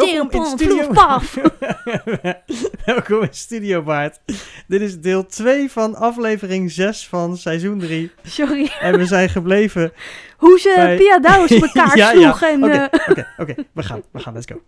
Welkom 0.00 0.30
in 0.30 0.46
Studio... 0.46 0.92
Welkom 2.84 3.22
in 3.22 3.28
Studio 3.30 3.82
Baard. 3.82 4.20
Dit 4.66 4.80
is 4.80 5.00
deel 5.00 5.26
2 5.26 5.70
van 5.70 5.94
aflevering 5.94 6.70
6 6.70 7.06
van 7.08 7.36
seizoen 7.36 7.78
3. 7.78 8.10
Sorry. 8.22 8.70
En 8.80 8.98
we 8.98 9.06
zijn 9.06 9.28
gebleven... 9.28 9.92
Hoe 10.36 10.58
ze 10.58 10.72
bij- 10.76 10.96
Pia 10.96 11.18
Douws 11.18 11.50
elkaar 11.50 11.96
Ja, 11.98 12.10
ja. 12.12 12.32
sloeg. 12.34 12.50
Oké, 12.62 12.68
eh, 12.70 13.00
oké, 13.08 13.26
oké. 13.38 13.54
We 13.72 13.82
gaan, 13.82 14.02
we 14.12 14.18
gaan. 14.18 14.32
Let's 14.34 14.46
go. 14.52 14.60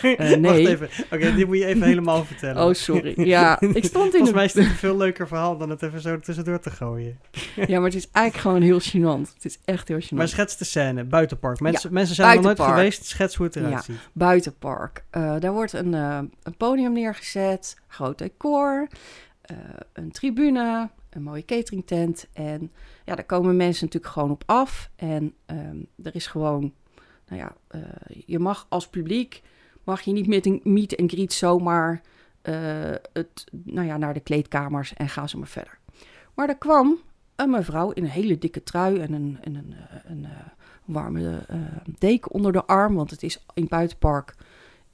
Eh, 0.02 0.28
Wacht 0.28 0.38
nee. 0.40 0.68
even. 0.68 0.88
Oké, 1.10 1.34
dit 1.34 1.46
moet 1.46 1.58
je 1.58 1.64
even 1.66 1.82
helemaal 1.92 2.24
vertellen. 2.24 2.64
Oh, 2.64 2.72
sorry. 2.74 3.20
Ja, 3.26 3.60
ik 3.60 3.84
stond 3.84 4.04
in 4.04 4.10
Volgens 4.10 4.28
de... 4.28 4.34
mij 4.34 4.44
is 4.44 4.52
dit 4.52 4.64
een 4.64 4.70
veel 4.70 4.96
leuker 4.96 5.28
verhaal 5.28 5.56
dan 5.56 5.70
het 5.70 5.82
even 5.82 6.00
zo 6.00 6.18
tussendoor 6.18 6.60
te 6.60 6.70
gooien. 6.70 7.18
Ja, 7.66 7.76
maar 7.76 7.88
het 7.88 7.94
is 7.94 8.08
eigenlijk 8.12 8.46
gewoon 8.46 8.62
heel 8.62 8.80
gênant. 8.80 9.34
Het 9.34 9.44
is 9.44 9.58
echt 9.64 9.88
heel 9.88 10.00
gênant. 10.00 10.16
Maar 10.16 10.28
schets 10.28 10.56
de 10.56 10.64
scène, 10.64 11.04
buitenpark. 11.04 11.60
Mensen, 11.60 11.92
mensen 11.92 12.14
zijn 12.14 12.28
er 12.28 12.34
nog 12.34 12.44
nooit 12.44 12.60
geweest, 12.70 13.04
schets 13.04 13.34
hoe 13.34 13.46
het 13.46 13.56
eruit 13.56 13.72
Ja. 13.72 13.80
ziet. 13.82 13.96
Buitenpark. 14.12 15.04
Eh, 15.10 15.36
daar 15.38 15.52
wordt 15.52 15.72
een, 15.72 15.94
eh, 15.94 16.18
een 16.42 16.56
podium 16.56 16.92
neergezet, 16.92 17.76
groot 17.88 18.18
decor, 18.18 18.88
een 19.92 20.12
tribune, 20.12 20.90
een 21.10 21.22
mooie 21.22 21.44
cateringtent. 21.44 22.26
En 22.32 22.72
ja, 23.04 23.14
daar 23.14 23.24
komen 23.24 23.56
mensen 23.56 23.84
natuurlijk 23.84 24.12
gewoon 24.12 24.30
op 24.30 24.42
af. 24.46 24.90
En 24.96 25.34
ehm, 25.46 25.76
er 26.02 26.14
is 26.14 26.26
gewoon, 26.26 26.72
nou 27.28 27.40
ja, 27.40 27.52
je 28.26 28.38
mag 28.38 28.66
als 28.68 28.88
publiek, 28.88 29.42
mag 29.84 30.00
je 30.00 30.12
niet 30.12 30.26
met 30.26 30.46
een 30.46 30.60
meet 30.64 30.94
en 30.94 31.08
greet 31.08 31.32
zomaar 31.32 32.00
eh, 32.42 32.54
het, 33.12 33.44
nou 33.52 33.86
ja, 33.86 33.96
naar 33.96 34.14
de 34.14 34.20
kleedkamers 34.20 34.94
en 34.94 35.08
gaan 35.08 35.28
ze 35.28 35.38
maar 35.38 35.48
verder. 35.48 35.78
Maar 36.34 36.48
er 36.48 36.58
kwam 36.58 36.98
een 37.36 37.50
mevrouw 37.50 37.90
in 37.90 38.02
een 38.02 38.10
hele 38.10 38.38
dikke 38.38 38.62
trui 38.62 39.00
en 39.00 39.12
een, 39.12 39.38
en 39.40 39.54
een, 39.54 39.74
eh, 39.88 40.10
een, 40.10 40.24
eh, 40.24 40.30
warme 40.84 41.44
eh, 41.48 41.56
deken 41.98 42.30
onder 42.30 42.52
de 42.52 42.64
arm, 42.64 42.94
want 42.94 43.10
het 43.10 43.22
is 43.22 43.36
in 43.54 43.62
het 43.62 43.70
buitenpark 43.70 44.34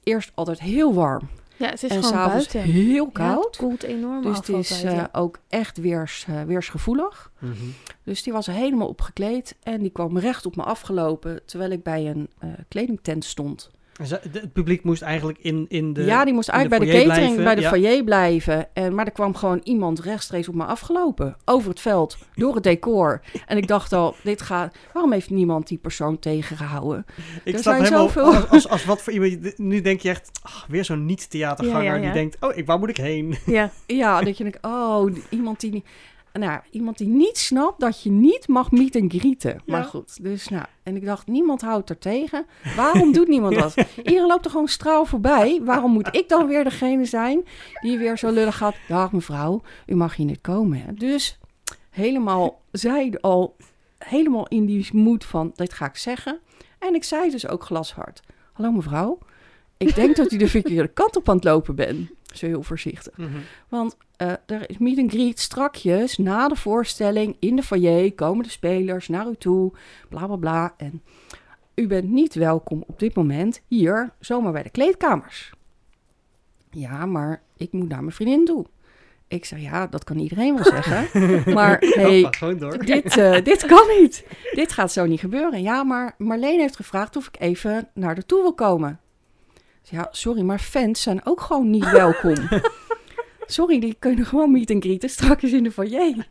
eerst 0.03 0.31
altijd 0.35 0.59
heel 0.59 0.93
warm 0.93 1.29
ja, 1.59 1.69
het 1.69 1.83
is 1.83 1.89
en 1.89 2.03
gewoon 2.03 2.11
s'avonds 2.11 2.51
buiten. 2.51 2.73
heel 2.73 3.05
Ja, 3.05 3.11
koud. 3.11 3.45
het 3.45 3.57
koelt 3.57 3.83
enorm 3.83 4.21
dus 4.21 4.37
af 4.37 4.47
het 4.47 4.55
is 4.55 4.83
eh, 4.83 5.03
ook 5.11 5.39
echt 5.47 5.77
weers, 5.77 6.25
weersgevoelig. 6.45 7.31
Mhm. 7.39 7.53
Dus 8.03 8.23
die 8.23 8.33
was 8.33 8.45
helemaal 8.45 8.87
opgekleed 8.87 9.55
en 9.63 9.81
die 9.81 9.89
kwam 9.89 10.17
recht 10.17 10.45
op 10.45 10.55
me 10.55 10.63
afgelopen 10.63 11.41
terwijl 11.45 11.71
ik 11.71 11.83
bij 11.83 12.09
een 12.09 12.29
eh, 12.37 12.49
kledingtent 12.67 13.25
stond. 13.25 13.71
Het 14.07 14.53
publiek 14.53 14.83
moest 14.83 15.01
eigenlijk 15.01 15.39
in, 15.41 15.65
in 15.69 15.93
de... 15.93 16.03
ja, 16.03 16.25
die 16.25 16.33
moest 16.33 16.49
eigenlijk 16.49 16.83
bij 16.83 16.91
de 16.91 16.97
catering, 16.99 17.25
blijven, 17.35 17.43
bij 17.43 17.55
de 17.55 17.61
ja. 17.61 17.69
foyer 17.69 18.03
blijven. 18.03 18.67
En, 18.73 18.95
maar 18.95 19.05
er 19.05 19.11
kwam 19.11 19.35
gewoon 19.35 19.61
iemand 19.63 19.99
rechtstreeks 19.99 20.47
op 20.47 20.55
me 20.55 20.63
afgelopen. 20.63 21.35
Over 21.45 21.69
het 21.69 21.79
veld, 21.79 22.17
door 22.35 22.53
het 22.55 22.63
decor. 22.63 23.21
En 23.47 23.57
ik 23.57 23.67
dacht 23.67 23.93
al, 23.93 24.15
dit 24.23 24.41
gaat... 24.41 24.75
Waarom 24.93 25.11
heeft 25.11 25.29
niemand 25.29 25.67
die 25.67 25.77
persoon 25.77 26.19
tegengehouden? 26.19 27.05
Ik 27.43 27.53
er 27.53 27.59
zijn 27.63 27.83
helemaal, 27.83 28.07
zoveel- 28.07 28.23
als, 28.33 28.49
als, 28.49 28.67
als 28.67 28.85
wat 28.85 29.01
voor 29.01 29.13
iemand... 29.13 29.57
Nu 29.57 29.81
denk 29.81 29.99
je 29.99 30.09
echt, 30.09 30.29
ah, 30.41 30.63
weer 30.67 30.85
zo'n 30.85 31.05
niet-theaterganger 31.05 31.83
Ja, 31.83 31.95
ja, 31.95 32.01
die 32.01 32.11
denkt... 32.11 32.37
Oh, 32.39 32.57
ik, 32.57 32.65
waar 32.65 32.79
moet 32.79 32.89
ik 32.89 32.97
heen? 32.97 33.37
Ja, 33.45 33.71
Ja, 33.85 34.21
dat 34.21 34.37
je 34.37 34.43
denkt, 34.43 34.57
oh, 34.61 35.15
iemand 35.29 35.59
die, 35.59 35.71
niet- 35.71 35.85
nou, 36.33 36.59
iemand 36.71 36.97
die 36.97 37.07
niet 37.07 37.37
snapt 37.37 37.79
dat 37.79 38.03
je 38.03 38.09
niet 38.09 38.47
mag 38.47 38.71
meet 38.71 38.95
en 38.95 39.09
greeten. 39.09 39.61
Maar 39.65 39.83
goed, 39.83 40.23
dus 40.23 40.47
nou, 40.47 40.65
en 40.83 40.95
ik 40.95 41.05
dacht, 41.05 41.27
niemand 41.27 41.61
houdt 41.61 41.89
er 41.89 41.97
tegen. 41.97 42.45
Waarom 42.75 43.11
doet 43.11 43.27
niemand 43.27 43.55
dat? 43.55 43.75
Iedereen 43.97 44.27
loopt 44.27 44.45
er 44.45 44.51
gewoon 44.51 44.67
straal 44.67 45.05
voorbij. 45.05 45.61
Waarom 45.63 45.91
moet 45.91 46.15
ik 46.15 46.29
dan 46.29 46.47
weer 46.47 46.63
degene 46.63 47.05
zijn 47.05 47.45
die 47.81 47.97
weer 47.97 48.17
zo 48.17 48.29
lullig 48.29 48.57
gaat? 48.57 48.75
Dag 48.87 49.11
mevrouw, 49.11 49.61
u 49.85 49.95
mag 49.95 50.15
hier 50.15 50.25
niet 50.25 50.41
komen. 50.41 50.81
Hè? 50.81 50.93
Dus 50.93 51.39
helemaal, 51.89 52.61
zij 52.71 53.17
al 53.21 53.55
helemaal 53.97 54.47
in 54.47 54.65
die 54.65 54.89
moed 54.91 55.25
van, 55.25 55.51
dit 55.55 55.73
ga 55.73 55.85
ik 55.85 55.97
zeggen. 55.97 56.39
En 56.79 56.95
ik 56.95 57.03
zei 57.03 57.29
dus 57.29 57.47
ook 57.47 57.63
glashard, 57.63 58.21
hallo 58.53 58.71
mevrouw, 58.71 59.17
ik 59.77 59.95
denk 59.95 60.15
dat 60.15 60.31
u 60.31 60.37
de 60.37 60.47
verkeerde 60.57 60.87
kant 60.87 61.15
op 61.15 61.29
aan 61.29 61.35
het 61.35 61.43
lopen 61.43 61.75
bent. 61.75 62.09
Zo 62.33 62.45
heel 62.45 62.63
voorzichtig. 62.63 63.13
Want 63.69 63.97
eh, 64.15 64.31
er 64.45 64.69
is 64.69 64.77
meet 64.77 64.97
and 64.97 65.11
greet 65.11 65.39
strakjes 65.39 66.17
na 66.17 66.47
de 66.47 66.55
voorstelling 66.55 67.35
in 67.39 67.55
de 67.55 67.63
foyer 67.63 68.13
komen 68.13 68.43
de 68.43 68.49
spelers 68.49 69.07
naar 69.07 69.27
u 69.27 69.35
toe, 69.35 69.71
bla 70.09 70.25
bla 70.25 70.35
bla. 70.35 70.73
En 70.77 71.01
u 71.75 71.87
bent 71.87 72.09
niet 72.09 72.33
welkom 72.33 72.83
op 72.87 72.99
dit 72.99 73.15
moment 73.15 73.61
hier 73.67 74.13
zomaar 74.19 74.51
bij 74.51 74.63
de 74.63 74.69
kleedkamers. 74.69 75.53
Ja, 76.71 77.05
maar 77.05 77.41
ik 77.57 77.71
moet 77.71 77.89
naar 77.89 78.01
mijn 78.01 78.15
vriendin 78.15 78.45
toe. 78.45 78.65
Ik 79.27 79.45
zei, 79.45 79.61
ja, 79.61 79.87
dat 79.87 80.03
kan 80.03 80.19
iedereen 80.19 80.55
wel 80.55 80.63
zeggen. 80.63 81.07
Maar 81.53 81.77
hey, 81.79 82.29
door. 82.57 82.77
dit, 82.85 83.17
eh, 83.17 83.43
dit 83.43 83.65
kan 83.65 83.87
niet. 83.99 84.25
Dit 84.51 84.71
gaat 84.71 84.91
zo 84.91 85.05
niet 85.05 85.19
gebeuren. 85.19 85.61
Ja, 85.61 85.83
maar 85.83 86.15
Marleen 86.17 86.59
heeft 86.59 86.75
gevraagd 86.75 87.15
of 87.15 87.27
ik 87.27 87.39
even 87.39 87.89
naar 87.93 88.15
de 88.15 88.25
toe 88.25 88.41
wil 88.41 88.53
komen. 88.53 88.99
Ja, 89.83 90.07
sorry, 90.11 90.41
maar 90.41 90.59
fans 90.59 91.01
zijn 91.01 91.25
ook 91.25 91.41
gewoon 91.41 91.69
niet 91.69 91.91
welkom. 92.01 92.35
Sorry, 93.45 93.79
die 93.79 93.95
kunnen 93.99 94.25
gewoon 94.25 94.51
meet 94.51 94.69
en 94.69 94.81
greeten 94.81 95.09
straks 95.09 95.43
in 95.43 95.63
de 95.63 95.71
foyer. 95.71 96.27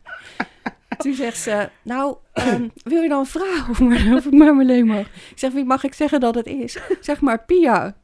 Toen 0.97 1.13
zegt 1.13 1.37
ze, 1.37 1.69
nou, 1.81 2.15
ehm, 2.33 2.67
wil 2.83 3.01
je 3.01 3.09
dan 3.09 3.25
vragen 3.25 3.69
of, 3.69 3.81
of 4.15 4.25
ik 4.25 4.31
maar 4.33 4.55
Marleen 4.55 4.85
mag? 4.85 4.99
Ik 5.05 5.33
zeg, 5.35 5.51
wie 5.51 5.65
mag 5.65 5.83
ik 5.83 5.93
zeggen 5.93 6.19
dat 6.19 6.35
het 6.35 6.45
is? 6.45 6.77
Zeg 6.99 7.21
maar 7.21 7.45
Pia. 7.45 7.97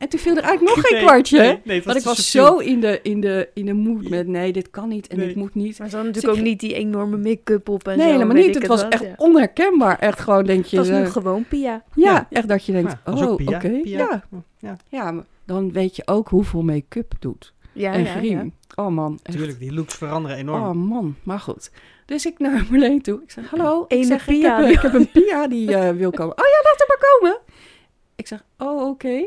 En 0.00 0.08
toen 0.08 0.20
viel 0.20 0.36
er 0.36 0.42
eigenlijk 0.42 0.76
nog 0.76 0.84
geen 0.86 0.96
Nee, 0.96 1.06
kwartje. 1.06 1.38
nee, 1.38 1.60
nee, 1.64 1.76
het 1.76 1.84
Want 1.84 1.96
ik 1.96 2.02
te 2.02 2.08
was 2.08 2.30
zo 2.30 2.56
in 2.56 2.80
de, 2.80 3.00
in, 3.02 3.20
de, 3.20 3.48
in 3.54 3.66
de 3.66 3.72
mood 3.72 4.08
met, 4.08 4.26
nee, 4.26 4.52
dit 4.52 4.70
kan 4.70 4.88
niet 4.88 5.06
en 5.06 5.16
Nee. 5.16 5.26
dit 5.26 5.36
moet 5.36 5.54
niet. 5.54 5.78
maar 5.78 5.88
ze 5.88 5.94
hadden 5.96 6.12
natuurlijk 6.14 6.40
ook 6.42 6.48
niet 6.48 6.60
die 6.60 6.74
enorme 6.74 7.16
make-up 7.16 7.68
op 7.68 7.88
en 7.88 7.96
Nee, 7.98 8.06
zo. 8.06 8.12
helemaal 8.12 8.36
niet. 8.36 8.54
Het 8.54 8.66
was 8.66 8.88
echt 8.88 9.02
ja. 9.02 9.14
onherkenbaar. 9.16 9.98
Echt 9.98 10.20
gewoon 10.20 10.44
denk 10.44 10.64
je... 10.64 10.78
Het 10.78 10.88
was 10.88 10.98
nu 10.98 11.06
gewoon 11.06 11.44
Pia. 11.48 11.82
ja, 11.94 12.12
Ja. 12.12 12.26
echt 12.30 12.48
dat 12.48 12.64
je 12.64 12.72
denkt, 12.72 12.96
Ja, 13.04 13.12
oh, 13.12 13.32
oké. 13.32 13.80
Ja. 13.84 14.22
Ja, 14.58 14.76
ja, 14.88 15.10
maar 15.10 15.24
dan 15.46 15.72
weet 15.72 15.96
je 15.96 16.02
ook 16.06 16.28
hoeveel 16.28 16.62
make-up 16.62 17.12
doet. 17.18 17.52
Ja, 17.72 17.92
en 17.92 18.04
ja, 18.04 18.14
griem. 18.16 18.38
ja. 18.38 18.82
Oh 18.84 18.88
man, 18.90 19.12
echt. 19.12 19.26
natuurlijk. 19.26 19.58
Die 19.58 19.72
looks 19.72 19.94
veranderen 19.94 20.36
enorm. 20.36 20.62
Oh 20.62 20.88
man, 20.90 21.16
maar 21.22 21.38
goed. 21.40 21.70
Dus 22.06 22.26
ik 22.26 22.38
naar 22.38 22.64
Marleen 22.70 23.00
toe. 23.02 23.20
Ik 23.22 23.30
zeg, 23.30 23.50
hallo. 23.50 23.84
Ik 23.88 24.18
Pia. 24.26 24.60
heb, 24.62 24.70
ik 24.70 24.80
heb 24.80 24.94
een 24.94 25.10
Pia 25.10 25.48
die 25.48 25.74
eh, 25.76 25.90
wil 25.96 26.10
komen. 26.10 26.32
Oh 26.38 26.44
ja, 26.44 26.60
laat 26.70 26.78
haar 26.78 26.86
maar 26.88 27.10
komen. 27.18 27.38
Ik 28.16 28.26
zeg, 28.26 28.44
oh 28.58 28.88
oké. 28.88 29.26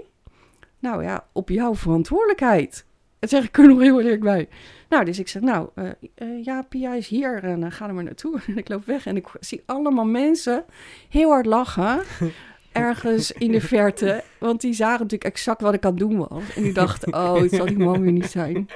Nou 0.84 1.04
ja, 1.04 1.28
op 1.32 1.50
jouw 1.50 1.76
verantwoordelijkheid. 1.76 2.86
Dat 3.20 3.30
zeg 3.30 3.44
ik 3.44 3.58
er 3.58 3.68
nog 3.68 3.80
heel 3.80 4.02
eerlijk 4.02 4.22
bij. 4.22 4.48
Nou, 4.90 5.06
dus 5.06 5.20
ik 5.20 5.28
zeg, 5.28 5.42
nou, 5.42 5.70
eh, 5.76 5.90
eh, 6.16 6.44
ja, 6.44 6.62
Pia 6.62 6.94
is 6.94 7.08
hier 7.08 7.44
en 7.44 7.62
uh, 7.62 7.72
ga 7.72 7.88
er 7.88 7.94
maar 7.94 8.04
naartoe. 8.04 8.40
En 8.48 8.58
ik 8.58 8.70
loop 8.70 8.86
weg 8.86 9.06
en 9.06 9.16
ik 9.16 9.28
zie 9.40 9.64
allemaal 9.66 10.06
mensen 10.06 10.66
heel 11.10 11.30
hard 11.30 11.46
lachen. 11.46 12.02
Ergens 12.72 13.32
in 13.32 13.52
de 13.52 13.62
verte. 13.62 14.24
Want 14.38 14.62
die 14.62 14.74
zagen 14.74 15.02
natuurlijk 15.02 15.32
exact 15.32 15.62
wat 15.62 15.74
ik 15.74 15.86
aan 15.86 15.92
het 15.92 16.00
doen 16.00 16.18
was. 16.18 16.56
En 16.56 16.64
die 16.64 16.74
dachten, 16.74 17.14
oh, 17.14 17.36
het 17.36 17.52
zal 17.52 17.66
die 17.66 17.78
man 17.78 18.02
weer 18.02 18.12
niet 18.12 18.30
zijn. 18.30 18.70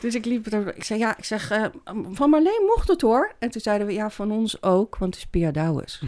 Dus 0.00 0.14
ik 0.14 0.24
liep 0.24 0.46
er. 0.46 0.76
Ik 0.76 0.84
zei, 0.84 0.98
ja, 0.98 1.16
ik 1.16 1.24
zeg, 1.24 1.50
eh, 1.50 1.64
van 2.10 2.30
Marleen 2.30 2.64
mocht 2.66 2.88
het 2.88 3.00
hoor. 3.00 3.32
En 3.38 3.50
toen 3.50 3.60
zeiden 3.60 3.86
we, 3.86 3.92
ja, 3.92 4.10
van 4.10 4.30
ons 4.30 4.62
ook, 4.62 4.96
want 4.98 5.14
het 5.14 5.24
is 5.24 5.30
Pia 5.30 5.50
Douwes. 5.50 6.02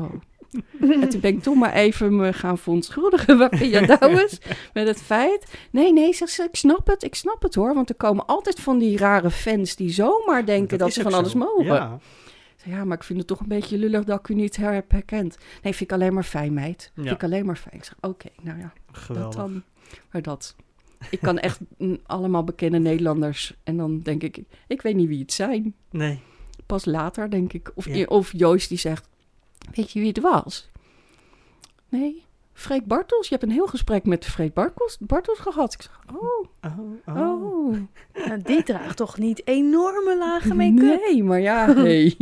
Oh. 0.00 0.12
En 1.02 1.08
toen 1.08 1.20
ben 1.20 1.34
ik 1.34 1.42
toch 1.42 1.54
maar 1.54 1.72
even 1.72 2.16
me 2.16 2.32
gaan 2.32 2.58
verontschuldigen 2.58 3.38
bij 3.38 3.48
Pia 3.48 3.80
Douwes. 3.96 4.38
met 4.74 4.86
het 4.86 5.02
feit. 5.02 5.54
Nee, 5.70 5.92
nee, 5.92 6.14
zegt 6.14 6.32
ze, 6.32 6.42
ik 6.42 6.56
snap 6.56 6.86
het, 6.86 7.02
ik 7.02 7.14
snap 7.14 7.42
het 7.42 7.54
hoor. 7.54 7.74
Want 7.74 7.88
er 7.88 7.94
komen 7.94 8.26
altijd 8.26 8.60
van 8.60 8.78
die 8.78 8.96
rare 8.98 9.30
fans 9.30 9.76
die 9.76 9.90
zomaar 9.90 10.46
denken 10.46 10.78
dat, 10.78 10.92
ze 10.92 11.02
van 11.02 11.14
alles 11.14 11.34
mogen. 11.34 11.64
Ja. 11.64 11.98
Ja, 12.64 12.84
maar 12.84 12.96
ik 12.96 13.02
vind 13.04 13.18
het 13.18 13.28
toch 13.28 13.40
een 13.40 13.48
beetje 13.48 13.78
lullig 13.78 14.04
dat 14.04 14.18
ik 14.18 14.28
u 14.28 14.34
niet 14.34 14.56
heb 14.56 14.90
herkend. 14.90 15.38
Nee, 15.62 15.74
vind 15.74 15.90
ik 15.90 15.92
alleen 15.92 16.14
maar 16.14 16.24
fijn, 16.24 16.52
meid. 16.54 16.90
Ja. 16.94 17.02
Vind 17.02 17.14
ik 17.14 17.22
alleen 17.24 17.46
maar 17.46 17.56
fijn. 17.56 17.74
Ik 17.74 17.84
zeg, 17.84 17.94
oké, 18.00 18.28
nou 18.42 18.58
ja, 18.58 18.72
dat 18.92 18.96
Geweldig. 19.02 19.34
dan. 19.36 19.62
Maar 20.12 20.22
dat. 20.22 20.56
Ik 21.10 21.20
kan 21.20 21.38
echt 21.38 21.58
allemaal 22.06 22.44
bekende 22.44 22.78
Nederlanders. 22.78 23.54
En 23.64 23.76
dan 23.76 24.00
denk 24.02 24.22
ik, 24.22 24.38
ik 24.66 24.82
weet 24.82 24.94
niet 24.96 25.08
wie 25.08 25.18
het 25.20 25.32
zijn. 25.32 25.74
Nee. 25.90 26.20
Pas 26.66 26.84
later 26.84 27.30
denk 27.30 27.52
ik. 27.52 27.70
Of, 27.74 27.86
Ja. 27.88 28.04
of 28.04 28.32
Joost 28.32 28.68
die 28.68 28.78
zegt, 28.78 29.08
weet 29.74 29.90
je 29.92 29.98
wie 29.98 30.08
het 30.08 30.20
was? 30.20 30.70
Nee, 31.88 32.24
Freek 32.52 32.86
Bartels. 32.86 33.28
Je 33.28 33.34
hebt 33.34 33.46
een 33.46 33.54
heel 33.54 33.66
gesprek 33.66 34.04
met 34.04 34.24
Freek 34.24 34.54
Bartels, 34.54 34.96
Bartels 35.00 35.38
gehad. 35.38 35.72
Ik 35.74 35.82
zeg, 35.82 36.00
oh, 36.14 36.46
Oh, 36.62 37.16
oh. 37.18 37.76
Nou, 38.26 38.42
die 38.42 38.62
draagt 38.62 38.96
toch 38.96 39.18
niet 39.18 39.46
enorme 39.46 40.16
lage 40.18 40.54
make-up? 40.54 41.00
Nee, 41.08 41.22
maar 41.22 41.40
ja, 41.40 41.66
nee. 41.72 42.16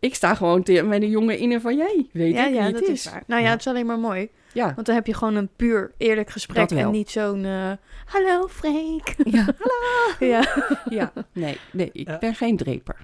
Ik 0.00 0.14
sta 0.14 0.34
gewoon 0.34 0.62
te- 0.62 0.82
met 0.82 1.02
een 1.02 1.08
jongen 1.10 1.38
in 1.38 1.52
een 1.52 1.60
van 1.60 1.76
jij. 1.76 2.06
Weet 2.12 2.34
Ja, 2.34 2.42
ik 2.44 2.50
wie 2.50 2.58
ja, 2.60 2.64
het 2.64 2.72
dat 2.74 2.82
is. 2.82 2.88
is 2.88 3.04
waar. 3.12 3.22
Nou 3.26 3.40
ja, 3.40 3.46
Ja. 3.46 3.52
het 3.52 3.60
is 3.60 3.66
alleen 3.66 3.86
maar 3.86 3.98
mooi. 3.98 4.28
Ja, 4.52 4.72
Want 4.74 4.86
dan 4.86 4.94
heb 4.94 5.06
je 5.06 5.14
gewoon 5.14 5.34
een 5.34 5.48
puur 5.56 5.92
eerlijk 5.96 6.30
gesprek 6.30 6.70
en 6.70 6.90
niet 6.90 7.10
zo'n... 7.10 7.44
eh, 7.44 7.72
Hallo, 8.06 8.48
Freek. 8.48 9.14
ja, 9.24 9.46
ja. 10.32 10.44
ja. 10.88 11.12
Nee, 11.32 11.56
nee, 11.72 11.90
ik 11.92 12.08
Ja. 12.08 12.18
ben 12.18 12.34
geen 12.34 12.56
dreper. 12.56 12.96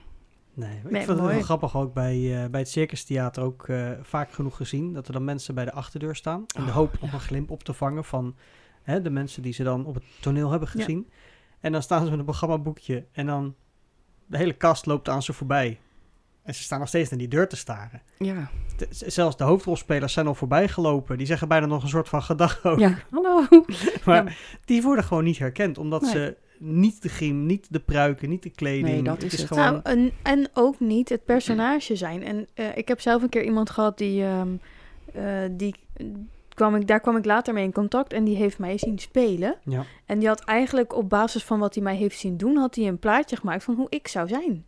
Nee, 0.54 0.76
ik 0.84 0.90
Nee, 0.90 1.04
vond 1.06 1.18
het 1.20 1.28
wel 1.30 1.40
grappig 1.42 1.76
ook 1.76 1.94
bij, 1.94 2.42
eh, 2.44 2.50
bij 2.50 2.60
het 2.60 2.68
Circus 2.68 3.04
Theater 3.04 3.42
ook 3.42 3.68
eh, 3.68 3.90
vaak 4.02 4.32
genoeg 4.32 4.56
gezien. 4.56 4.92
Dat 4.92 5.06
er 5.06 5.12
dan 5.12 5.24
mensen 5.24 5.54
bij 5.54 5.64
de 5.64 5.72
achterdeur 5.72 6.16
staan. 6.16 6.44
In 6.56 6.62
de 6.64 6.68
Oh, 6.70 6.74
hoop 6.76 6.96
om 7.00 7.08
een 7.12 7.20
glimp 7.20 7.50
op 7.50 7.62
te 7.62 7.72
vangen 7.72 8.04
van 8.04 8.36
Hè, 8.82 9.02
de 9.02 9.10
mensen 9.10 9.42
die 9.42 9.52
ze 9.52 9.62
dan 9.62 9.86
op 9.86 9.94
het 9.94 10.04
toneel 10.20 10.50
hebben 10.50 10.68
Ja. 10.72 10.78
gezien. 10.80 11.10
En 11.60 11.72
dan 11.72 11.82
staan 11.82 12.04
ze 12.04 12.10
met 12.10 12.18
een 12.18 12.24
programmaboekje. 12.24 13.04
En 13.12 13.26
dan 13.26 13.54
de 14.26 14.36
hele 14.36 14.52
kast 14.52 14.86
loopt 14.86 15.08
aan 15.08 15.22
ze 15.22 15.32
voorbij. 15.32 15.78
En 16.42 16.54
ze 16.54 16.62
staan 16.62 16.78
nog 16.78 16.88
steeds 16.88 17.10
naar 17.10 17.18
die 17.18 17.28
deur 17.28 17.48
te 17.48 17.56
staren. 17.56 18.02
Ja. 18.18 18.50
De- 18.76 18.86
zelfs 18.90 19.36
de 19.36 19.44
hoofdrolspelers 19.44 20.12
zijn 20.12 20.26
al 20.26 20.34
voorbij 20.34 20.68
gelopen. 20.68 21.18
Die 21.18 21.26
zeggen 21.26 21.48
bijna 21.48 21.66
nog 21.66 21.82
een 21.82 21.88
soort 21.88 22.08
van 22.08 22.22
gedag 22.22 22.64
ook. 22.64 22.78
ja, 22.78 22.94
hallo. 23.10 23.46
Maar 24.04 24.24
Ja. 24.24 24.32
die 24.64 24.82
worden 24.82 25.04
gewoon 25.04 25.24
niet 25.24 25.38
herkend. 25.38 25.78
Omdat 25.78 26.02
Nee. 26.02 26.10
ze 26.10 26.36
niet 26.60 27.02
de 27.02 27.08
griem, 27.08 27.46
niet 27.46 27.66
de 27.70 27.80
pruiken, 27.80 28.28
niet 28.28 28.42
de 28.42 28.50
kleding. 28.50 28.88
Nee, 28.88 29.02
dat 29.02 29.22
is 29.22 29.32
het. 29.32 29.46
gewoon... 29.46 29.64
Nou, 29.64 29.80
en, 29.82 30.12
en 30.22 30.48
ook 30.54 30.80
niet 30.80 31.08
het 31.08 31.24
personage 31.24 31.96
zijn. 31.96 32.22
En 32.22 32.46
eh, 32.54 32.76
ik 32.76 32.88
heb 32.88 33.00
zelf 33.00 33.22
een 33.22 33.28
keer 33.28 33.44
iemand 33.44 33.70
gehad 33.70 33.98
die, 33.98 34.24
ehm, 34.24 34.48
eh, 35.12 35.24
die 35.50 35.74
kwam 36.54 36.74
ik, 36.74 36.86
daar 36.86 37.00
kwam 37.00 37.16
ik 37.16 37.24
later 37.24 37.54
mee 37.54 37.64
in 37.64 37.72
contact 37.72 38.12
en 38.12 38.24
die 38.24 38.36
heeft 38.36 38.58
mij 38.58 38.78
zien 38.78 38.98
spelen. 38.98 39.56
Ja. 39.64 39.84
En 40.06 40.18
die 40.18 40.28
had 40.28 40.40
eigenlijk 40.44 40.96
op 40.96 41.08
basis 41.08 41.44
van 41.44 41.58
wat 41.58 41.74
hij 41.74 41.82
mij 41.82 41.96
heeft 41.96 42.18
zien 42.18 42.36
doen, 42.36 42.56
had 42.56 42.74
hij 42.74 42.86
een 42.88 42.98
plaatje 42.98 43.36
gemaakt 43.36 43.64
van 43.64 43.74
hoe 43.74 43.86
ik 43.88 44.08
zou 44.08 44.28
zijn. 44.28 44.64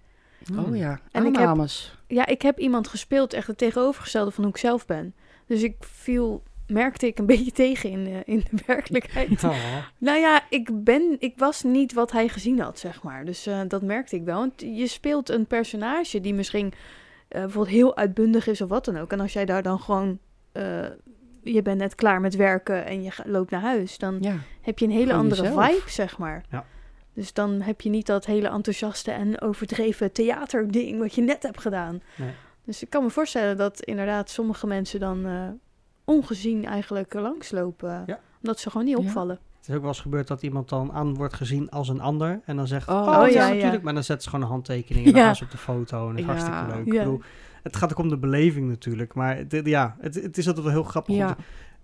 Oh 0.59 0.77
ja, 0.77 1.01
En 1.11 1.27
ik 1.27 1.37
heb-. 1.37 1.69
Ja, 2.07 2.27
ik 2.27 2.43
heb 2.43 2.59
iemand 2.59 2.89
gespeeld, 2.89 3.33
echt 3.33 3.47
het 3.47 3.59
tegenovergestelde 3.59 4.31
van 4.31 4.45
hoe 4.45 4.53
ik 4.53 4.59
zelf 4.59 4.87
ben. 4.87 5.15
Dus 5.47 5.63
ik 5.63 5.77
viel, 5.81 6.43
merkte 6.73 7.07
ik 7.07 7.19
een 7.19 7.27
beetje 7.35 7.53
tegen 7.53 7.91
in, 7.91 8.05
de- 8.05 8.23
in 8.25 8.45
de 8.51 8.63
werkelijkheid. 8.67 9.45
Oh. 9.45 9.57
Nou 9.99 10.19
ja, 10.19 10.41
ik, 10.49 10.85
ben, 10.85 11.17
ik 11.19 11.33
was 11.37 11.63
niet 11.63 11.93
wat 11.93 12.13
hij 12.13 12.29
gezien 12.29 12.61
had, 12.61 12.79
zeg 12.79 13.03
maar. 13.03 13.25
Dus 13.25 13.47
eh, 13.47 13.61
dat 13.69 13.83
merkte 13.83 14.17
ik 14.17 14.25
wel. 14.25 14.39
Want 14.39 14.61
je 14.61 14.87
speelt 14.87 15.29
een 15.29 15.47
personage 15.47 16.21
die 16.21 16.35
misschien 16.35 16.73
eh, 17.29 17.41
bijvoorbeeld 17.41 17.75
heel 17.75 17.97
uitbundig 17.97 18.47
is 18.47 18.61
of 18.61 18.69
wat 18.69 18.85
dan 18.85 18.97
ook. 18.99 19.13
En 19.13 19.21
als 19.21 19.33
jij 19.33 19.45
daar 19.45 19.63
dan 19.63 19.81
gewoon... 19.81 20.19
eh, 20.53 20.85
je 21.45 21.63
bent 21.63 21.79
net 21.79 21.95
klaar 21.95 22.21
met 22.21 22.37
werken 22.37 22.85
en 22.87 23.03
je 23.03 23.11
loopt 23.25 23.51
naar 23.51 23.61
huis... 23.61 23.99
dan 23.99 24.19
Ja. 24.21 24.35
heb 24.61 24.79
je 24.79 24.85
een 24.85 24.91
hele 24.91 25.05
Gewoon 25.07 25.21
andere 25.21 25.43
jezelf. 25.43 25.67
vibe, 25.67 25.91
zeg 25.91 26.19
maar. 26.19 26.45
Ja. 26.51 26.65
Dus 27.15 27.33
dan 27.33 27.61
heb 27.61 27.81
je 27.81 27.89
niet 27.91 28.07
dat 28.07 28.27
hele 28.27 28.49
enthousiaste 28.49 29.11
en 29.11 29.41
overdreven 29.41 30.13
theaterding... 30.13 30.99
wat 30.99 31.15
je 31.15 31.23
net 31.23 31.43
hebt 31.43 31.61
gedaan. 31.61 32.03
Nee. 32.17 32.31
Dus 32.65 32.83
ik 32.83 32.91
kan 32.91 33.03
me 33.03 33.11
voorstellen 33.11 33.57
dat 33.57 33.81
inderdaad 33.83 34.31
sommige 34.31 34.67
mensen 34.67 35.01
dan... 35.01 35.27
ongezien 36.05 36.65
eigenlijk 36.65 37.15
langslopen. 37.15 38.03
Ja. 38.07 38.19
Omdat 38.43 38.61
ze 38.61 38.71
gewoon 38.71 38.87
niet 38.87 38.99
Ja. 38.99 39.05
opvallen. 39.05 39.39
Het 39.59 39.69
is 39.71 39.75
ook 39.75 39.81
wel 39.81 39.91
eens 39.91 40.01
gebeurd 40.01 40.29
dat 40.29 40.43
iemand 40.43 40.69
dan 40.69 40.93
aan 40.93 41.15
wordt 41.15 41.35
gezien 41.35 41.71
als 41.71 41.89
een 41.89 42.01
ander. 42.01 42.41
En 42.45 42.57
dan 42.57 42.67
zegt, 42.67 42.89
Oh, 42.89 42.95
oh, 42.97 43.07
ja, 43.13 43.27
ja, 43.27 43.47
ja. 43.49 43.55
natuurlijk. 43.55 43.83
Maar 43.83 43.95
dan 43.95 44.05
zetten 44.05 44.25
ze 44.25 44.31
gewoon 44.31 44.45
een 44.45 44.51
handtekening 44.51 45.07
en 45.07 45.13
dan 45.13 45.23
gaan 45.23 45.37
ze 45.37 45.45
op 45.45 45.51
de 45.51 45.57
foto. 45.59 46.09
En 46.09 46.17
dat 46.17 46.19
is 46.19 46.25
Ja. 46.25 46.27
hartstikke 46.33 46.67
leuk. 46.77 46.87
Ja. 46.87 46.93
Ik 46.93 46.99
bedoel, 46.99 47.21
het 47.63 47.77
gaat 47.77 47.91
ook 47.91 47.99
om 47.99 48.09
de 48.09 48.19
beleving 48.19 48.69
natuurlijk. 48.69 49.15
Maar 49.15 49.37
het, 49.37 49.61
ja, 49.65 49.97
het, 50.01 50.15
het 50.15 50.39
is 50.39 50.47
altijd 50.47 50.65
wel 50.65 50.75
heel 50.75 50.83
grappig. 50.83 51.17
te- 51.17 51.35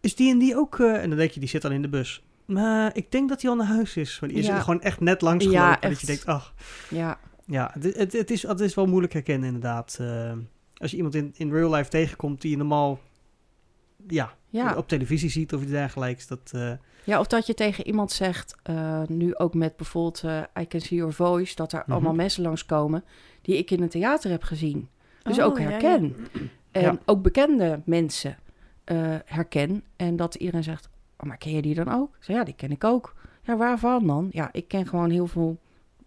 is 0.00 0.14
die 0.16 0.30
en 0.32 0.38
die 0.38 0.56
ook... 0.56 0.78
eh, 0.78 1.02
en 1.02 1.08
dan 1.08 1.18
denk 1.18 1.30
je, 1.30 1.40
die 1.40 1.48
zit 1.48 1.62
dan 1.62 1.72
in 1.72 1.82
de 1.82 1.88
bus. 1.88 2.22
Maar 2.44 2.90
ik 2.96 3.10
denk 3.12 3.28
dat 3.28 3.42
hij 3.42 3.50
al 3.50 3.56
naar 3.56 3.66
huis 3.66 3.96
is. 3.96 4.20
Maar 4.20 4.28
die 4.28 4.38
is 4.38 4.46
Ja. 4.46 4.54
er 4.54 4.60
gewoon 4.62 4.80
echt 4.80 5.00
net 5.00 5.20
langs 5.22 5.44
Ja, 5.44 5.50
gelopen. 5.50 5.80
dat 5.80 5.90
echt. 5.90 6.00
je 6.00 6.06
denkt, 6.06 6.26
ach... 6.26 6.54
Ja. 6.90 7.18
Ja, 7.44 7.70
het, 7.72 7.96
het, 7.96 8.12
het 8.12 8.30
is, 8.30 8.42
het 8.42 8.60
is 8.60 8.74
wel 8.74 8.86
moeilijk 8.86 9.12
herkennen 9.12 9.46
inderdaad. 9.46 9.98
Eh, 10.00 10.32
als 10.76 10.90
je 10.90 10.96
iemand 10.96 11.14
in, 11.14 11.34
in 11.36 11.52
real 11.52 11.74
life 11.74 11.90
tegenkomt 11.90 12.40
die 12.40 12.50
je 12.50 12.56
normaal 12.56 12.98
ja, 14.06 14.32
Ja. 14.48 14.76
op 14.76 14.88
televisie 14.88 15.30
ziet 15.30 15.54
of 15.54 15.62
iets 15.62 15.70
dergelijks. 15.70 16.26
Dat, 16.26 16.50
eh, 16.54 16.72
ja, 17.04 17.20
of 17.20 17.26
dat 17.26 17.46
je 17.46 17.54
tegen 17.54 17.86
iemand 17.86 18.12
zegt, 18.12 18.56
eh, 18.62 19.02
nu 19.06 19.36
ook 19.36 19.54
met 19.54 19.76
bijvoorbeeld 19.76 20.22
eh, 20.24 20.62
I 20.62 20.66
Can 20.66 20.80
See 20.80 20.98
Your 20.98 21.12
Voice, 21.12 21.54
dat 21.54 21.72
er 21.72 21.82
Mhm. 21.82 21.92
allemaal 21.92 22.14
mensen 22.14 22.42
langskomen 22.42 23.04
die 23.42 23.56
ik 23.56 23.70
in 23.70 23.82
het 23.82 23.90
theater 23.90 24.30
heb 24.30 24.42
gezien. 24.42 24.88
Dus 25.22 25.38
Oh, 25.38 25.44
ook 25.44 25.58
ja, 25.58 25.64
ja. 25.64 25.70
herken. 25.70 26.16
En 26.70 26.82
Ja. 26.82 26.98
ook 27.04 27.22
bekende 27.22 27.80
mensen 27.84 28.36
eh, 28.84 29.14
herken. 29.24 29.82
En 29.96 30.16
dat 30.16 30.34
iedereen 30.34 30.62
zegt, 30.62 30.88
oh, 31.16 31.26
maar 31.26 31.36
ken 31.36 31.52
je 31.52 31.62
die 31.62 31.74
dan 31.74 31.92
ook? 31.92 32.16
Zeg, 32.20 32.36
ja, 32.36 32.44
die 32.44 32.54
ken 32.54 32.70
ik 32.70 32.84
ook. 32.84 33.14
Ja, 33.42 33.56
waarvan 33.56 34.06
dan? 34.06 34.28
Ja, 34.32 34.48
ik 34.52 34.68
ken 34.68 34.86
gewoon 34.86 35.10
heel 35.10 35.26
veel, 35.26 35.58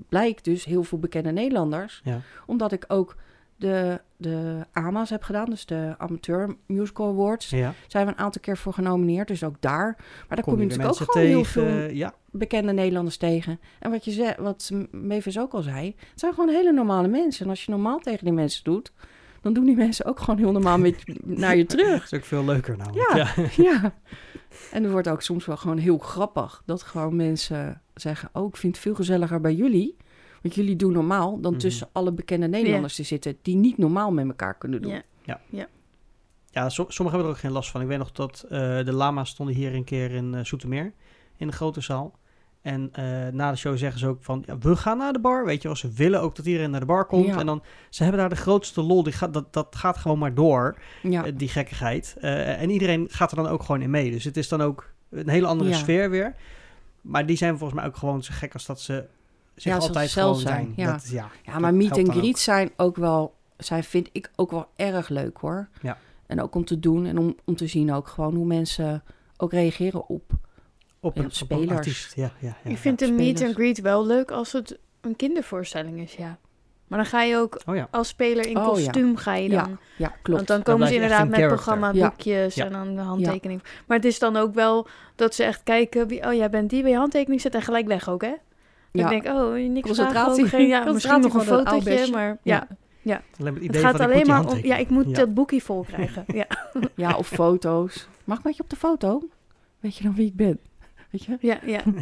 blijkt 0.09 0.44
dus 0.44 0.65
heel 0.65 0.83
veel 0.83 0.99
bekende 0.99 1.31
Nederlanders. 1.31 2.01
Ja. 2.03 2.19
Omdat 2.45 2.71
ik 2.71 2.85
ook 2.87 3.15
de, 3.61 4.01
de 4.17 4.65
AMA's 4.71 5.09
heb 5.09 5.23
gedaan, 5.23 5.45
dus 5.45 5.65
de 5.65 5.95
Amateur 5.97 6.55
Musical 6.65 7.07
Awards. 7.07 7.49
ja. 7.49 7.73
Zijn 7.87 8.05
we 8.05 8.11
een 8.11 8.17
aantal 8.17 8.41
keer 8.41 8.57
voor 8.57 8.73
genomineerd, 8.73 9.27
dus 9.27 9.43
ook 9.43 9.55
daar. 9.59 9.95
Maar 9.97 10.37
daar 10.37 10.43
kom, 10.43 10.59
je 10.59 10.65
natuurlijk 10.65 11.01
ook 11.01 11.11
gewoon 11.11 11.27
heel 11.27 11.43
veel 11.43 11.89
Ja, 11.89 12.13
bekende 12.31 12.73
Nederlanders 12.73 13.17
tegen. 13.17 13.59
En 13.79 13.91
wat 13.91 14.05
je 14.05 14.11
zei, 14.11 14.33
wat 14.37 14.71
Mavis 14.91 15.39
ook 15.39 15.53
al 15.53 15.61
zei, 15.61 15.95
het 16.09 16.19
zijn 16.19 16.33
gewoon 16.33 16.49
hele 16.49 16.71
normale 16.71 17.07
mensen. 17.07 17.43
En 17.43 17.49
als 17.49 17.65
je 17.65 17.71
normaal 17.71 17.99
tegen 17.99 18.23
die 18.23 18.33
mensen 18.33 18.63
doet, 18.63 18.91
dan 19.41 19.53
doen 19.53 19.65
die 19.65 19.75
mensen 19.75 20.05
ook 20.05 20.19
gewoon 20.19 20.39
heel 20.39 20.51
normaal 20.51 20.77
met, 20.77 21.03
naar 21.43 21.55
je 21.55 21.65
terug. 21.65 21.91
dat 22.01 22.11
is 22.11 22.13
ook 22.13 22.25
veel 22.25 22.45
leuker 22.45 22.77
namelijk. 22.77 23.09
Ja. 23.13 23.33
Ja. 23.35 23.49
Ja. 23.63 23.93
En 24.71 24.83
het 24.83 24.91
wordt 24.91 25.07
ook 25.07 25.21
soms 25.21 25.45
wel 25.45 25.57
gewoon 25.57 25.77
heel 25.77 25.97
grappig 25.97 26.61
dat 26.65 26.81
gewoon 26.81 27.15
mensen 27.15 27.81
zeggen: 27.93 28.29
Oh, 28.33 28.47
ik 28.47 28.57
vind 28.57 28.73
het 28.73 28.83
veel 28.83 28.95
gezelliger 28.95 29.41
bij 29.41 29.53
jullie. 29.53 29.97
Want 30.41 30.55
jullie 30.55 30.75
doen 30.75 30.91
normaal 30.93 31.39
dan 31.41 31.51
Mhm. 31.51 31.61
tussen 31.61 31.89
alle 31.91 32.11
bekende 32.11 32.47
Nederlanders 32.47 32.95
te 32.95 33.03
zitten 33.03 33.38
die 33.41 33.55
niet 33.55 33.77
normaal 33.77 34.11
met 34.11 34.27
elkaar 34.27 34.57
kunnen 34.57 34.81
doen. 34.81 35.01
Ja. 35.23 35.39
Ja, 36.53 36.69
so- 36.69 36.85
sommigen 36.88 37.03
hebben 37.05 37.25
er 37.25 37.29
ook 37.29 37.38
geen 37.38 37.51
last 37.51 37.71
van. 37.71 37.81
Ik 37.81 37.88
weet 37.88 37.97
nog 37.97 38.11
dat 38.11 38.45
eh, 38.49 38.49
de 38.85 38.93
lama's 38.93 39.29
stonden 39.29 39.55
hier 39.55 39.75
een 39.75 39.83
keer 39.83 40.11
in 40.11 40.33
eh 40.35 40.43
Soetermeer, 40.43 40.93
in 41.38 41.47
de 41.47 41.53
grote 41.53 41.81
zaal. 41.81 42.19
En 42.61 42.89
eh, 42.91 43.27
na 43.27 43.51
de 43.51 43.57
show 43.57 43.77
zeggen 43.77 43.99
ze 43.99 44.07
ook 44.07 44.23
van, 44.23 44.43
ja, 44.45 44.57
we 44.57 44.75
gaan 44.75 44.97
naar 44.97 45.13
de 45.13 45.19
bar. 45.19 45.45
Weet 45.45 45.61
je 45.61 45.67
wel, 45.67 45.77
ze 45.77 45.91
willen 45.91 46.21
ook 46.21 46.35
dat 46.35 46.45
iedereen 46.45 46.71
naar 46.71 46.79
de 46.79 46.85
bar 46.85 47.05
komt. 47.05 47.25
Ja. 47.25 47.39
En 47.39 47.45
dan, 47.45 47.63
ze 47.89 48.03
hebben 48.03 48.21
daar 48.21 48.29
de 48.29 48.35
grootste 48.35 48.81
lol. 48.81 49.03
Die 49.03 49.13
gaat, 49.13 49.33
dat, 49.33 49.53
dat 49.53 49.75
gaat 49.75 49.97
gewoon 49.97 50.19
maar 50.19 50.33
door, 50.33 50.77
Ja. 51.03 51.31
die 51.31 51.47
gekkigheid. 51.49 52.15
Eh, 52.19 52.61
en 52.61 52.69
iedereen 52.69 53.07
gaat 53.09 53.31
er 53.31 53.37
dan 53.37 53.47
ook 53.47 53.63
gewoon 53.63 53.81
in 53.81 53.89
mee. 53.89 54.11
Dus 54.11 54.23
het 54.23 54.37
is 54.37 54.47
dan 54.47 54.61
ook 54.61 54.91
een 55.09 55.29
hele 55.29 55.47
andere 55.47 55.69
Ja. 55.69 55.75
sfeer 55.75 56.09
weer. 56.09 56.35
Maar 57.01 57.25
die 57.25 57.37
zijn 57.37 57.57
volgens 57.57 57.79
mij 57.79 57.89
ook 57.89 57.95
gewoon 57.97 58.23
zo 58.23 58.31
gek 58.35 58.53
als 58.53 58.65
dat 58.65 58.81
ze 58.81 59.05
zich 59.61 59.71
Ja, 59.71 59.77
altijd 59.77 60.07
ze 60.09 60.13
zelf 60.13 60.37
gewoon 60.37 60.41
zijn. 60.53 60.73
zijn, 60.75 60.87
ja. 60.87 60.91
Dat 60.93 61.03
is, 61.03 61.09
ja. 61.11 61.29
Ja, 61.45 61.51
dat 61.51 61.61
maar 61.61 61.73
meet 61.73 61.99
ook. 61.99 62.11
greet 62.11 62.39
zijn 62.39 62.71
ook 62.77 62.95
wel, 62.95 63.35
zijn 63.57 63.83
vind 63.83 64.09
ik 64.11 64.31
ook 64.35 64.51
wel 64.51 64.67
erg 64.75 65.09
leuk 65.09 65.37
hoor. 65.37 65.69
Ja. 65.81 65.97
En 66.25 66.41
ook 66.41 66.55
om 66.55 66.65
te 66.65 66.79
doen 66.79 67.05
en 67.05 67.17
om, 67.17 67.35
om 67.45 67.55
te 67.55 67.67
zien 67.67 67.93
ook 67.93 68.07
gewoon 68.07 68.35
hoe 68.35 68.45
mensen 68.45 69.03
ook 69.37 69.51
reageren 69.51 70.07
op. 70.09 70.09
Op 70.09 70.29
een, 70.29 70.39
op 70.99 71.15
op 71.17 71.23
een 71.25 71.31
spelers. 71.31 71.71
artiest. 71.71 72.15
Ja, 72.15 72.31
ja, 72.39 72.55
ja, 72.63 72.69
ik 72.71 72.77
vind 72.77 72.99
ja, 72.99 73.07
een 73.07 73.15
meet 73.15 73.41
and 73.43 73.53
greet 73.53 73.81
wel 73.81 74.05
leuk 74.05 74.31
als 74.31 74.51
het 74.51 74.77
een 75.01 75.15
kindervoorstelling 75.15 75.99
is, 75.99 76.13
ja. 76.15 76.37
Maar 76.87 76.99
dan 76.99 77.07
ga 77.09 77.21
je 77.23 77.37
ook. 77.37 77.61
Oh 77.65 77.75
ja. 77.75 77.87
als 77.91 78.07
speler 78.07 78.47
in 78.47 78.57
Oh, 78.57 78.63
ja. 78.63 78.69
kostuum 78.69 79.18
ga 79.18 79.35
je 79.35 79.49
dan. 79.49 79.57
Ja, 79.69 79.77
ja, 79.97 80.07
klopt. 80.07 80.27
Want 80.27 80.47
dan 80.47 80.56
Dan 80.56 80.63
komen 80.73 80.87
ze 80.87 80.94
inderdaad 80.94 81.23
in 81.23 81.30
met 81.30 81.39
character. 81.39 81.63
programmaboekjes 81.63 82.56
Ja. 82.56 82.65
en 82.65 82.71
dan 82.71 82.95
de 82.95 83.01
handtekening. 83.01 83.63
Maar 83.87 83.97
het 83.97 84.06
is 84.06 84.19
dan 84.19 84.37
ook 84.37 84.53
wel 84.53 84.87
dat 85.15 85.35
ze 85.35 85.44
echt 85.44 85.63
kijken, 85.63 86.07
wie, 86.07 86.25
oh 86.27 86.33
jij 86.33 86.49
bent 86.49 86.69
die 86.69 86.81
bij 86.81 86.91
je 86.91 86.97
handtekening 86.97 87.41
zet 87.41 87.56
en 87.56 87.61
gelijk 87.61 87.87
weg 87.87 88.09
ook, 88.09 88.21
hè? 88.21 88.33
Ja. 88.92 89.10
Ik 89.10 89.24
denk, 89.24 89.36
oh, 89.38 89.54
niks 89.54 89.81
Concentratie. 89.88 90.45
vragen, 90.45 90.60
geen, 90.60 90.68
ja, 90.68 90.92
misschien 90.92 91.21
nog 91.21 91.33
een 91.33 91.42
fotootje, 91.42 92.12
maar 92.12 92.38
ja, 92.44 92.68
Ja. 93.02 93.21
Het 93.38 93.48
het 93.48 93.57
idee 93.57 93.81
gaat 93.81 93.98
van, 93.98 94.02
ik 94.12 94.16
moet 94.18 94.28
alleen 94.30 94.44
maar 94.44 94.54
om, 94.54 94.66
ja, 94.66 94.76
ik 94.78 94.90
moet 94.90 95.07
Ja. 95.07 95.14
dat 95.14 95.33
boekje 95.33 95.62
vol 95.62 95.83
krijgen. 95.83 96.24
ja. 96.28 96.45
ja, 96.95 97.16
of 97.16 97.28
foto's. 97.28 98.07
Mag 98.24 98.38
ik 98.38 98.44
met 98.44 98.56
je 98.56 98.64
op 98.64 98.69
de 98.69 98.76
foto? 98.76 99.30
Weet 99.80 99.95
je 99.98 100.04
dan 100.04 100.16
wie 100.16 100.26
ik 100.28 100.36
ben? 100.36 100.60
Weet 101.10 101.24
je? 101.24 101.38
ja, 101.40 101.60
ja. 101.66 101.81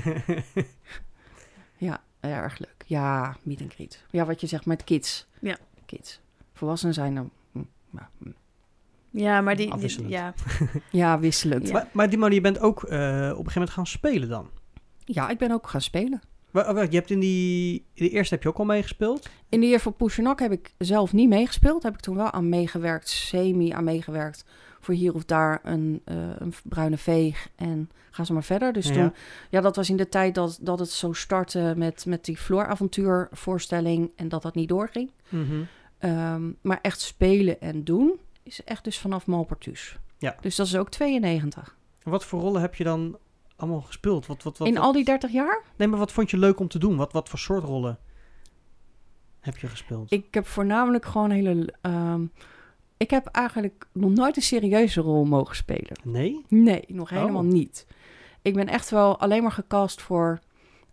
Ja, 1.78 2.02
erg 2.20 2.58
leuk. 2.60 2.84
Ja, 2.86 3.36
meet 3.44 3.62
and 3.62 3.74
greet. 3.74 4.04
Ja, 4.10 4.26
wat 4.26 4.42
je 4.42 4.48
zegt 4.48 4.66
met 4.66 4.84
kids. 4.84 5.28
Ja. 5.42 5.58
Kids. 5.86 6.22
Volwassenen 6.54 6.94
zijn 6.94 7.16
dan... 7.16 7.30
maar, 7.90 8.10
hm. 8.18 8.30
ja, 9.10 9.42
maar 9.42 9.56
die, 9.56 9.78
die- 9.78 10.08
ja. 10.08 10.34
Ja, 10.92 11.20
wisselend. 11.20 11.62
Ja. 11.62 11.68
Ja. 11.68 11.74
Maar, 11.74 11.88
maar 11.94 12.10
die 12.10 12.18
man, 12.18 12.32
je 12.32 12.42
bent 12.42 12.60
ook 12.60 12.84
eh, 12.84 12.90
op 12.90 13.00
een 13.00 13.30
gegeven 13.30 13.52
moment 13.54 13.70
gaan 13.70 13.88
spelen 13.88 14.30
dan. 14.30 14.50
ik 15.30 15.38
ben 15.38 15.52
ook 15.52 15.68
gaan 15.68 15.82
spelen. 15.82 16.22
Wa- 16.52 16.82
Je 16.82 16.96
hebt 16.96 17.10
in 17.10 17.20
die, 17.20 17.74
in 17.94 18.06
de 18.06 18.10
eerste 18.10 18.34
heb 18.34 18.44
je 18.44 18.50
ook 18.50 18.58
al 18.58 18.66
meegespeeld. 18.66 19.30
In 19.50 19.60
de 19.60 19.68
year 19.68 19.80
voor 19.80 19.92
Poesjenak 19.92 20.40
heb 20.40 20.52
ik 20.52 20.74
zelf 20.78 21.14
niet 21.14 21.30
meegespeeld. 21.30 21.84
Heb 21.84 21.94
ik 21.94 22.00
toen 22.00 22.16
wel 22.16 22.32
aan 22.32 22.50
meegewerkt, 22.50 23.10
semi 23.10 23.70
aan 23.72 23.84
meegewerkt. 23.84 24.46
Voor 24.80 24.94
hier 24.94 25.14
of 25.14 25.26
daar 25.26 25.60
een, 25.64 26.02
eh, 26.06 26.16
een 26.38 26.54
bruine 26.64 26.98
veeg 26.98 27.48
en 27.56 27.90
ga 28.12 28.24
ze 28.24 28.34
maar 28.34 28.44
verder. 28.44 28.74
Dus 28.74 28.88
Ja. 28.88 28.94
toen, 28.94 29.14
ja, 29.50 29.62
dat 29.62 29.76
was 29.76 29.90
in 29.90 29.98
de 29.98 30.10
tijd 30.10 30.36
dat, 30.36 30.60
dat 30.62 30.80
het 30.80 30.90
zo 30.90 31.14
startte 31.14 31.74
met, 31.78 32.06
met 32.06 32.26
die 32.26 32.38
voorstelling 33.32 34.12
en 34.16 34.30
dat 34.30 34.42
dat 34.42 34.56
niet 34.56 34.70
doorging. 34.70 35.12
Ehm, 36.00 36.52
maar 36.62 36.80
echt 36.82 37.00
spelen 37.02 37.62
en 37.62 37.84
doen 37.84 38.20
is 38.44 38.64
echt 38.64 38.84
dus 38.84 39.00
vanaf 39.00 39.26
Malpertus. 39.26 39.98
Ja. 40.18 40.36
Dus 40.42 40.56
dat 40.56 40.66
is 40.66 40.76
ook 40.78 40.90
92. 40.90 41.76
En 42.04 42.12
Wat 42.12 42.26
voor 42.26 42.40
rollen 42.42 42.62
heb 42.62 42.76
je 42.76 42.84
dan 42.84 43.18
allemaal 43.60 43.82
gespeeld? 43.82 44.26
Wat, 44.26 44.44
wat, 44.44 44.58
wat, 44.58 44.68
In 44.68 44.74
wat- 44.74 44.84
al 44.84 44.92
die 44.92 45.04
30 45.06 45.32
jaar? 45.32 45.62
Nee, 45.76 45.88
maar 45.88 46.00
wat 46.00 46.12
vond 46.12 46.30
je 46.32 46.38
leuk 46.38 46.60
om 46.60 46.68
te 46.68 46.80
doen? 46.80 46.96
Wat, 46.96 47.14
wat 47.14 47.30
voor 47.30 47.40
soort 47.40 47.64
rollen 47.64 47.98
heb 49.40 49.58
je 49.58 49.68
gespeeld? 49.68 50.12
Ik 50.12 50.34
heb 50.34 50.48
voornamelijk 50.48 51.06
gewoon 51.06 51.30
hele... 51.32 51.74
ehm, 51.82 52.26
ik 52.98 53.10
heb 53.10 53.26
eigenlijk 53.26 53.88
nog 53.92 54.12
nooit 54.12 54.36
een 54.36 54.42
serieuze 54.42 55.02
rol 55.02 55.26
mogen 55.26 55.56
spelen. 55.56 56.00
Nee? 56.04 56.46
Nee, 56.48 56.84
nog 56.88 57.10
helemaal 57.10 57.44
Oh. 57.44 57.52
niet. 57.52 57.88
Ik 58.42 58.54
ben 58.54 58.68
echt 58.68 58.90
wel 58.90 59.20
alleen 59.20 59.42
maar 59.42 59.52
gecast 59.52 60.02
voor 60.02 60.40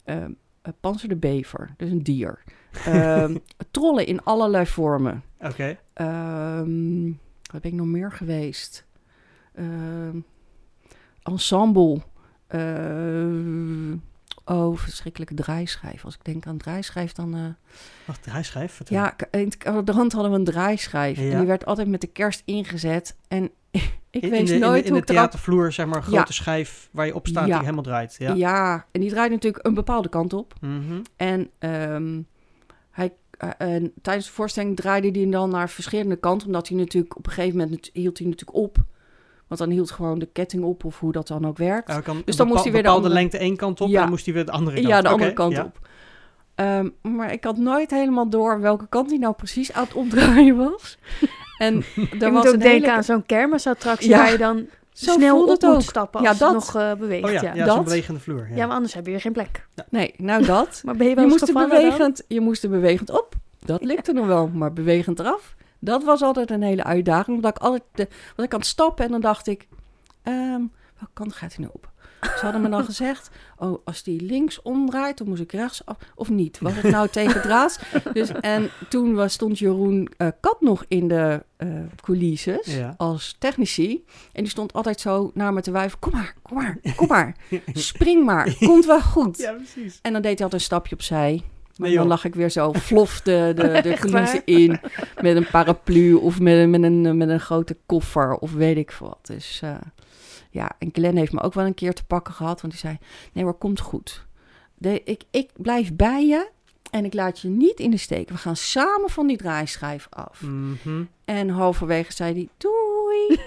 eh, 0.04 0.24
Panzer 0.80 1.08
de 1.08 1.16
Bever, 1.16 1.74
dus 1.76 1.90
een 1.90 2.02
dier. 2.02 2.42
Ehm, 2.86 3.36
trollen 3.70 4.06
in 4.06 4.22
allerlei 4.24 4.66
vormen. 4.66 5.22
Oké. 5.40 5.78
Ehm, 5.92 7.04
wat 7.52 7.60
ben 7.62 7.70
ik 7.70 7.72
nog 7.72 7.86
meer 7.86 8.12
geweest? 8.12 8.86
Ensemble. 11.22 12.00
Eh, 12.46 13.92
oh, 14.44 14.76
verschrikkelijke 14.76 15.34
draaischijf. 15.34 16.04
Als 16.04 16.14
ik 16.14 16.24
denk 16.24 16.46
aan 16.46 16.56
draaischijf, 16.56 17.12
dan... 17.12 17.34
eh, 17.34 18.42
schrijft. 18.42 18.74
vertel. 18.74 18.96
ja, 18.96 19.16
in 19.30 19.52
het- 19.58 19.86
de 19.86 19.92
hand 19.92 20.12
hadden 20.12 20.30
we 20.32 20.38
een 20.38 20.44
draaischijf. 20.44 21.18
Ja. 21.18 21.30
En 21.30 21.38
die 21.38 21.46
werd 21.46 21.66
altijd 21.66 21.88
met 21.88 22.00
de 22.00 22.06
kerst 22.06 22.42
ingezet. 22.44 23.16
En 23.28 23.44
ik 24.10 24.22
In- 24.22 24.30
weet 24.30 24.46
de, 24.46 24.54
in 24.54 24.60
de- 24.60 24.66
nooit 24.66 24.84
in 24.84 24.90
hoe 24.90 25.00
de 25.00 25.06
theatervloer, 25.06 25.72
zeg 25.72 25.86
maar, 25.86 25.96
een 25.96 26.02
grote 26.02 26.16
Ja. 26.18 26.24
schijf 26.30 26.88
waar 26.90 27.06
je 27.06 27.14
op 27.14 27.26
staat 27.26 27.46
Ja. 27.46 27.52
die 27.54 27.62
helemaal 27.62 27.82
draait. 27.84 28.16
Ja. 28.18 28.32
Ja. 28.34 28.86
en 28.92 29.00
die 29.00 29.10
draait 29.10 29.30
natuurlijk 29.30 29.66
een 29.66 29.74
bepaalde 29.74 30.08
kant 30.08 30.32
op. 30.32 30.54
Mhm. 30.60 31.00
En 31.16 31.50
ehm, 31.58 32.20
hij, 32.90 33.12
eh, 33.38 33.50
en 33.58 33.92
tijdens 34.02 34.26
de 34.26 34.32
voorstelling 34.32 34.76
draaide 34.76 35.10
hij 35.20 35.30
dan 35.30 35.50
naar 35.50 35.68
verschillende 35.70 36.16
kanten. 36.16 36.46
Omdat 36.46 36.68
hij 36.68 36.76
natuurlijk 36.78 37.16
op 37.16 37.26
een 37.26 37.32
gegeven 37.32 37.58
moment 37.58 37.90
hield 37.92 38.18
hij 38.18 38.26
natuurlijk 38.28 38.58
op. 38.58 38.76
Want 39.48 39.60
dan 39.60 39.70
hield 39.70 39.90
gewoon 39.90 40.18
de 40.18 40.28
ketting 40.32 40.62
op 40.64 40.84
of 40.84 41.00
hoe 41.00 41.12
dat 41.12 41.28
dan 41.28 41.46
ook 41.46 41.56
werkt. 41.58 42.02
Kan 42.02 42.22
Dus 42.24 42.36
dan 42.36 42.46
moest 42.46 42.62
hij 42.62 42.72
weer 42.72 42.82
de 42.82 42.88
andere- 42.88 43.14
lengte 43.14 43.38
één 43.38 43.56
kant 43.56 43.80
op 43.80 43.88
Ja. 43.88 43.94
en 43.94 44.00
dan 44.00 44.10
moest 44.10 44.24
hij 44.24 44.34
weer 44.34 44.44
de 44.44 44.50
andere 44.52 44.76
kant. 44.76 44.88
Ja, 44.88 45.00
de 45.00 45.08
andere 45.08 45.32
kant 45.32 45.52
ja. 45.52 45.64
op. 45.64 45.78
Ehm, 46.54 46.88
maar 47.02 47.32
ik 47.32 47.44
had 47.44 47.56
nooit 47.56 47.90
helemaal 47.90 48.28
door 48.28 48.60
welke 48.60 48.86
kant 48.88 49.10
hij 49.10 49.18
nou 49.18 49.34
precies 49.34 49.72
aan 49.72 49.84
het 49.84 49.94
opdraaien 49.94 50.56
was. 50.70 50.98
En 51.58 51.74
er 51.76 51.82
Je 51.94 52.18
was 52.18 52.30
moet 52.30 52.46
ook 52.46 52.52
een 52.52 52.58
denken 52.58 52.80
hele... 52.80 52.92
aan 52.92 53.04
zo'n 53.04 53.26
kermisattractie 53.26 54.08
Ja. 54.08 54.18
waar 54.18 54.30
je 54.32 54.38
dan 54.38 54.66
Zo 54.92 55.12
snel 55.12 55.42
op 55.42 55.48
het 55.48 55.62
moet 55.62 55.74
ook. 55.74 55.80
stappen 55.82 56.22
Ja, 56.22 56.28
als 56.28 56.38
dat. 56.38 56.52
het 56.54 56.58
nog 56.74 56.82
eh, 56.82 56.94
beweegt. 56.94 57.24
Oh 57.24 57.30
ja, 57.32 57.42
ja. 57.42 57.54
ja, 57.54 57.64
Dat? 57.64 57.74
zo'n 57.74 57.84
bewegende 57.84 58.20
vloer. 58.20 58.46
Ja. 58.50 58.56
Ja, 58.56 58.66
maar 58.66 58.74
anders 58.74 58.94
heb 58.94 59.04
je 59.04 59.10
weer 59.10 59.20
geen 59.20 59.32
plek. 59.32 59.66
Nee, 59.90 60.14
nou 60.16 60.44
dat. 60.44 60.82
Maar 60.84 60.96
ben 60.96 61.08
je 61.08 61.14
wel 61.14 61.24
Je 61.24 61.30
eens 61.30 61.40
moest, 61.40 61.54
er 61.54 61.58
dan? 61.60 61.68
bewegend, 61.68 62.24
je 62.28 62.40
moest 62.40 62.62
er 62.64 62.70
bewegend 62.70 63.10
op. 63.10 63.34
Dat 63.64 63.84
lukte 63.84 64.12
nog 64.12 64.26
wel, 64.26 64.48
maar 64.54 64.72
bewegend 64.72 65.18
eraf. 65.18 65.54
Dat 65.78 66.04
was 66.04 66.22
altijd 66.22 66.50
een 66.50 66.62
hele 66.62 66.84
uitdaging. 66.84 67.36
Omdat 67.36 67.56
ik 67.56 67.62
altijd 67.62 67.82
de, 67.94 68.08
was 68.36 68.46
ik 68.46 68.52
aan 68.52 68.58
het 68.58 68.68
stappen 68.68 69.04
en 69.04 69.10
dan 69.10 69.20
dacht 69.20 69.46
ik, 69.46 69.66
ehm, 70.22 70.60
welke 70.98 71.12
kant 71.12 71.32
gaat 71.34 71.54
hij 71.54 71.64
nou 71.64 71.70
op? 71.74 71.94
Ze 72.20 72.42
hadden 72.42 72.60
me 72.62 72.68
dan 72.68 72.84
gezegd, 72.92 73.30
oh, 73.58 73.78
als 73.84 74.02
die 74.02 74.20
links 74.22 74.62
omdraait, 74.62 75.18
dan 75.18 75.28
moest 75.28 75.40
ik 75.42 75.52
rechts 75.52 75.84
af, 75.86 75.96
of 76.14 76.28
niet? 76.30 76.58
Was 76.60 76.74
het 76.74 76.82
nou 76.90 77.08
tegen 77.08 77.42
draads? 77.42 77.78
Dus, 78.12 78.32
en 78.32 78.70
toen 78.88 79.14
was, 79.14 79.32
stond 79.32 79.58
Jeroen 79.58 80.08
eh, 80.16 80.28
Kat 80.40 80.60
nog 80.60 80.84
in 80.88 81.08
de 81.08 81.42
eh 81.56 81.68
coulisses 82.02 82.74
Ja. 82.76 82.94
als 82.96 83.36
technici. 83.38 84.04
En 84.32 84.42
die 84.42 84.50
stond 84.50 84.72
altijd 84.72 85.00
zo 85.00 85.30
naar 85.34 85.52
me 85.52 85.60
te 85.60 85.70
wuiven, 85.70 85.98
kom 85.98 86.12
maar, 86.12 86.34
kom 86.42 86.56
maar, 86.56 86.78
kom 86.96 87.08
maar. 87.08 87.36
Spring 87.72 88.24
maar, 88.24 88.56
komt 88.58 88.86
wel 88.86 89.00
goed. 89.00 89.38
Ja, 89.38 89.52
precies. 89.52 89.98
En 90.02 90.12
dan 90.12 90.22
deed 90.22 90.34
hij 90.34 90.42
altijd 90.42 90.52
een 90.52 90.66
stapje 90.66 90.94
opzij. 90.94 91.42
Nee, 91.76 91.90
en 91.90 91.96
dan 91.96 92.06
lag 92.06 92.24
ik 92.24 92.34
weer 92.34 92.50
zo 92.50 92.72
flof 92.74 93.20
de, 93.20 93.52
de, 93.54 93.94
coulissen 94.00 94.42
in. 94.44 94.80
Met 95.20 95.36
een 95.36 95.46
paraplu 95.50 96.14
of 96.14 96.40
met, 96.40 96.54
een- 96.56 96.70
met, 96.70 96.82
een, 96.82 97.16
met 97.16 97.28
een 97.28 97.40
grote 97.40 97.76
koffer 97.86 98.34
of 98.34 98.52
weet 98.52 98.76
ik 98.76 98.90
wat. 98.90 99.18
Dus 99.22 99.60
eh, 99.62 99.74
ja, 100.50 100.70
en 100.78 100.88
Glenn 100.92 101.16
heeft 101.16 101.32
me 101.32 101.40
ook 101.40 101.54
wel 101.54 101.66
een 101.66 101.74
keer 101.74 101.92
te 101.94 102.04
pakken 102.04 102.34
gehad. 102.34 102.60
Want 102.60 102.72
die 102.72 102.82
zei, 102.82 102.98
nee 103.32 103.44
maar 103.44 103.54
komt 103.54 103.80
goed. 103.80 104.26
De, 104.74 105.02
ik, 105.04 105.22
ik 105.30 105.50
blijf 105.56 105.94
bij 105.94 106.26
je 106.26 106.48
en 106.96 107.04
ik 107.04 107.14
laat 107.14 107.40
je 107.40 107.48
niet 107.48 107.80
in 107.80 107.90
de 107.90 107.96
steek. 107.96 108.28
We 108.28 108.36
gaan 108.36 108.56
samen 108.56 109.10
van 109.10 109.26
die 109.26 109.36
draaischijf 109.36 110.06
af. 110.10 110.40
Mhm. 110.40 111.02
En 111.24 111.48
halverwege 111.48 112.12
zei 112.12 112.32
hij, 112.34 112.48
doei. 112.56 113.40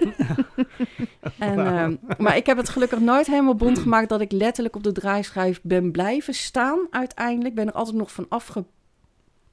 en, 1.38 1.66
ehm, 1.66 1.96
maar 2.18 2.36
ik 2.36 2.46
heb 2.46 2.56
het 2.56 2.68
gelukkig 2.68 3.00
nooit 3.00 3.26
helemaal 3.26 3.54
bond 3.54 3.78
gemaakt 3.78 4.08
dat 4.08 4.20
ik 4.20 4.32
letterlijk 4.32 4.76
op 4.76 4.82
de 4.82 4.92
draaischijf 4.92 5.60
ben 5.62 5.90
blijven 5.90 6.34
staan. 6.34 6.78
Uiteindelijk 6.90 7.54
ben 7.54 7.68
ik 7.68 7.74
altijd 7.74 7.96
nog 7.96 8.12
van 8.12 8.28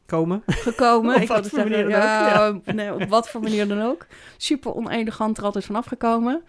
Komen. 0.06 0.44
afgekomen. 0.46 1.16
Op 1.16 1.22
ik 1.22 1.28
wat 1.28 1.48
voor 1.48 1.60
manier 1.60 1.82
dan 1.82 1.92
ja, 1.92 2.60
nee, 2.66 2.94
op 2.94 3.04
wat 3.04 3.30
voor 3.30 3.42
manier 3.42 3.68
dan 3.68 3.82
ook. 3.82 4.06
Super 4.38 4.76
onelegant 4.76 5.38
er 5.38 5.44
altijd 5.44 5.66
van 5.66 5.76
afgekomen. 5.76 6.44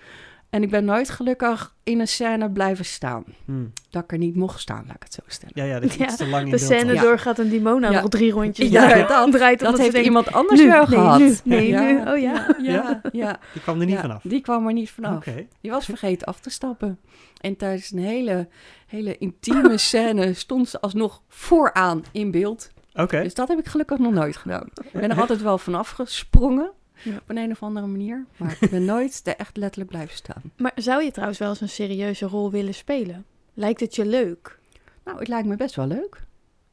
En 0.50 0.62
ik 0.62 0.70
ben 0.70 0.84
nooit 0.84 1.10
gelukkig 1.10 1.74
in 1.82 2.00
een 2.00 2.08
scène 2.08 2.50
blijven 2.50 2.84
staan. 2.84 3.24
Hm. 3.44 3.64
Dat 3.90 4.02
ik 4.04 4.12
er 4.12 4.18
niet 4.18 4.36
mocht 4.36 4.60
staan, 4.60 4.84
laat 4.86 4.96
ik 4.96 5.02
het 5.02 5.14
zo 5.14 5.20
stellen. 5.26 5.52
Ja, 5.56 5.64
ja, 5.64 5.80
dat 5.80 5.90
is 5.90 5.96
Ja, 5.96 6.06
te 6.06 6.26
lang 6.26 6.44
in 6.44 6.50
De 6.50 6.58
scène 6.58 6.92
Ja. 6.92 7.02
doorgaat 7.02 7.38
en 7.38 7.48
Dimona 7.48 7.90
Ja. 7.90 8.00
nog 8.00 8.08
drie 8.10 8.32
rondjes 8.32 8.68
Ja, 8.70 8.86
draait. 8.88 9.08
dat- 9.08 9.32
draait 9.32 9.60
Dat 9.60 9.78
heeft 9.78 9.92
denkt, 9.92 10.06
iemand 10.06 10.32
anders 10.32 10.60
nu, 10.60 10.66
wel 10.66 10.86
nee, 10.86 10.98
gehad. 10.98 11.18
nu, 11.18 11.34
nee, 11.44 11.68
ja, 11.68 11.80
nu. 11.80 12.10
Oh 12.10 12.18
ja. 12.18 12.54
Ja, 12.62 13.00
ja. 13.12 13.38
Die 13.52 13.62
kwam 13.62 13.80
er 13.80 13.86
niet 13.86 13.94
Ja, 13.94 14.00
vanaf. 14.00 14.22
Die 14.22 14.40
kwam 14.40 14.66
er 14.66 14.72
niet 14.72 14.90
vanaf. 14.90 15.16
Oké. 15.16 15.46
Die 15.60 15.70
was 15.70 15.84
vergeten 15.84 16.26
af 16.26 16.40
te 16.40 16.50
stappen. 16.50 16.98
En 17.40 17.56
tijdens 17.56 17.90
een 17.90 17.98
hele, 17.98 18.48
hele 18.86 19.18
intieme 19.18 19.78
scène 19.88 20.32
stond 20.34 20.68
ze 20.68 20.80
alsnog 20.80 21.22
vooraan 21.28 22.02
in 22.12 22.30
beeld. 22.30 22.70
Oké. 22.94 23.22
Dus 23.22 23.34
dat 23.34 23.48
heb 23.48 23.58
ik 23.58 23.66
gelukkig 23.66 23.98
nog 23.98 24.12
nooit 24.12 24.36
gedaan. 24.36 24.66
Ik 24.84 24.92
ben 25.00 25.10
er 25.10 25.20
altijd 25.20 25.42
wel 25.42 25.58
vanaf 25.58 25.90
gesprongen. 25.90 26.70
Ja. 27.02 27.16
Op 27.16 27.22
een, 27.26 27.36
een 27.36 27.50
of 27.50 27.62
andere 27.62 27.86
manier. 27.86 28.26
Maar 28.36 28.56
ik 28.60 28.70
ben 28.70 28.84
nooit 28.84 29.20
er 29.24 29.36
echt 29.36 29.56
letterlijk 29.56 29.90
blijven 29.90 30.16
staan. 30.16 30.42
Maar 30.56 30.72
zou 30.74 31.02
je 31.02 31.10
trouwens 31.10 31.38
wel 31.38 31.48
eens 31.48 31.60
een 31.60 31.68
serieuze 31.68 32.26
rol 32.26 32.50
willen 32.50 32.74
spelen? 32.74 33.24
Lijkt 33.54 33.80
het 33.80 33.94
je 33.94 34.06
leuk? 34.06 34.58
Nou, 35.04 35.18
het 35.18 35.28
lijkt 35.28 35.48
me 35.48 35.56
best 35.56 35.74
wel 35.74 35.86
leuk. 35.86 36.26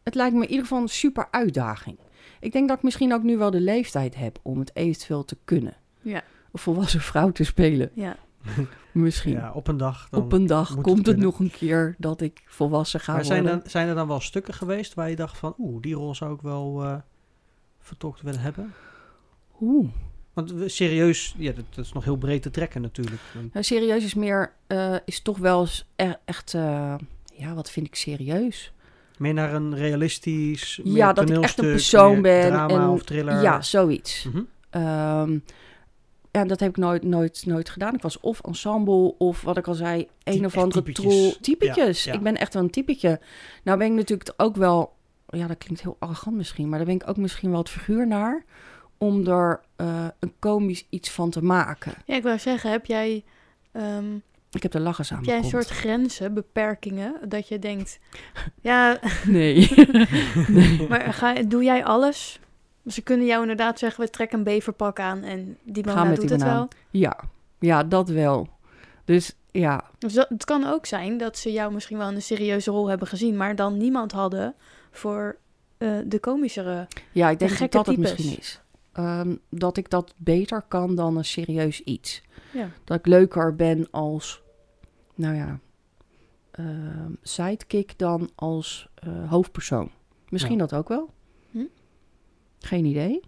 Het 0.03 0.15
lijkt 0.15 0.35
me 0.35 0.41
in 0.41 0.49
ieder 0.49 0.65
geval 0.65 0.81
een 0.81 0.87
super 0.87 1.27
uitdaging. 1.31 1.97
Ik 2.39 2.51
denk 2.51 2.67
dat 2.67 2.77
ik 2.77 2.83
misschien 2.83 3.13
ook 3.13 3.23
nu 3.23 3.37
wel 3.37 3.51
de 3.51 3.61
leeftijd 3.61 4.15
heb 4.15 4.39
om 4.41 4.59
het 4.59 4.75
eventueel 4.75 5.25
te 5.25 5.37
kunnen. 5.45 5.75
Ja. 6.01 6.23
Een 6.51 6.59
volwassen 6.59 7.01
vrouw 7.01 7.31
te 7.31 7.43
spelen. 7.43 7.91
Ja. 7.93 8.15
Misschien. 8.91 9.33
Ja, 9.33 9.51
op 9.51 9.67
een 9.67 9.77
dag. 9.77 10.09
Dan... 10.09 10.21
Op 10.21 10.31
een 10.31 10.45
dag 10.45 10.81
komt 10.81 11.05
het 11.05 11.17
nog 11.17 11.39
een 11.39 11.51
keer 11.51 11.95
dat 11.97 12.21
ik 12.21 12.43
volwassen 12.45 12.99
ga 12.99 13.13
maar 13.13 13.25
zijn 13.25 13.41
worden. 13.41 13.63
er, 13.63 13.69
zijn 13.69 13.87
er 13.87 13.95
dan 13.95 14.07
wel 14.07 14.19
stukken 14.19 14.53
geweest 14.53 14.93
waar 14.93 15.09
je 15.09 15.15
dacht 15.15 15.37
van... 15.37 15.53
Oeh, 15.57 15.81
die 15.81 15.95
rol 15.95 16.15
zou 16.15 16.33
ik 16.33 16.41
wel 16.41 16.83
eh 16.83 16.95
vertolkt 17.79 18.21
willen 18.21 18.39
hebben? 18.39 18.73
Oeh. 19.61 19.89
Want 20.35 20.53
serieus, 20.65 21.35
ja, 21.37 21.51
dat, 21.51 21.65
dat 21.75 21.85
is 21.85 21.93
nog 21.93 22.03
heel 22.03 22.15
breed 22.15 22.41
te 22.41 22.49
trekken 22.49 22.81
natuurlijk. 22.81 23.21
Nou, 23.51 23.63
serieus 23.65 24.03
is 24.03 24.13
meer, 24.13 24.51
eh, 24.67 24.95
is 25.05 25.21
toch 25.21 25.37
wel 25.37 25.59
eens 25.61 25.85
e- 25.95 26.11
echt, 26.25 26.53
eh, 26.53 26.95
ja, 27.33 27.53
wat 27.53 27.71
vind 27.71 27.87
ik 27.87 27.95
serieus? 27.95 28.71
Meer 29.17 29.33
naar 29.33 29.53
een 29.53 29.75
realistisch 29.75 30.79
meer 30.83 30.93
Ja, 30.95 31.13
dat 31.13 31.29
ik 31.29 31.37
echt 31.43 31.57
een 31.59 31.69
persoon 31.71 32.21
ben 32.21 32.47
Drama 32.51 32.73
en- 32.83 32.87
of 32.89 33.03
thriller. 33.03 33.41
Ja, 33.41 33.61
zoiets. 33.61 34.27
Ja, 36.31 36.43
dat 36.45 36.59
heb 36.59 36.69
ik 36.69 36.77
nooit, 36.77 37.03
nooit, 37.03 37.43
nooit 37.45 37.69
gedaan. 37.69 37.93
Ik 37.93 38.01
was 38.01 38.19
of 38.19 38.39
ensemble 38.41 39.17
of 39.17 39.41
wat 39.41 39.57
ik 39.57 39.67
al 39.67 39.73
zei, 39.73 40.07
een 40.23 40.45
of 40.45 40.57
andere 40.57 40.91
troll. 40.91 41.35
Typetjes. 41.41 42.03
Ja, 42.03 42.11
ja. 42.11 42.17
Ik 42.17 42.23
ben 42.23 42.37
echt 42.37 42.53
wel 42.53 42.63
een 42.63 42.69
typetje. 42.69 43.19
Nou 43.63 43.77
ben 43.77 43.87
ik 43.87 43.93
natuurlijk 43.93 44.33
ook 44.37 44.55
wel, 44.55 44.93
ja, 45.27 45.47
dat 45.47 45.57
klinkt 45.57 45.81
heel 45.81 45.95
arrogant 45.99 46.35
misschien, 46.35 46.69
maar 46.69 46.77
daar 46.77 46.87
ben 46.87 46.95
ik 46.95 47.09
ook 47.09 47.17
misschien 47.17 47.49
wel 47.49 47.59
het 47.59 47.69
figuur 47.69 48.07
naar 48.07 48.43
om 49.05 49.27
er 49.27 49.61
eh, 49.75 50.07
een 50.19 50.33
komisch 50.39 50.85
iets 50.89 51.09
van 51.11 51.29
te 51.29 51.43
maken. 51.43 51.93
Ja, 52.05 52.15
ik 52.15 52.23
wou 52.23 52.39
zeggen, 52.39 52.71
heb 52.71 52.85
jij, 52.85 53.23
ehm, 53.71 54.15
Ik 54.51 54.63
heb 54.63 54.71
de 54.71 54.79
lachers 54.79 55.11
aan 55.11 55.17
heb 55.17 55.25
jij 55.25 55.37
een 55.37 55.43
soort 55.43 55.69
grenzen, 55.69 56.33
beperkingen, 56.33 57.15
dat 57.27 57.47
je 57.47 57.59
denkt, 57.59 57.99
ja, 58.61 58.99
Nee. 59.25 59.69
maar 60.89 61.13
ga, 61.13 61.33
doe 61.33 61.63
jij 61.63 61.83
alles? 61.85 62.39
Ze 62.87 63.01
kunnen 63.01 63.25
jou 63.25 63.41
inderdaad 63.41 63.79
zeggen, 63.79 64.03
we 64.03 64.09
trekken 64.09 64.37
een 64.37 64.43
beverpak 64.43 64.99
aan 64.99 65.23
en 65.23 65.57
die 65.63 65.85
man 65.85 66.07
doet 66.07 66.19
die 66.21 66.29
het 66.29 66.39
banaan. 66.39 66.55
wel. 66.55 66.67
Ja, 66.89 67.19
ja, 67.59 67.83
dat 67.83 68.09
wel. 68.09 68.47
Dus 69.05 69.35
ja, 69.51 69.83
Dus 69.97 70.13
dat, 70.13 70.29
het 70.29 70.45
kan 70.45 70.65
ook 70.65 70.85
zijn 70.85 71.17
dat 71.17 71.37
ze 71.37 71.51
jou 71.51 71.73
misschien 71.73 71.97
wel 71.97 72.09
in 72.09 72.15
een 72.15 72.21
serieuze 72.21 72.71
rol 72.71 72.87
hebben 72.87 73.07
gezien, 73.07 73.37
maar 73.37 73.55
dan 73.55 73.77
niemand 73.77 74.11
hadden 74.11 74.55
voor 74.91 75.37
eh, 75.77 75.89
de 76.05 76.19
komischere. 76.19 76.87
ja 77.11 77.29
ik 77.29 77.39
denk 77.39 77.51
dat 77.51 77.59
gekke 77.59 77.77
dat 77.77 77.85
het 77.85 77.97
misschien 77.97 78.37
is. 78.37 78.59
Ehm, 78.95 79.35
dat 79.49 79.77
ik 79.77 79.89
dat 79.89 80.13
beter 80.17 80.61
kan 80.61 80.95
dan 80.95 81.17
een 81.17 81.25
serieus 81.25 81.81
iets. 81.81 82.21
Ja. 82.53 82.69
Dat 82.83 82.97
ik 82.99 83.05
leuker 83.05 83.55
ben 83.55 83.87
als, 83.91 84.41
nou 85.15 85.35
ja, 85.35 85.59
ehm, 86.51 87.11
sidekick 87.21 87.97
dan 87.97 88.29
als 88.35 88.89
eh, 88.95 89.29
hoofdpersoon. 89.31 89.91
Misschien 90.29 90.53
Ja. 90.57 90.59
dat 90.65 90.73
ook 90.73 90.87
wel. 90.87 91.09
Hm? 91.51 91.65
Geen 92.59 92.85
idee. 92.85 93.21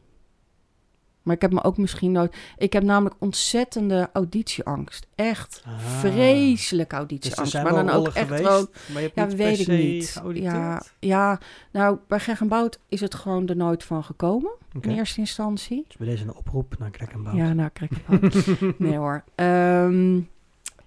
Maar 1.28 1.36
ik 1.36 1.42
heb 1.42 1.52
me 1.54 1.64
ook 1.64 1.78
misschien 1.78 2.12
nooit... 2.12 2.36
Ik 2.58 2.74
heb 2.74 2.84
namelijk 2.84 3.16
ontzettende 3.20 4.10
auditieangst. 4.14 5.08
Echt 5.16 5.62
Ah. 5.66 5.80
vreselijke 5.80 6.90
Dus 6.90 6.98
auditieangst. 6.98 7.52
zijn 7.52 7.64
maar 7.64 7.74
dan 7.74 7.90
ook 7.90 8.08
echt 8.08 8.28
geweest, 8.28 8.48
gewoon... 8.48 8.68
maar 8.94 9.02
je 9.02 9.12
hebt 9.14 9.32
Ja, 9.32 9.38
weet 9.38 9.60
ik 9.60 9.68
niet. 9.68 10.10
geauditeerd? 10.10 10.54
Ja, 10.54 10.82
ja, 11.00 11.40
nou, 11.72 11.98
bij 12.08 12.20
Greg 12.20 12.42
en 12.42 12.48
Bout 12.48 12.80
is 12.90 13.02
het 13.02 13.16
gewoon 13.16 13.48
er 13.48 13.56
nooit 13.56 13.84
van 13.84 14.04
gekomen. 14.04 14.52
In 14.82 14.90
eerste 14.92 15.20
instantie. 15.20 15.84
Dus 15.88 15.98
bij 15.98 16.08
deze 16.08 16.24
een 16.24 16.36
oproep 16.36 16.76
naar 16.80 16.90
Krek 16.90 17.12
en 17.12 17.24
Bout. 17.24 17.36
Ja, 17.36 17.70
Greg 17.74 17.90
en 18.08 18.20
Bout. 18.20 18.46
nee 18.80 18.98
hoor. 18.98 19.24
Ehm, 19.36 20.20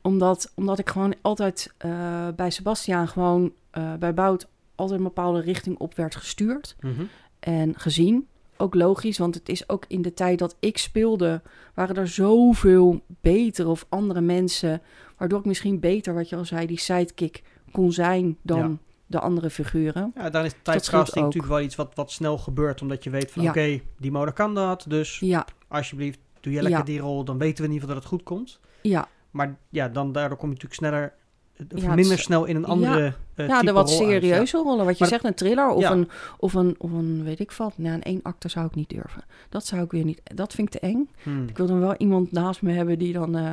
omdat, 0.03 0.53
omdat 0.55 0.79
ik 0.79 0.89
gewoon 0.91 1.15
altijd 1.21 1.73
eh, 1.77 2.29
bij 2.37 2.51
Sebastiaan 2.51 3.09
gewoon 3.09 3.53
eh, 3.71 3.95
bij 3.95 4.15
Bout 4.15 4.49
altijd 4.75 4.99
een 4.99 5.05
bepaalde 5.05 5.41
richting 5.41 5.79
op 5.79 5.95
werd 5.95 6.17
gestuurd. 6.17 6.77
Mhm. 6.81 7.03
En 7.41 7.75
gezien. 7.79 8.29
Ook 8.61 8.75
logisch, 8.75 9.19
want 9.19 9.35
het 9.35 9.49
is 9.49 9.69
ook 9.69 9.85
in 9.89 10.03
de 10.03 10.15
tijd 10.15 10.39
dat 10.39 10.57
ik 10.61 10.79
speelde, 10.79 11.43
waren 11.75 11.97
er 11.97 12.09
zoveel 12.09 13.01
betere 13.21 13.69
of 13.69 13.87
andere 13.89 14.21
mensen. 14.21 14.83
Waardoor 15.17 15.39
ik 15.39 15.45
misschien 15.45 15.81
beter, 15.81 16.15
wat 16.15 16.29
je 16.29 16.37
al 16.37 16.45
zei, 16.45 16.67
die 16.67 16.79
sidekick 16.79 17.43
kon 17.73 17.93
zijn 17.93 18.37
dan 18.43 18.59
Ja. 18.59 18.77
de 19.07 19.21
andere 19.21 19.51
figuren. 19.51 20.13
Ja, 20.15 20.31
dan 20.31 20.45
is 20.45 20.53
typecasting 20.63 21.25
natuurlijk 21.25 21.53
wel 21.53 21.61
iets 21.61 21.77
wat, 21.77 21.95
wat 21.95 22.11
snel 22.11 22.39
gebeurt. 22.39 22.83
Omdat 22.83 23.05
je 23.05 23.11
weet 23.11 23.31
van, 23.31 23.43
Ja. 23.43 23.49
oké, 23.51 23.81
die 23.99 24.11
moder 24.11 24.35
kan 24.35 24.55
dat. 24.55 24.85
Dus 24.89 25.19
Ja, 25.19 25.47
alsjeblieft, 25.69 26.19
doe 26.41 26.53
je 26.53 26.63
lekker 26.63 26.85
die 26.85 27.01
rol. 27.01 27.25
Dan 27.25 27.39
weten 27.39 27.57
we 27.65 27.69
in 27.69 27.75
ieder 27.75 27.89
geval 27.89 27.95
dat 28.03 28.11
het 28.11 28.21
goed 28.21 28.23
komt. 28.23 28.61
ja, 28.83 29.09
Maar 29.31 29.59
ja, 29.69 29.89
dan 29.89 30.13
daardoor 30.13 30.39
kom 30.39 30.49
je 30.49 30.55
natuurlijk 30.55 30.81
sneller 30.81 31.13
Ja, 31.69 31.95
minder 31.95 32.13
het- 32.13 32.21
snel 32.25 32.45
in 32.45 32.57
een 32.57 32.65
andere 32.65 33.15
eh 33.35 33.47
ja, 33.49 33.55
de 33.55 33.61
type 33.61 33.73
wat 33.73 33.89
rol 33.91 33.99
uit. 34.01 34.09
serieuze 34.23 34.57
rollen. 34.57 34.85
Wat 34.85 34.95
je 34.95 35.01
Maar- 35.01 35.09
zegt, 35.09 35.25
een 35.25 35.35
thriller 35.35 35.69
of, 35.69 35.81
Ja. 35.83 35.91
een, 35.91 36.09
of, 36.39 36.55
een, 36.55 36.75
of 36.79 36.93
een, 36.93 37.25
weet 37.25 37.41
ik 37.41 37.53
wat. 37.53 37.73
Nou, 37.77 37.95
een 37.95 38.03
één 38.03 38.21
acte 38.23 38.49
zou 38.49 38.67
ik 38.67 38.75
niet 38.75 38.89
durven. 38.89 39.25
Dat 39.49 39.67
zou 39.67 39.83
ik 39.83 39.91
weer 39.91 40.05
niet, 40.05 40.21
dat 40.35 40.53
vind 40.55 40.75
ik 40.75 40.81
te 40.81 40.87
eng. 40.87 41.09
Ja. 41.17 41.23
Hmm. 41.31 41.49
Ik 41.49 41.57
wil 41.57 41.67
dan 41.67 41.81
wel 41.81 41.95
iemand 41.97 42.33
naast 42.33 42.63
me 42.63 42.73
hebben 42.73 42.99
die 42.99 43.13
dan 43.13 43.37
eh, 43.37 43.45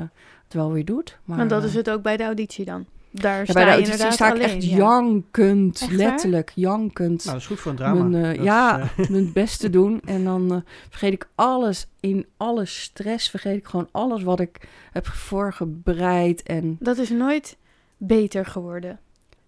het 0.44 0.54
wel 0.54 0.72
weer 0.72 0.86
doet. 0.86 1.18
Maar, 1.24 1.38
Maar 1.38 1.48
dat 1.48 1.62
eh, 1.62 1.68
is 1.68 1.74
het 1.76 1.90
ook 1.90 2.02
bij 2.02 2.18
de 2.18 2.24
auditie 2.24 2.66
dan. 2.66 2.86
Daar 3.12 3.38
ja, 3.38 3.44
sta 3.44 3.54
bij 3.54 3.64
de 3.64 3.70
auditie 3.70 3.92
inderdaad 3.94 4.16
sta 4.16 4.28
ik 4.28 4.34
alleen. 4.34 4.44
echt 4.56 4.64
ja. 4.70 4.76
jankend, 4.78 5.82
Echt 5.82 5.92
letterlijk 5.92 6.52
jankend. 6.56 7.18
Nou, 7.26 7.32
dat 7.32 7.36
is 7.42 7.46
goed 7.48 7.60
voor 7.60 7.72
een 7.72 7.78
drama. 7.78 8.04
mijn, 8.04 8.24
eh, 8.26 8.34
is, 8.34 8.44
ja, 8.44 8.80
eh, 8.98 9.10
mijn 9.10 9.34
best 9.42 9.60
te 9.60 9.70
doen. 9.70 10.02
En 10.06 10.24
dan 10.24 10.52
eh, 10.54 10.58
vergeet 10.90 11.14
ik 11.14 11.28
alles, 11.36 11.88
in 12.00 12.26
alle 12.38 12.66
stress 12.66 13.30
vergeet 13.30 13.58
ik 13.58 13.66
gewoon 13.68 13.88
alles 13.92 14.24
wat 14.24 14.40
ik 14.40 14.68
heb 14.92 15.06
voorbereid. 15.08 16.44
En 16.44 16.78
Dat 16.80 16.98
is 16.98 17.10
nooit 17.10 17.58
beter 17.98 18.46
geworden. 18.46 19.00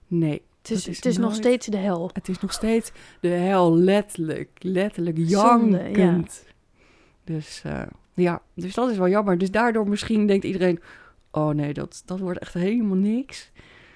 nee, 0.07 0.41
Het 0.61 0.71
is, 0.71 0.85
het 0.85 1.05
is 1.05 1.17
nog 1.17 1.35
steeds 1.35 1.67
de 1.67 1.77
hel. 1.77 2.09
het 2.13 2.29
is 2.29 2.39
nog 2.39 2.53
steeds 2.53 2.91
de 3.19 3.27
hel, 3.27 3.75
letterlijk, 3.77 4.49
letterlijk 4.59 5.17
Zonde, 5.21 5.77
jankend. 5.77 6.45
Dus 7.23 7.61
eh, 7.65 7.81
ja, 8.13 8.41
dus 8.53 8.73
dat 8.73 8.89
is 8.89 8.97
wel 8.97 9.09
jammer. 9.09 9.37
Dus 9.37 9.51
daardoor 9.51 9.89
misschien 9.89 10.27
denkt 10.27 10.45
iedereen, 10.45 10.79
oh 11.31 11.49
nee, 11.49 11.73
dat, 11.73 12.01
dat 12.05 12.19
wordt 12.19 12.39
echt 12.39 12.53
helemaal 12.53 12.97
niks. 12.97 13.51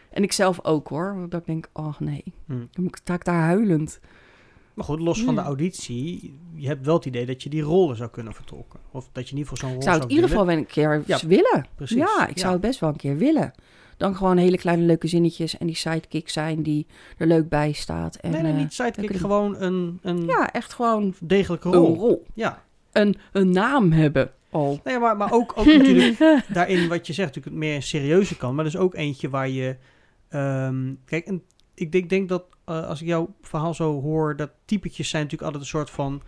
En 0.09 0.23
ik 0.23 0.31
zelf 0.31 0.65
ook 0.65 0.87
hoor, 0.87 1.25
dat 1.29 1.39
ik 1.39 1.45
denk, 1.45 1.69
oh 1.73 1.99
nee, 1.99 2.23
hmm. 2.45 2.67
dan 2.71 2.87
sta 2.91 3.13
ik 3.13 3.25
daar 3.25 3.41
huilend. 3.41 3.99
Maar 4.73 4.85
goed, 4.85 4.99
los 4.99 5.23
van 5.23 5.35
de 5.35 5.41
auditie, 5.41 6.39
je 6.55 6.67
hebt 6.67 6.85
wel 6.85 6.95
het 6.95 7.05
idee 7.05 7.25
dat 7.25 7.43
je 7.43 7.49
die 7.49 7.61
rollen 7.61 7.95
zou 7.95 8.09
kunnen 8.09 8.33
vertolken. 8.33 8.79
Of 8.91 9.09
dat 9.11 9.25
je 9.25 9.31
in 9.31 9.37
ieder 9.37 9.53
geval 9.53 9.69
zo'n 9.69 9.69
rol 9.69 9.77
Ik 9.77 9.83
zou 9.83 9.95
het 9.95 10.09
in 10.09 10.15
ieder 10.15 10.29
geval 10.29 10.45
wel 10.45 10.57
een 10.57 10.65
keer 10.65 11.03
Ja, 11.05 11.19
willen. 11.27 11.65
Precies. 11.75 11.97
Ja, 11.97 12.27
ik 12.27 12.37
zou 12.37 12.51
het 12.51 12.61
best 12.61 12.79
wel 12.79 12.89
een 12.89 12.95
keer 12.95 13.17
willen. 13.17 13.53
Dan 13.97 14.15
gewoon 14.15 14.37
hele 14.37 14.57
kleine 14.57 14.83
leuke 14.83 15.07
zinnetjes 15.07 15.57
en 15.57 15.67
die 15.67 15.75
sidekick 15.75 16.29
zijn 16.29 16.63
die 16.63 16.87
er 17.17 17.27
leuk 17.27 17.49
bij 17.49 17.71
staat. 17.71 18.15
En, 18.15 18.31
Nee, 18.31 18.41
nee, 18.41 18.51
eh, 18.51 18.57
niet 18.57 18.73
sidekick, 18.73 19.15
gewoon 19.15 19.55
een, 19.61 19.99
een 20.01 20.25
Ja, 20.25 20.51
echt 20.51 20.73
gewoon 20.73 21.13
degelijke 21.19 21.67
een 21.67 21.73
rol. 21.73 21.95
rol. 21.95 22.25
Ja. 22.33 22.63
Een, 22.91 23.15
een 23.31 23.49
naam 23.49 23.91
hebben 23.91 24.31
al. 24.49 24.79
Nee, 24.83 24.99
maar, 24.99 25.17
maar 25.17 25.31
ook, 25.31 25.53
ook 25.55 25.65
natuurlijk 25.65 26.17
daarin 26.53 26.87
wat 26.87 27.07
je 27.07 27.13
zegt, 27.13 27.27
natuurlijk 27.27 27.55
meer 27.55 27.75
een 27.75 27.83
serieuze 27.83 28.37
kant. 28.37 28.55
Maar 28.55 28.65
is 28.65 28.77
ook 28.77 28.95
eentje 28.95 29.29
waar 29.29 29.49
je... 29.49 29.75
ehm, 30.29 30.93
kijk, 31.05 31.25
en 31.25 31.43
ik 31.73 31.91
denk, 31.91 32.09
denk 32.09 32.29
dat 32.29 32.43
eh, 32.65 32.87
als 32.87 33.01
ik 33.01 33.07
jouw 33.07 33.33
verhaal 33.41 33.73
zo 33.73 34.01
hoor... 34.01 34.35
dat 34.35 34.49
typetjes 34.65 35.09
zijn 35.09 35.23
natuurlijk 35.23 35.51
altijd 35.53 35.71
een 35.71 35.77
soort 35.79 35.89
van... 35.89 36.21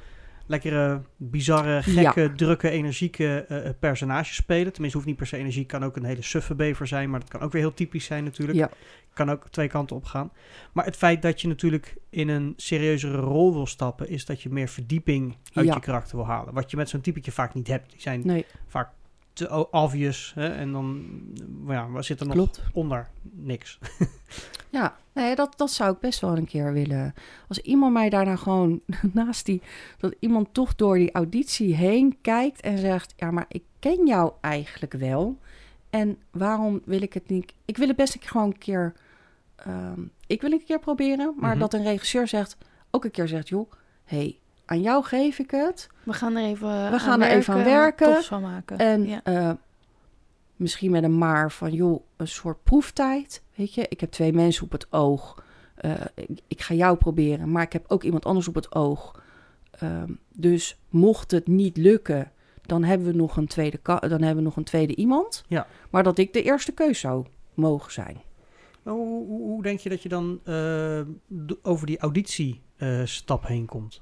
lekkere, 0.45 1.01
bizarre, 1.17 1.83
gekke, 1.83 2.31
drukke, 2.35 2.69
energieke 2.69 3.45
eh, 3.47 3.69
personages 3.79 4.35
spelen. 4.35 4.71
Tenminste, 4.71 4.97
hoeft 4.97 5.09
niet 5.09 5.17
per 5.19 5.27
se 5.27 5.37
energie. 5.37 5.65
Kan 5.65 5.83
ook 5.83 5.95
een 5.95 6.03
hele 6.03 6.21
suffe 6.21 6.55
bever 6.55 6.87
zijn. 6.87 7.09
Maar 7.09 7.19
dat 7.19 7.29
kan 7.29 7.41
ook 7.41 7.51
weer 7.51 7.61
heel 7.61 7.73
typisch 7.73 8.05
zijn 8.05 8.23
natuurlijk. 8.23 8.57
Ja. 8.57 8.69
Kan 9.13 9.31
ook 9.31 9.49
twee 9.49 9.67
kanten 9.67 9.95
op 9.95 10.05
gaan. 10.05 10.31
Maar 10.71 10.85
het 10.85 10.95
feit 10.95 11.21
dat 11.21 11.41
je 11.41 11.47
natuurlijk 11.47 11.95
in 12.09 12.29
een 12.29 12.53
serieuzere 12.57 13.17
rol 13.17 13.53
wil 13.53 13.65
stappen... 13.67 14.09
is 14.09 14.25
dat 14.25 14.41
je 14.41 14.49
meer 14.49 14.67
verdieping 14.67 15.35
uit 15.53 15.65
Ja. 15.67 15.73
je 15.73 15.79
karakter 15.79 16.15
wil 16.15 16.25
halen. 16.25 16.53
Wat 16.53 16.71
je 16.71 16.77
met 16.77 16.89
zo'n 16.89 17.01
typetje 17.01 17.31
vaak 17.31 17.53
niet 17.53 17.67
hebt. 17.67 17.91
Die 17.91 18.01
zijn 18.01 18.21
Nee, 18.23 18.45
vaak 18.67 18.89
te 19.33 19.71
obvious. 19.71 20.31
Hè? 20.35 20.47
En 20.47 20.71
dan, 20.71 21.05
ja, 21.67 22.01
zit 22.01 22.19
er 22.19 22.25
nog 22.25 22.35
klopt. 22.35 22.61
onder? 22.73 23.07
Niks. 23.21 23.77
Ja, 24.69 24.95
nee, 25.15 25.36
dat, 25.36 25.53
dat 25.57 25.72
zou 25.72 25.93
ik 25.93 26.00
best 26.00 26.19
wel 26.19 26.38
een 26.38 26.45
keer 26.45 26.74
willen. 26.74 27.13
Als 27.48 27.60
iemand 27.60 27.93
mij 27.93 28.10
daarna 28.10 28.36
gewoon 28.36 28.81
naast 29.13 29.45
die... 29.45 29.62
dat 29.98 30.15
iemand 30.19 30.53
toch 30.53 30.75
door 30.75 30.95
die 30.98 31.12
auditie 31.12 31.75
heen 31.75 32.17
kijkt 32.22 32.62
en 32.62 32.77
zegt... 32.77 33.13
ja, 33.17 33.32
maar 33.32 33.45
ik 33.47 33.63
ken 33.80 34.06
jou 34.08 34.32
eigenlijk 34.41 34.93
wel. 34.93 35.38
En 35.89 36.17
waarom 36.32 36.82
wil 36.86 37.01
ik 37.01 37.13
het 37.13 37.30
niet... 37.30 37.54
Ik 37.65 37.78
wil 37.78 37.88
het 37.88 37.95
best 37.97 38.13
een 38.13 38.19
keer 38.19 38.30
gewoon 38.30 38.47
een 38.47 38.58
keer... 38.58 38.93
ehm, 39.56 40.01
ik 40.28 40.41
wil 40.41 40.51
het 40.51 40.60
een 40.60 40.65
keer 40.65 40.80
proberen, 40.80 41.34
maar 41.38 41.49
Mhm. 41.51 41.60
dat 41.60 41.73
een 41.73 41.84
regisseur 41.84 42.28
zegt... 42.28 42.58
ook 42.91 43.06
een 43.06 43.12
keer 43.12 43.28
zegt, 43.28 43.47
joh, 43.49 43.71
hey, 44.04 44.39
aan 44.65 44.82
jou 44.82 45.04
geef 45.04 45.39
ik 45.39 45.51
het. 45.51 45.89
We 46.04 46.13
gaan 46.13 46.36
er 46.36 46.43
even, 46.43 46.91
We 46.91 46.99
gaan 46.99 47.21
er 47.21 47.30
even 47.30 47.54
aan 47.54 47.63
werken. 47.63 48.13
tofs 48.13 48.28
van 48.28 48.41
maken. 48.41 48.78
En 48.78 49.08
ja. 49.08 49.21
eh, 49.23 49.51
misschien 50.56 50.91
met 50.91 51.04
een 51.04 51.17
maar 51.17 51.51
van, 51.51 51.71
joh, 51.73 52.04
een 52.17 52.28
soort 52.28 52.63
proeftijd. 52.63 53.43
Weet 53.56 53.74
je, 53.74 53.86
ik 53.89 54.00
heb 54.00 54.12
twee 54.12 54.34
mensen 54.34 54.63
op 54.63 54.72
het 54.72 54.88
oog. 54.91 55.44
Eh, 55.76 55.91
ik, 56.15 56.39
ik 56.48 56.62
ga 56.62 56.74
jou 56.74 56.98
proberen, 56.98 57.52
maar 57.52 57.63
ik 57.63 57.74
heb 57.74 57.86
ook 57.88 58.04
iemand 58.04 58.26
anders 58.26 58.48
op 58.48 58.56
het 58.56 58.76
oog. 58.76 59.22
Ehm, 59.72 60.12
dus 60.34 60.80
mocht 60.89 61.32
het 61.32 61.48
niet 61.48 61.78
lukken, 61.78 62.32
dan 62.62 62.84
hebben 62.84 63.08
we 63.08 63.13
nog 63.13 63.38
een 63.38 63.48
tweede, 63.48 63.80
dan 63.84 64.02
hebben 64.10 64.36
we 64.36 64.41
nog 64.41 64.56
een 64.56 64.63
tweede 64.63 64.96
iemand. 64.96 65.44
Ja. 65.48 65.68
Maar 65.89 66.04
dat 66.04 66.18
ik 66.18 66.34
de 66.34 66.41
eerste 66.44 66.72
keus 66.72 67.00
zou 67.00 67.26
mogen 67.54 67.91
zijn. 67.91 68.18
Hoe, 68.84 68.94
hoe, 69.08 69.41
hoe 69.41 69.63
denk 69.63 69.80
je 69.80 69.89
dat 69.89 70.04
je 70.04 70.10
dan 70.10 70.39
eh, 70.44 71.02
over 71.62 71.88
die 71.88 71.98
auditiestap 72.00 73.48
heen 73.48 73.65
komt? 73.65 74.02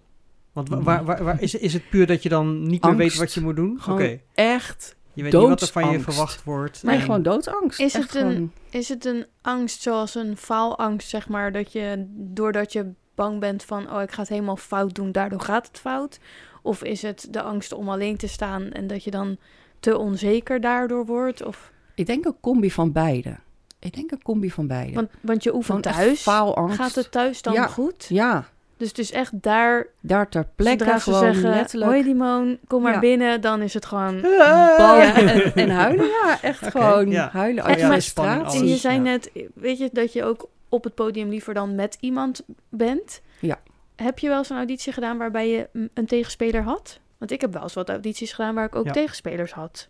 Want 0.51 0.69
wa- 0.69 0.81
waar, 0.81 1.03
waar, 1.05 1.23
waar, 1.23 1.41
is, 1.41 1.55
is 1.55 1.73
het 1.73 1.89
puur 1.89 2.07
dat 2.07 2.23
je 2.23 2.29
dan 2.29 2.67
niet 2.67 2.83
meer 2.83 2.95
weet 2.95 3.15
wat 3.15 3.33
je 3.33 3.41
moet 3.41 3.55
doen? 3.55 3.79
Oké, 3.89 4.19
echt, 4.33 4.95
je 5.13 5.23
weet 5.23 5.33
niet 5.33 5.41
wat 5.41 5.61
er 5.61 5.67
van 5.67 5.89
je 5.91 5.99
verwacht 5.99 6.43
wordt. 6.43 6.83
nee, 6.83 6.95
en- 6.95 7.01
gewoon 7.01 7.23
doodsangst. 7.23 7.79
Is 7.79 7.93
Echt 7.93 8.03
het 8.13 8.21
een- 8.21 8.31
gewoon- 8.31 8.51
Is 8.69 8.89
het 8.89 9.05
een 9.05 9.25
angst 9.41 9.81
zoals 9.81 10.15
een 10.15 10.37
faalangst, 10.37 11.09
zeg 11.09 11.27
maar, 11.29 11.51
dat 11.51 11.71
je 11.71 12.05
doordat 12.09 12.73
je 12.73 12.91
bang 13.15 13.39
bent 13.39 13.63
van, 13.63 13.91
oh, 13.93 14.01
ik 14.01 14.11
ga 14.11 14.19
het 14.19 14.29
helemaal 14.29 14.55
fout 14.57 14.95
doen, 14.95 15.11
daardoor 15.11 15.41
gaat 15.41 15.67
het 15.67 15.77
fout? 15.79 16.19
Of 16.61 16.83
is 16.83 17.01
het 17.01 17.27
de 17.29 17.41
angst 17.41 17.73
om 17.73 17.89
alleen 17.89 18.17
te 18.17 18.27
staan 18.27 18.71
en 18.71 18.87
dat 18.87 19.03
je 19.03 19.11
dan 19.11 19.37
te 19.79 19.97
onzeker 19.97 20.61
daardoor 20.61 21.05
wordt? 21.05 21.43
Of, 21.43 21.71
Ik 21.95 22.05
denk 22.05 22.25
een 22.25 22.35
combi 22.41 22.71
van 22.71 22.91
beide. 22.91 23.35
Ik 23.79 23.93
denk 23.95 24.11
een 24.11 24.21
combi 24.21 24.51
van 24.51 24.67
beide. 24.67 24.93
want, 24.93 25.09
want 25.21 25.43
je 25.43 25.55
oefent 25.55 25.85
echt 25.85 25.95
thuis. 25.97 26.21
faalangst. 26.21 26.75
Gaat 26.77 26.95
het 26.95 27.11
thuis 27.11 27.41
dan 27.41 27.53
Ja. 27.53 27.67
goed? 27.67 28.05
Ja, 28.09 28.45
Dus 28.83 28.91
het 28.91 28.99
is 28.99 29.11
echt 29.11 29.31
daar, 29.41 29.87
daar 29.99 30.29
ter 30.29 30.47
plekke 30.55 30.99
gewoon 30.99 31.19
zeggen, 31.19 31.49
letterlijk... 31.49 31.91
hoi 31.91 32.03
Dimon, 32.03 32.59
kom 32.67 32.81
maar 32.81 32.93
Ja. 32.93 32.99
binnen, 32.99 33.41
dan 33.41 33.61
is 33.61 33.73
het 33.73 33.85
gewoon... 33.85 34.15
Ja. 34.21 35.13
en, 35.15 35.53
en 35.55 35.69
huilen. 35.69 36.05
Ja, 36.05 36.41
echt 36.41 36.67
gewoon 36.67 37.09
ja. 37.09 37.29
huilen. 37.31 37.63
Oh 37.63 37.69
je 37.69 37.75
de 37.75 37.99
spanning, 37.99 38.01
frustratie. 38.01 38.59
En 38.59 38.67
je 38.67 38.75
zei 38.75 38.95
ja. 38.95 39.01
net, 39.01 39.31
weet 39.53 39.77
je, 39.77 39.89
dat 39.91 40.13
je 40.13 40.23
ook 40.23 40.49
op 40.69 40.83
het 40.83 40.95
podium 40.95 41.29
liever 41.29 41.53
dan 41.53 41.75
met 41.75 41.97
iemand 41.99 42.43
bent. 42.69 43.21
Ja. 43.39 43.59
Heb 43.95 44.19
je 44.19 44.27
wel 44.27 44.37
eens 44.37 44.49
een 44.49 44.57
auditie 44.57 44.93
gedaan 44.93 45.17
waarbij 45.17 45.49
je 45.49 45.87
een 45.93 46.05
tegenspeler 46.05 46.63
had? 46.63 46.99
Want 47.17 47.31
ik 47.31 47.41
heb 47.41 47.53
wel 47.53 47.61
eens 47.63 47.73
wat 47.73 47.89
audities 47.89 48.33
gedaan 48.33 48.55
waar 48.55 48.65
ik 48.65 48.75
ook 48.75 48.85
Ja. 48.85 48.91
tegenspelers 48.91 49.51
had. 49.51 49.87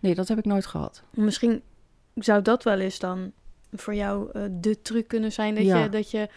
Nee, 0.00 0.14
dat 0.14 0.28
heb 0.28 0.38
ik 0.38 0.44
nooit 0.44 0.66
gehad. 0.66 1.02
Misschien 1.10 1.62
zou 2.14 2.42
dat 2.42 2.62
wel 2.62 2.78
eens 2.78 2.98
dan 2.98 3.32
voor 3.72 3.94
jou 3.94 4.30
eh, 4.32 4.42
de 4.50 4.82
truc 4.82 5.08
kunnen 5.08 5.32
zijn 5.32 5.54
dat 5.54 5.64
Ja. 5.64 5.82
je... 5.82 5.88
Dat 5.88 6.10
je 6.10 6.28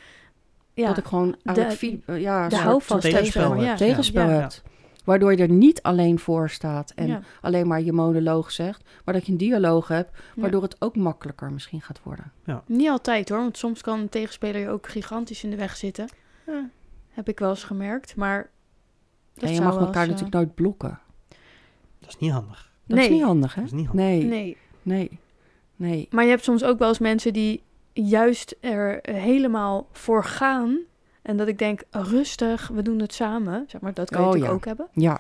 ja, 0.74 0.88
Dat 0.88 0.98
ik 0.98 1.06
gewoon 1.06 1.36
eigenlijk 1.44 2.06
de- 2.06 2.14
eh, 2.14 2.22
ja, 2.22 2.48
de 2.48 2.56
soort- 2.56 2.66
houvast 2.68 3.02
tegenspel 3.02 3.56
ja. 3.56 3.76
tegenspel 3.76 4.24
Ja. 4.30 4.40
hebt. 4.40 4.64
Waardoor 5.04 5.32
je 5.32 5.38
er 5.38 5.50
niet 5.50 5.82
alleen 5.82 6.20
voor 6.20 6.50
staat 6.50 6.92
en 6.96 7.08
ja. 7.08 7.22
alleen 7.42 7.68
maar 7.68 7.82
je 7.82 7.92
monoloog 7.94 8.52
zegt. 8.52 8.90
Maar 9.06 9.14
dat 9.14 9.26
je 9.26 9.32
een 9.32 9.38
dialoog 9.38 9.88
hebt, 9.88 10.10
Ja. 10.36 10.42
waardoor 10.42 10.62
het 10.62 10.76
ook 10.82 10.96
makkelijker 10.96 11.52
misschien 11.52 11.82
gaat 11.82 12.00
worden. 12.04 12.32
Niet 12.66 12.90
altijd 12.90 13.30
hoor, 13.30 13.38
want 13.38 13.58
soms 13.58 13.82
kan 13.82 14.00
een 14.00 14.10
tegenspeler 14.10 14.62
je 14.62 14.70
ook 14.70 14.90
gigantisch 14.90 15.44
in 15.44 15.50
de 15.50 15.56
weg 15.56 15.76
zitten. 15.76 16.08
Ja. 16.48 16.70
Heb 17.10 17.30
ik 17.30 17.40
wel 17.40 17.50
eens 17.50 17.64
gemerkt, 17.64 18.16
maar... 18.16 18.50
dat 19.34 19.44
en 19.44 19.50
je 19.50 19.56
zou 19.56 19.68
mag 19.68 19.78
wel 19.78 19.86
elkaar 19.86 20.06
natuurlijk 20.08 20.34
nooit 20.34 20.56
blokken. 20.56 21.00
Dat 22.00 22.10
is 22.10 22.18
niet 22.18 22.32
handig. 22.32 22.72
Dat 22.86 22.98
Nee. 22.98 23.08
is 23.08 23.14
niet 23.14 23.24
handig, 23.24 23.56
hè? 23.56 23.62
Dat 23.62 23.72
is 23.72 23.78
niet 23.78 23.88
handig. 23.88 24.06
Nee, 24.06 24.24
Nee, 24.24 24.58
nee, 24.82 25.20
nee. 25.76 26.08
Maar 26.12 26.24
je 26.24 26.30
hebt 26.30 26.44
soms 26.44 26.64
ook 26.64 26.80
wel 26.80 26.88
eens 26.88 27.00
mensen 27.00 27.34
die 27.34 27.62
juist 27.94 28.56
er 28.60 29.00
helemaal 29.02 29.88
voor 29.92 30.24
gaan. 30.24 30.78
En 31.22 31.38
dat 31.38 31.48
ik 31.48 31.58
denk, 31.60 31.82
rustig, 31.92 32.68
we 32.68 32.82
doen 32.82 33.00
het 33.00 33.14
samen. 33.14 33.64
Zeg 33.68 33.82
maar, 33.82 33.94
dat 33.94 34.10
kan 34.10 34.22
je 34.22 34.28
Oh, 34.28 34.34
natuurlijk 34.34 34.66
ja. 34.66 34.72
ook 34.72 34.78
hebben. 34.78 35.04
Ja, 35.04 35.20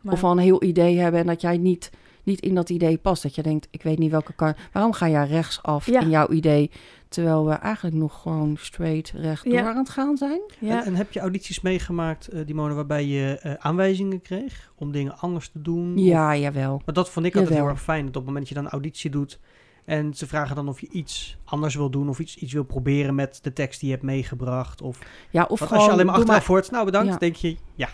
Maar, 0.00 0.12
of 0.14 0.24
al 0.24 0.30
een 0.30 0.38
heel 0.38 0.62
idee 0.62 0.98
hebben 0.98 1.20
en 1.20 1.26
dat 1.26 1.40
jij 1.40 1.56
niet, 1.56 1.90
niet 2.22 2.40
in 2.40 2.54
dat 2.54 2.70
idee 2.70 2.98
past. 2.98 3.22
Dat 3.22 3.34
je 3.34 3.42
denkt, 3.42 3.68
ik 3.70 3.82
weet 3.82 3.98
niet 3.98 4.10
welke 4.10 4.32
kant... 4.32 4.56
Waarom 4.72 4.92
ga 4.92 5.08
jij 5.08 5.26
rechtsaf 5.26 5.86
Ja. 5.86 6.00
in 6.00 6.10
jouw 6.10 6.28
idee... 6.28 6.70
terwijl 7.08 7.46
we 7.46 7.52
eigenlijk 7.52 7.96
nog 7.96 8.20
gewoon 8.22 8.56
straight 8.58 9.12
rechtdoor 9.16 9.52
Ja. 9.52 9.68
aan 9.70 9.76
het 9.76 9.88
gaan 9.88 10.16
zijn? 10.16 10.40
ja, 10.58 10.80
En, 10.80 10.84
en 10.86 10.94
heb 10.94 11.12
je 11.12 11.20
audities 11.20 11.60
meegemaakt, 11.60 12.26
eh 12.28 12.46
Dimone, 12.46 12.74
waarbij 12.74 13.06
je 13.06 13.38
eh, 13.38 13.52
aanwijzingen 13.58 14.20
kreeg 14.22 14.72
om 14.76 14.92
dingen 14.92 15.18
anders 15.18 15.48
te 15.48 15.62
doen? 15.62 15.92
Of- 15.94 16.00
Ja, 16.04 16.36
jawel. 16.36 16.82
Maar 16.84 16.94
dat 16.94 17.10
vond 17.10 17.26
ik 17.26 17.32
altijd 17.32 17.50
Jawel. 17.52 17.66
heel 17.66 17.74
erg 17.76 17.84
fijn. 17.84 18.00
Dat 18.06 18.08
op 18.08 18.14
het 18.14 18.24
moment 18.24 18.38
dat 18.40 18.48
je 18.48 18.54
dan 18.54 18.64
een 18.64 18.70
auditie 18.70 19.10
doet 19.10 19.38
en 19.84 20.14
ze 20.14 20.26
vragen 20.26 20.56
dan 20.56 20.68
of 20.68 20.80
je 20.80 20.88
iets 20.90 21.36
anders 21.44 21.74
wil 21.74 21.90
doen 21.90 22.08
of 22.08 22.18
iets, 22.18 22.36
iets 22.36 22.52
wil 22.52 22.64
proberen 22.64 23.14
met 23.14 23.38
de 23.42 23.52
tekst 23.52 23.80
die 23.80 23.88
je 23.88 23.94
hebt 23.94 24.06
meegebracht. 24.06 24.80
Of, 24.82 24.98
Ja, 25.30 25.44
of 25.48 25.58
gewoon... 25.60 25.74
als 25.74 25.84
je 25.86 25.92
alleen 25.92 26.06
maar 26.06 26.14
achteraf 26.14 26.46
hoort, 26.46 26.70
nou 26.70 26.84
bedankt, 26.84 27.12
Ja. 27.12 27.18
denk 27.18 27.36
je 27.36 27.56
ja. 27.74 27.88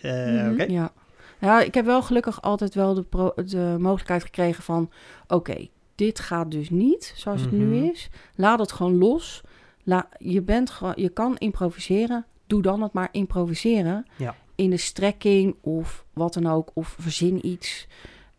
Eh, 0.00 0.12
Mhm. 0.12 0.52
Oké. 0.52 0.62
Ja. 0.62 0.92
ja, 1.40 1.60
ik 1.62 1.74
heb 1.74 1.84
wel 1.84 2.02
gelukkig 2.02 2.42
altijd 2.42 2.74
wel 2.74 2.94
de, 2.94 3.02
pro- 3.02 3.32
de 3.44 3.76
mogelijkheid 3.78 4.22
gekregen 4.22 4.62
van... 4.62 4.90
oké, 5.28 5.68
dit 5.94 6.20
gaat 6.20 6.50
dus 6.50 6.70
niet 6.70 7.12
zoals 7.16 7.40
het 7.40 7.52
nu 7.52 7.64
Mhm. 7.76 7.84
is. 7.84 8.10
Laat 8.34 8.58
het 8.58 8.72
gewoon 8.72 8.98
los. 8.98 9.40
La, 9.84 10.08
je, 10.18 10.42
bent 10.42 10.80
je 10.94 11.08
kan 11.08 11.36
improviseren. 11.38 12.26
Doe 12.46 12.62
dan 12.62 12.82
het 12.82 12.92
maar 12.92 13.08
improviseren. 13.12 14.06
Ja. 14.16 14.34
In 14.54 14.70
de 14.70 14.76
strekking 14.76 15.56
of 15.60 16.04
wat 16.12 16.34
dan 16.34 16.46
ook. 16.46 16.70
Of 16.74 16.96
verzin 17.00 17.46
iets. 17.46 17.86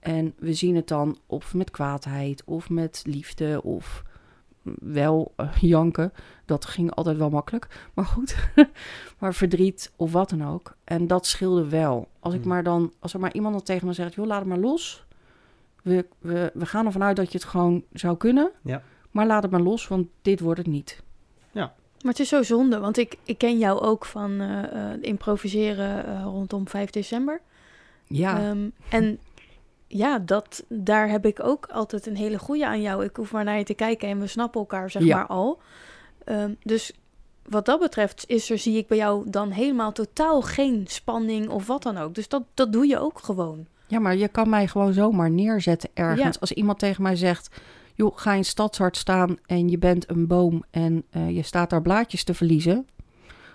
En 0.03 0.33
we 0.37 0.53
zien 0.53 0.75
het 0.75 0.87
dan 0.87 1.17
of 1.25 1.53
met 1.53 1.71
kwaadheid 1.71 2.43
of 2.45 2.69
met 2.69 3.03
liefde 3.05 3.63
of 3.63 4.03
wel 4.79 5.33
eh, 5.35 5.55
janken. 5.59 6.13
Dat 6.45 6.65
ging 6.65 6.91
altijd 6.91 7.17
wel 7.17 7.29
makkelijk. 7.29 7.89
Maar 7.93 8.05
goed. 8.05 8.35
maar 9.19 9.33
verdriet 9.33 9.91
of 9.95 10.11
wat 10.11 10.29
dan 10.29 10.47
ook. 10.47 10.75
En 10.83 11.07
dat 11.07 11.25
scheelde 11.25 11.69
wel. 11.69 12.07
Als 12.19 12.33
ik 12.33 12.39
Hmm. 12.39 12.49
maar 12.49 12.63
dan, 12.63 12.93
als 12.99 13.13
er 13.13 13.19
maar 13.19 13.33
iemand 13.33 13.53
dan 13.53 13.63
tegen 13.63 13.87
me 13.87 13.93
zegt, 13.93 14.13
joh, 14.13 14.25
laat 14.25 14.39
het 14.39 14.47
maar 14.47 14.57
los. 14.57 15.05
We, 15.83 16.05
we, 16.19 16.51
we 16.53 16.65
gaan 16.65 16.85
ervan 16.85 17.03
uit 17.03 17.15
dat 17.15 17.31
je 17.31 17.37
het 17.37 17.47
gewoon 17.47 17.83
zou 17.93 18.17
kunnen. 18.17 18.51
Ja. 18.61 18.81
Maar 19.11 19.27
laat 19.27 19.43
het 19.43 19.51
maar 19.51 19.61
los, 19.61 19.87
want 19.87 20.07
dit 20.21 20.39
wordt 20.39 20.59
het 20.59 20.67
niet. 20.67 21.03
Maar 22.03 22.11
het 22.11 22.21
is 22.21 22.29
zo 22.29 22.43
zonde, 22.43 22.79
want 22.79 22.97
ik, 22.97 23.17
ik 23.23 23.37
ken 23.37 23.57
jou 23.57 23.79
ook 23.81 24.05
van 24.05 24.41
eh, 24.41 24.91
eh, 24.91 24.97
improviseren 25.01 26.05
eh, 26.05 26.21
rondom 26.23 26.67
5 26.67 26.89
december. 26.89 27.41
Ja, 28.07 28.39
Ehm, 28.39 28.69
en 28.89 29.19
ja, 29.97 30.19
dat, 30.19 30.63
daar 30.69 31.09
heb 31.09 31.25
ik 31.25 31.43
ook 31.43 31.65
altijd 31.65 32.05
een 32.05 32.15
hele 32.15 32.39
goede 32.39 32.67
aan 32.67 32.81
jou. 32.81 33.03
Ik 33.03 33.15
hoef 33.15 33.31
maar 33.31 33.43
naar 33.43 33.57
je 33.57 33.63
te 33.63 33.73
kijken 33.73 34.09
en 34.09 34.19
we 34.19 34.27
snappen 34.27 34.59
elkaar 34.59 34.89
zeg 34.89 35.03
Ja. 35.03 35.15
maar 35.15 35.27
al. 35.27 35.59
Ehm, 36.23 36.53
dus 36.63 36.93
wat 37.49 37.65
dat 37.65 37.79
betreft 37.79 38.23
is 38.27 38.49
er, 38.49 38.57
zie 38.57 38.77
ik 38.77 38.87
bij 38.87 38.97
jou 38.97 39.29
dan 39.29 39.51
helemaal 39.51 39.91
totaal 39.91 40.41
geen 40.41 40.83
spanning 40.87 41.49
of 41.49 41.67
wat 41.67 41.83
dan 41.83 41.97
ook. 41.97 42.15
Dus 42.15 42.27
dat, 42.27 42.43
dat 42.53 42.73
doe 42.73 42.87
je 42.87 42.99
ook 42.99 43.19
gewoon. 43.19 43.65
Ja, 43.87 43.99
maar 43.99 44.15
je 44.15 44.27
kan 44.27 44.49
mij 44.49 44.67
gewoon 44.67 44.93
zomaar 44.93 45.31
neerzetten 45.31 45.89
ergens. 45.93 46.33
Ja. 46.33 46.39
Als 46.39 46.51
iemand 46.51 46.79
tegen 46.79 47.03
mij 47.03 47.15
zegt... 47.15 47.55
joh, 47.95 48.17
ga 48.17 48.33
in 48.33 48.45
Stadshart 48.45 48.97
staan 48.97 49.37
en 49.45 49.69
je 49.69 49.77
bent 49.77 50.09
een 50.09 50.27
boom... 50.27 50.63
en 50.71 51.03
eh, 51.09 51.29
je 51.35 51.41
staat 51.43 51.69
daar 51.69 51.81
blaadjes 51.81 52.23
te 52.23 52.33
verliezen... 52.33 52.87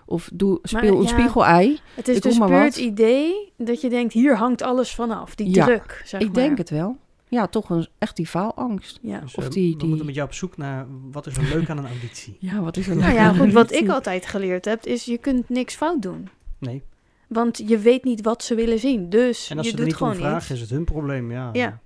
of 0.09 0.31
doe, 0.33 0.59
speel 0.63 0.97
een 0.97 1.03
ja, 1.03 1.09
spiegelei. 1.09 1.79
Het 1.95 2.09
is 2.09 2.17
Ik 2.17 2.23
dus 2.23 2.39
puur 2.39 2.49
wat. 2.49 2.63
het 2.65 2.77
idee 2.77 3.53
dat 3.57 3.81
je 3.81 3.89
denkt, 3.89 4.13
hier 4.13 4.37
hangt 4.37 4.63
alles 4.63 4.95
vanaf. 4.95 5.35
Die 5.35 5.55
Ja, 5.55 5.65
druk, 5.65 6.03
zeg 6.05 6.21
Ik 6.21 6.27
maar. 6.27 6.35
denk 6.35 6.59
het 6.59 6.71
wel. 6.71 6.97
Ja, 7.29 7.47
toch 7.47 7.71
een, 7.71 7.87
echt 7.99 8.17
die 8.17 8.27
faalangst. 8.27 8.99
Ja. 9.03 9.21
Dus, 9.21 9.35
Of 9.35 9.45
eh, 9.45 9.51
die- 9.51 9.73
we 9.73 9.79
die- 9.79 9.89
moeten 9.89 10.07
met 10.07 10.15
jou 10.15 10.27
op 10.27 10.35
zoek 10.35 10.57
naar 10.57 10.87
wat 11.13 11.27
is 11.27 11.37
er 11.37 11.43
leuk 11.43 11.71
aan 11.71 11.79
een 11.79 11.87
auditie. 11.87 12.37
Ja, 12.51 12.61
wat 12.61 12.77
is 12.77 12.89
er 12.89 12.97
Nou 12.97 13.13
ja, 13.15 13.33
goed, 13.33 13.53
wat 13.53 13.73
ik 13.73 13.89
altijd 13.89 14.27
geleerd 14.27 14.65
heb, 14.65 14.85
is 14.87 15.05
je 15.05 15.19
kunt 15.19 15.49
niks 15.49 15.75
fout 15.75 16.03
doen. 16.03 16.29
Nee. 16.59 16.83
Want 17.27 17.63
je 17.67 17.79
weet 17.79 18.05
niet 18.05 18.23
wat 18.23 18.45
ze 18.45 18.55
willen 18.55 18.79
zien. 18.79 19.09
Dus 19.11 19.51
En 19.51 19.57
als 19.57 19.67
je 19.67 19.73
ze 19.73 19.79
er 19.79 19.85
niet 19.85 19.93
om 19.93 19.99
gewoon 19.99 20.15
vragen, 20.15 20.39
iets. 20.41 20.51
is 20.51 20.61
het 20.61 20.71
hun 20.71 20.85
probleem. 20.85 21.31
Ja. 21.33 21.49
Ja. 21.53 21.81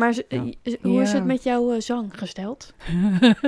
Maar 0.00 0.14
Ja. 0.28 0.44
eh, 0.62 0.74
hoe 0.82 1.02
is 1.02 1.12
het 1.12 1.24
met 1.24 1.42
jouw 1.42 1.72
eh, 1.72 1.80
zang 1.80 2.18
gesteld? 2.18 2.74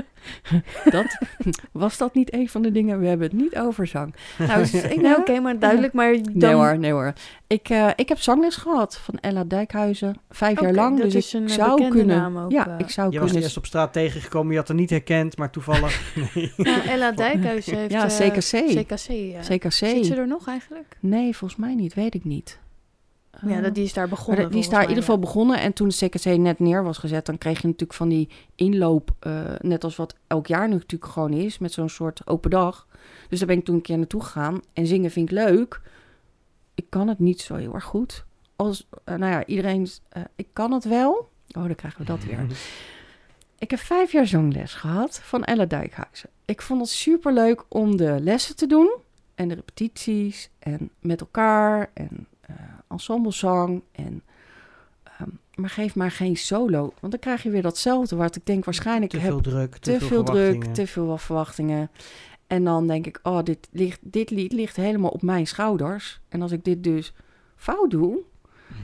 dat, 0.91 1.19
was 1.73 1.99
dat 1.99 2.15
niet 2.15 2.35
een 2.35 2.49
van 2.49 2.63
de 2.63 2.73
dingen? 2.73 3.01
We 3.01 3.07
hebben 3.07 3.29
het 3.29 3.37
niet 3.37 3.57
over 3.57 3.87
zang. 3.87 4.15
Nou, 4.39 4.67
Nou, 5.03 5.21
oké, 5.21 5.41
maar 5.41 5.59
duidelijk. 5.59 5.93
Maar 5.93 6.13
dan, 6.13 6.33
Nee 6.33 6.55
hoor, 6.55 6.79
nee 6.79 6.93
hoor. 6.93 7.13
Ik, 7.47 7.69
eh, 7.69 7.89
ik 7.97 8.09
heb 8.09 8.19
zangles 8.19 8.57
gehad 8.57 8.99
van 8.99 9.19
Ella 9.19 9.45
Dijkhuizen. 9.45 10.17
Vijf 10.31 10.61
jaar 10.61 10.73
lang. 10.73 10.97
dat 10.97 11.05
dus 11.05 11.15
is 11.15 11.35
ik 11.35 11.41
een, 11.41 11.49
zou 11.49 11.71
bekende 11.71 11.97
kunnen... 11.97 12.17
naam 12.17 12.39
ook, 12.39 12.51
ja, 12.51 12.79
ik 12.79 12.91
zou 12.91 13.13
Je 13.13 13.21
was 13.21 13.35
er 13.35 13.43
eerst 13.43 13.57
op 13.57 13.67
straat 13.67 13.93
tegengekomen, 13.93 14.53
je 14.53 14.59
had 14.59 14.69
er 14.69 14.75
niet 14.75 14.91
herkend, 14.91 15.37
maar 15.37 15.51
toevallig. 15.51 16.15
Nee. 16.35 16.53
Nou, 16.57 16.81
Ella 16.81 17.13
Dijkhuis 17.13 17.67
heeft... 17.67 17.93
Ja, 17.93 18.09
eh, 18.09 18.29
CKC. 18.29 18.85
CKC, 18.85 19.09
ja. 19.09 19.41
CKC. 19.41 19.73
Zit 19.73 20.07
ze 20.07 20.15
er 20.15 20.27
nog 20.27 20.49
eigenlijk? 20.49 20.97
Nee, 21.01 21.37
volgens 21.37 21.61
mij 21.61 21.75
niet. 21.75 21.95
Weet 21.95 22.15
ik 22.15 22.25
niet. 22.25 22.61
Ja, 23.47 23.61
dat, 23.61 23.75
die 23.75 23.85
is 23.85 23.93
daar 23.93 24.09
begonnen. 24.09 24.45
de- 24.45 24.51
die 24.51 24.61
is 24.61 24.69
daar 24.69 24.83
in 24.83 24.89
ieder 24.89 25.03
geval 25.05 25.19
begonnen. 25.19 25.61
En 25.61 25.73
toen 25.73 25.89
de 25.89 26.07
CKC 26.09 26.25
net 26.25 26.59
neer 26.59 26.83
was 26.85 26.99
gezet, 26.99 27.27
dan 27.27 27.39
kreeg 27.39 27.61
je 27.61 27.67
natuurlijk 27.67 27.99
van 27.99 28.09
die 28.09 28.29
inloop. 28.55 29.11
eh, 29.21 29.41
net 29.61 29.85
als 29.85 29.97
wat 29.97 30.15
elk 30.27 30.47
jaar 30.47 30.69
nu 30.69 30.75
natuurlijk 30.75 31.13
gewoon 31.13 31.33
is. 31.33 31.59
Met 31.59 31.73
zo'n 31.73 31.89
soort 31.89 32.27
open 32.27 32.51
dag. 32.51 32.87
Dus 33.29 33.39
daar 33.39 33.49
ben 33.49 33.59
ik 33.59 33.65
toen 33.65 33.75
een 33.75 33.81
keer 33.83 33.99
naartoe 33.99 34.23
gegaan. 34.23 34.61
En 34.73 34.87
zingen 34.87 35.11
vind 35.11 35.31
ik 35.31 35.35
leuk. 35.35 35.81
Ik 36.75 36.85
kan 36.89 37.09
het 37.09 37.19
niet 37.19 37.41
zo 37.41 37.55
heel 37.55 37.75
erg 37.75 37.85
goed. 37.85 38.25
Als, 38.57 38.89
eh, 39.05 39.15
nou 39.15 39.33
ja, 39.33 39.45
iedereen... 39.47 39.89
eh, 40.09 40.23
ik 40.37 40.47
kan 40.53 40.73
het 40.73 40.85
wel. 40.85 41.29
Oh, 41.57 41.63
dan 41.65 41.75
krijgen 41.75 42.01
we 42.01 42.07
dat 42.07 42.25
weer. 42.25 42.47
Ik 43.59 43.71
heb 43.71 43.81
vijf 43.81 44.13
jaar 44.13 44.27
zangles 44.27 44.75
gehad 44.75 45.21
van 45.23 45.45
Ella 45.45 45.65
Dijkhuizen. 45.65 46.31
Ik 46.45 46.63
vond 46.63 46.81
het 46.81 46.91
superleuk 46.91 47.65
om 47.69 47.97
de 47.97 48.17
lessen 48.21 48.57
te 48.57 48.67
doen. 48.67 48.97
En 49.35 49.49
de 49.49 49.55
repetities. 49.55 50.51
En 50.59 50.91
met 51.01 51.21
elkaar. 51.21 51.91
En 51.95 52.27
ensemblezang. 52.93 53.83
En, 53.93 54.23
ehm, 55.03 55.29
maar 55.55 55.71
geef 55.71 55.95
maar 55.95 56.11
geen 56.11 56.37
solo. 56.37 56.81
Want 57.01 57.13
dan 57.13 57.19
krijg 57.21 57.43
je 57.43 57.51
weer 57.51 57.63
datzelfde. 57.63 58.17
Wat 58.17 58.37
ik 58.37 58.47
denk 58.47 58.65
waarschijnlijk 58.65 59.11
Te 59.11 59.19
heb 59.19 59.31
veel 59.31 59.41
druk, 59.41 59.77
te, 59.77 59.99
te 59.99 60.05
veel 60.07 60.23
druk, 60.23 60.37
verwachtingen. 60.37 60.73
te 60.73 60.87
veel 60.87 61.19
verwachtingen. 61.19 61.91
En 62.47 62.65
dan 62.65 62.87
denk 62.87 63.07
ik, 63.07 63.21
oh, 63.23 63.43
dit, 63.43 63.69
ligt, 63.71 63.99
dit 64.03 64.31
lied 64.31 64.53
ligt 64.53 64.77
helemaal 64.77 65.11
op 65.11 65.23
mijn 65.23 65.47
schouders. 65.47 66.21
En 66.29 66.43
als 66.43 66.53
ik 66.53 66.65
dit 66.65 66.83
dus 66.85 67.13
fout 67.57 67.91
doe, 67.91 68.19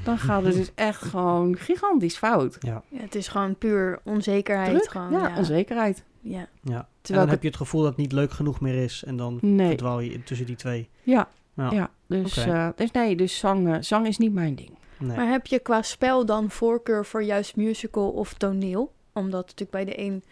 dan 0.05 0.18
gaat 0.18 0.42
het 0.44 0.55
dus 0.55 0.71
echt 0.75 1.03
gewoon 1.11 1.57
gigantisch 1.57 2.16
fout. 2.16 2.57
Ja, 2.61 2.83
Ja, 2.88 3.01
het 3.01 3.14
is 3.14 3.29
gewoon 3.29 3.57
puur 3.57 4.01
onzekerheid. 4.05 4.71
Druk, 4.77 4.90
gewoon, 4.90 5.11
ja, 5.11 5.29
ja. 5.29 5.37
onzekerheid. 5.37 6.05
Ja. 6.21 6.49
ja. 6.62 6.77
En 6.79 6.87
Terwijl 7.01 7.27
dan 7.27 7.27
ik 7.27 7.31
heb 7.31 7.42
je 7.42 7.49
het 7.49 7.57
gevoel 7.57 7.81
dat 7.81 7.90
het 7.90 7.99
niet 8.01 8.12
leuk 8.12 8.31
genoeg 8.31 8.61
meer 8.61 8.83
is. 8.83 9.05
En 9.05 9.16
dan 9.16 9.38
Nee. 9.40 9.68
verdwaal 9.68 10.01
je 10.01 10.23
tussen 10.23 10.47
die 10.47 10.57
twee. 10.57 10.88
Ja, 11.03 11.29
Ja. 11.55 11.71
ja. 11.71 11.90
Dus, 12.09 12.37
eh, 12.37 12.68
dus 12.77 12.90
nee, 12.90 13.16
dus 13.16 13.38
zang, 13.38 13.68
eh, 13.68 13.77
zang 13.81 14.07
is 14.07 14.18
niet 14.18 14.33
mijn 14.33 14.55
ding. 14.55 14.71
Nee. 14.99 15.16
Maar 15.16 15.29
heb 15.31 15.47
je 15.47 15.59
qua 15.59 15.83
spel 15.83 16.27
dan 16.27 16.51
voorkeur 16.51 17.05
voor 17.07 17.23
juist 17.23 17.57
musical 17.57 18.11
of 18.11 18.35
toneel? 18.35 18.92
Omdat 19.12 19.40
natuurlijk 19.47 19.71
bij 19.71 19.85
de 19.85 20.01
een 20.01 20.23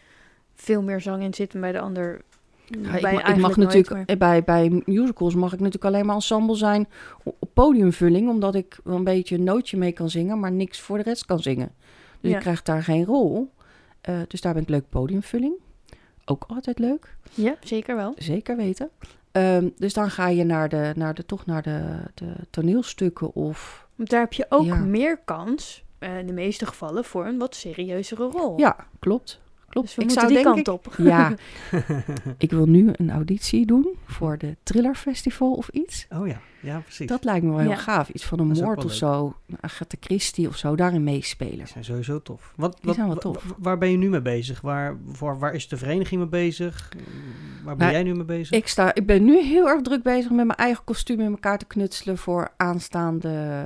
veel 0.54 0.82
meer 0.82 1.00
zang 1.00 1.22
in 1.22 1.34
zit 1.34 1.54
en 1.54 1.60
bij 1.60 1.72
de 1.72 1.80
ander 1.80 2.20
Ja, 2.66 2.76
ik, 2.76 2.82
bij 2.82 2.96
ik 2.98 3.04
eigenlijk 3.04 3.38
mag 3.38 3.56
natuurlijk 3.56 3.90
meer. 3.90 4.04
eh, 4.06 4.16
bij, 4.16 4.44
bij 4.44 4.82
musicals 4.86 5.34
mag 5.34 5.52
ik 5.52 5.58
natuurlijk 5.58 5.84
alleen 5.94 6.06
maar 6.06 6.14
ensemble 6.14 6.56
zijn 6.56 6.88
op 7.22 7.48
podiumvulling, 7.52 8.28
omdat 8.28 8.54
ik 8.54 8.78
wel 8.84 8.96
een 8.96 9.04
beetje 9.04 9.34
een 9.36 9.44
nootje 9.44 9.76
mee 9.76 9.92
kan 9.92 10.10
zingen, 10.10 10.40
maar 10.40 10.52
niks 10.52 10.80
voor 10.80 10.96
de 10.96 11.02
rest 11.02 11.24
kan 11.24 11.38
zingen. 11.38 11.70
Dus 12.20 12.30
Ja. 12.30 12.36
ik 12.36 12.42
krijg 12.42 12.62
daar 12.62 12.82
geen 12.82 13.04
rol. 13.04 13.50
Eh, 14.00 14.18
dus 14.28 14.40
daar 14.40 14.52
ben 14.52 14.62
ik 14.62 14.68
leuk 14.68 14.88
podiumvulling. 14.88 15.54
Ook 16.24 16.44
altijd 16.46 16.78
leuk, 16.78 17.16
Ja, 17.34 17.56
zeker 17.60 17.96
wel. 17.96 18.12
zeker 18.16 18.56
weten. 18.56 18.90
Ehm, 19.37 19.68
dus 19.77 19.92
dan 19.94 20.11
ga 20.11 20.29
je 20.29 20.44
naar 20.44 20.68
de, 20.68 20.92
naar 20.96 21.14
de, 21.14 21.27
toch 21.27 21.46
naar 21.46 21.62
de, 21.62 21.96
de 22.14 22.33
toneelstukken 22.51 23.35
of... 23.35 23.88
Want 23.94 24.11
daar 24.11 24.20
heb 24.20 24.33
je 24.33 24.46
ook 24.49 24.64
Ja. 24.64 24.75
meer 24.75 25.18
kans, 25.25 25.85
eh, 25.99 26.18
in 26.18 26.27
de 26.27 26.33
meeste 26.33 26.66
gevallen, 26.66 27.05
voor 27.05 27.27
een 27.27 27.38
wat 27.38 27.55
serieuzere 27.55 28.25
rol. 28.25 28.59
Ja, 28.59 28.77
klopt. 28.99 29.40
Klopt. 29.82 29.86
Dus 29.86 29.96
we 29.96 30.02
ik 30.02 30.08
moeten 30.08 30.28
zou 30.28 30.42
die 30.42 30.64
kant 30.64 30.68
ik, 30.68 30.74
op. 30.74 31.06
Ja, 31.06 31.34
ik 32.46 32.50
wil 32.50 32.66
nu 32.66 32.90
een 32.92 33.10
auditie 33.10 33.66
doen 33.66 33.88
voor 34.06 34.38
de 34.38 34.56
Thriller 34.62 34.94
Festival 34.94 35.52
of 35.52 35.68
iets. 35.68 36.06
Oh 36.10 36.26
ja, 36.26 36.40
ja 36.60 36.78
precies. 36.78 37.06
Dat 37.06 37.24
lijkt 37.24 37.44
me 37.44 37.50
wel 37.50 37.58
heel 37.58 37.68
Ja. 37.70 37.76
gaaf. 37.76 38.08
Iets 38.08 38.24
van 38.24 38.38
een 38.38 38.46
moord 38.46 38.84
of 38.84 38.92
zo. 38.92 39.34
Een 39.48 39.56
Agatha 39.60 39.96
Christie 40.00 40.48
of 40.48 40.56
zo. 40.56 40.76
Daarin 40.76 41.04
meespelen. 41.04 41.56
Die 41.56 41.66
zijn 41.66 41.84
sowieso 41.84 42.22
tof. 42.22 42.52
Wat, 42.56 42.72
Die 42.72 42.80
wat, 42.84 42.94
zijn 42.94 43.06
wel 43.06 43.16
tof. 43.16 43.44
wa- 43.44 43.54
Waar 43.58 43.78
ben 43.78 43.90
je 43.90 43.96
nu 43.96 44.08
mee 44.08 44.22
bezig? 44.22 44.60
Waar, 44.60 44.96
voor, 45.12 45.38
waar 45.38 45.54
is 45.54 45.68
de 45.68 45.76
vereniging 45.76 46.20
mee 46.20 46.28
bezig? 46.28 46.92
Waar 47.64 47.76
ben 47.76 47.86
Nou, 47.86 47.92
jij 47.92 48.02
nu 48.02 48.14
mee 48.14 48.24
bezig? 48.24 48.56
Ik, 48.56 48.68
sta, 48.68 48.94
ik 48.94 49.06
ben 49.06 49.24
nu 49.24 49.42
heel 49.42 49.68
erg 49.68 49.82
druk 49.82 50.02
bezig 50.02 50.30
met 50.30 50.46
mijn 50.46 50.58
eigen 50.58 50.84
kostuum 50.84 51.20
in 51.20 51.30
elkaar 51.30 51.58
te 51.58 51.64
knutselen 51.66 52.18
voor 52.18 52.48
aanstaande 52.56 53.64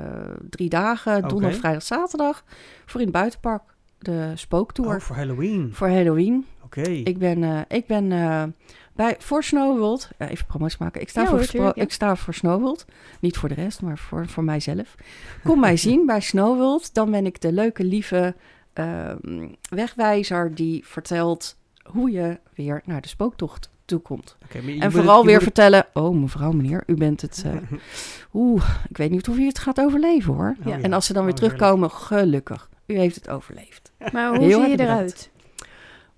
drie 0.51 0.68
dagen. 0.68 1.29
Donderdag, 1.29 1.59
vrijdag, 1.59 1.83
zaterdag. 1.83 2.44
Voor 2.87 3.01
in 3.01 3.07
het 3.07 3.14
buitenpark. 3.16 3.62
De 4.01 4.33
spooktour. 4.35 4.95
oh, 4.95 5.01
voor 5.01 5.17
Halloween. 5.17 5.71
Voor 5.73 5.89
Halloween. 5.89 6.47
Oké. 6.65 6.81
Ik 6.83 7.19
ben, 7.19 7.45
eh, 7.45 7.61
ik 7.69 7.87
ben 7.87 8.13
eh, 8.13 8.43
bij, 8.93 9.17
voor 9.19 9.45
Snowworld. 9.45 10.09
Ja, 10.19 10.29
even 10.29 10.47
promotie 10.47 10.77
maken. 10.81 11.01
Ik 11.01 11.09
sta, 11.09 11.21
Ja 11.21 11.27
voor, 11.27 11.37
hoor, 11.37 11.45
Spro- 11.45 11.57
tuurlijk, 11.57 11.77
ja. 11.77 11.83
ik 11.83 11.93
sta 11.93 12.17
voor 12.17 12.35
Snowworld. 12.35 12.85
Niet 13.21 13.37
voor 13.37 13.49
de 13.49 13.55
rest, 13.55 13.83
maar 13.83 13.99
voor, 13.99 14.29
voor 14.29 14.45
mijzelf. 14.45 14.95
Kom 15.45 15.61
mij 15.61 15.77
zien 15.87 16.07
bij 16.07 16.21
Snowworld. 16.21 16.95
Dan 16.95 17.11
ben 17.11 17.27
ik 17.27 17.41
de 17.41 17.53
leuke, 17.53 17.85
lieve 17.85 18.35
ehm, 18.73 19.49
wegwijzer 19.71 20.55
die 20.55 20.87
vertelt 20.87 21.57
hoe 21.83 22.11
je 22.11 22.39
weer 22.55 22.83
naar 22.85 23.01
de 23.01 23.09
spooktocht 23.09 23.71
toe 23.85 24.01
komt. 24.01 24.37
En 24.81 24.93
vooral 24.93 25.17
het- 25.17 25.25
weer 25.27 25.35
het- 25.35 25.43
vertellen... 25.43 25.87
Oh, 25.93 26.17
mevrouw, 26.21 26.53
meneer, 26.53 26.83
u 26.87 26.95
bent 26.95 27.21
het... 27.21 27.43
eh, 27.47 27.79
Oeh, 28.35 28.65
ik 28.89 28.97
weet 28.97 29.11
niet 29.11 29.29
of 29.29 29.37
u 29.39 29.47
het 29.47 29.59
gaat 29.59 29.81
overleven, 29.81 30.35
hoor. 30.35 30.57
Oh, 30.61 30.67
Ja. 30.67 30.81
En 30.81 30.93
als 30.93 31.07
ze 31.07 31.13
dan 31.13 31.25
weer 31.25 31.33
Oh, 31.35 31.39
heerlijk. 31.41 31.59
terugkomen, 31.59 31.91
gelukkig. 31.91 32.69
U 32.90 32.98
heeft 32.98 33.14
het 33.14 33.29
overleefd. 33.29 33.92
Maar 34.12 34.29
hoe 34.29 34.38
Heel 34.38 34.61
zie 34.61 34.70
je 34.70 34.76
bedankt. 34.76 34.92
eruit? 34.92 35.31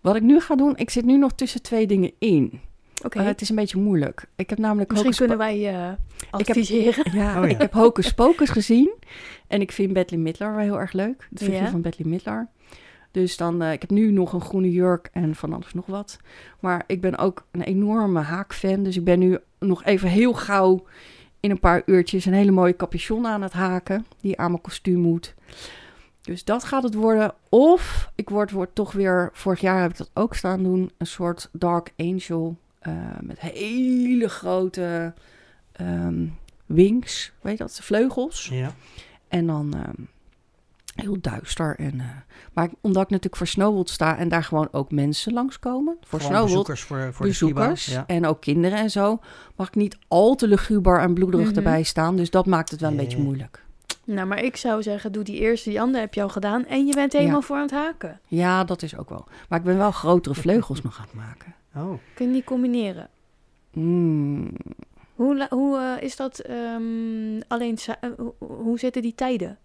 Wat 0.00 0.16
ik 0.16 0.22
nu 0.22 0.40
ga 0.40 0.56
doen, 0.56 0.76
ik 0.76 0.90
zit 0.90 1.04
nu 1.04 1.16
nog 1.16 1.32
tussen 1.32 1.62
twee 1.62 1.87
dingen 1.87 2.12
in. 2.18 2.61
Oké, 3.04 3.20
het 3.22 3.40
is 3.40 3.48
een 3.48 3.56
beetje 3.56 3.78
moeilijk. 3.78 4.24
Ik 4.37 4.50
heb 4.50 4.58
namelijk 4.58 4.90
misschien 4.90 5.14
kunnen 5.14 5.38
wij 5.38 5.54
eh 5.68 5.90
Ik 5.90 5.98
heb- 6.30 6.48
adviseren. 6.56 7.04
Ja, 7.18 7.38
Oh 7.40 7.44
ja. 7.44 7.50
ik 7.54 7.58
heb 7.61 7.72
Hocus 7.72 8.12
Pocus 8.12 8.48
gezien. 8.50 8.92
En 9.46 9.61
ik 9.61 9.72
vind 9.72 9.92
Bradley 9.92 10.20
Midler 10.20 10.50
wel 10.54 10.61
heel 10.64 10.78
erg 10.80 10.92
leuk. 10.92 11.26
De 11.30 11.44
figuur 11.44 11.62
Ja. 11.62 11.70
van 11.70 11.80
Bradley 11.80 12.08
Midler. 12.08 12.48
Dus 13.11 13.37
dan, 13.37 13.62
eh, 13.62 13.72
ik 13.72 13.80
heb 13.80 13.90
nu 13.90 14.11
nog 14.11 14.32
een 14.32 14.40
groene 14.40 14.70
jurk 14.70 15.08
en 15.12 15.35
van 15.35 15.52
alles 15.52 15.74
nog 15.74 15.87
wat. 15.87 16.18
Maar 16.61 16.85
ik 16.87 17.00
ben 17.00 17.18
ook 17.18 17.46
een 17.50 17.62
enorme 17.62 18.20
haakfan. 18.20 18.82
Dus 18.82 18.96
ik 18.96 19.04
ben 19.04 19.18
nu 19.18 19.38
nog 19.58 19.85
even 19.85 20.08
heel 20.08 20.32
gauw 20.32 20.85
in 21.40 21.50
een 21.50 21.61
paar 21.61 21.82
uurtjes 21.87 22.24
een 22.24 22.32
hele 22.32 22.50
mooie 22.50 22.76
capuchon 22.76 23.26
aan 23.26 23.42
het 23.42 23.52
haken. 23.52 24.06
Die 24.20 24.38
aan 24.38 24.50
mijn 24.50 24.62
kostuum 24.62 25.00
moet. 25.00 25.35
Dus 26.22 26.44
dat 26.44 26.64
gaat 26.64 26.82
het 26.82 26.94
worden. 26.94 27.35
Of 27.48 28.11
ik 28.14 28.28
word, 28.28 28.50
word 28.50 28.74
toch 28.74 28.92
weer, 28.92 29.30
vorig 29.32 29.61
jaar 29.61 29.80
heb 29.80 29.90
ik 29.90 29.96
dat 29.96 30.11
ook 30.14 30.35
staan 30.35 30.62
doen, 30.62 30.90
een 30.98 31.06
soort 31.06 31.48
Dark 31.52 31.92
Angel. 31.96 32.56
eh, 32.78 32.92
met 33.20 33.40
hele 33.40 34.28
grote 34.28 35.14
ehm, 35.72 36.26
wings, 36.66 37.32
weet 37.40 37.58
je 37.58 37.64
dat, 37.64 37.78
vleugels. 37.82 38.48
Ja. 38.52 38.74
En 39.28 39.46
dan, 39.46 39.74
ehm, 39.74 40.02
Heel 40.94 41.16
duister. 41.20 41.76
En, 41.78 42.00
eh, 42.00 42.06
maar 42.52 42.68
omdat 42.80 43.02
ik 43.02 43.08
natuurlijk 43.08 43.37
voor 43.37 43.46
Snowworld 43.46 43.90
sta 43.90 44.16
en 44.18 44.28
daar 44.28 44.44
gewoon 44.44 44.68
ook 44.72 44.90
mensen 44.90 45.32
langskomen. 45.32 45.96
Voor 46.00 46.20
Gewoon 46.20 46.37
Snowworld 46.37 46.66
bezoekers 46.66 46.82
voor, 46.82 47.12
voor 47.14 47.26
bezoekers 47.26 47.85
de 47.85 48.02
en 48.06 48.26
ook 48.26 48.40
kinderen 48.40 48.78
en 48.78 48.90
zo, 48.90 49.20
mag 49.56 49.66
ik 49.68 49.74
niet 49.74 49.96
al 50.08 50.35
te 50.35 50.48
luguber 50.48 51.00
en 51.00 51.14
bloederig 51.14 51.48
Mhm. 51.48 51.56
erbij 51.56 51.82
staan. 51.82 52.16
Dus 52.16 52.30
dat 52.30 52.46
maakt 52.46 52.70
het 52.70 52.80
wel 52.80 52.90
een 52.90 52.96
beetje 52.96 53.18
moeilijk. 53.18 53.64
Nou, 54.05 54.27
maar 54.29 54.42
ik 54.42 54.57
zou 54.57 54.83
zeggen, 54.83 55.12
doe 55.12 55.23
die 55.25 55.38
eerste, 55.40 55.68
die 55.68 55.81
andere 55.81 56.01
heb 56.01 56.14
je 56.14 56.23
al 56.23 56.29
gedaan. 56.29 56.66
En 56.66 56.87
je 56.87 56.95
bent 56.95 57.12
helemaal 57.12 57.40
Ja. 57.40 57.47
voor 57.47 57.57
aan 57.57 57.62
het 57.62 57.71
haken. 57.71 58.21
Ja, 58.27 58.64
dat 58.64 58.83
is 58.83 58.97
ook 58.99 59.09
wel. 59.09 59.25
Maar 59.49 59.59
ik 59.59 59.64
ben 59.64 59.77
wel 59.77 59.90
grotere 59.90 60.35
vleugels 60.35 60.83
nog 60.83 60.99
aan 60.99 61.05
het 61.05 61.14
maken. 61.14 61.55
Oh, 61.77 61.99
Kun 62.14 62.27
je 62.27 62.33
die 62.33 62.45
combineren? 62.45 63.09
Mm, 63.73 64.51
Hoe, 65.14 65.47
hoe 65.51 65.79
eh, 65.79 66.03
is 66.05 66.16
dat 66.16 66.45
alleen... 66.49 67.45
alleen 67.49 67.79
eh, 68.01 68.11
hoe, 68.38 68.79
zitten 68.79 69.03
die 69.03 69.14
tijden? 69.14 69.59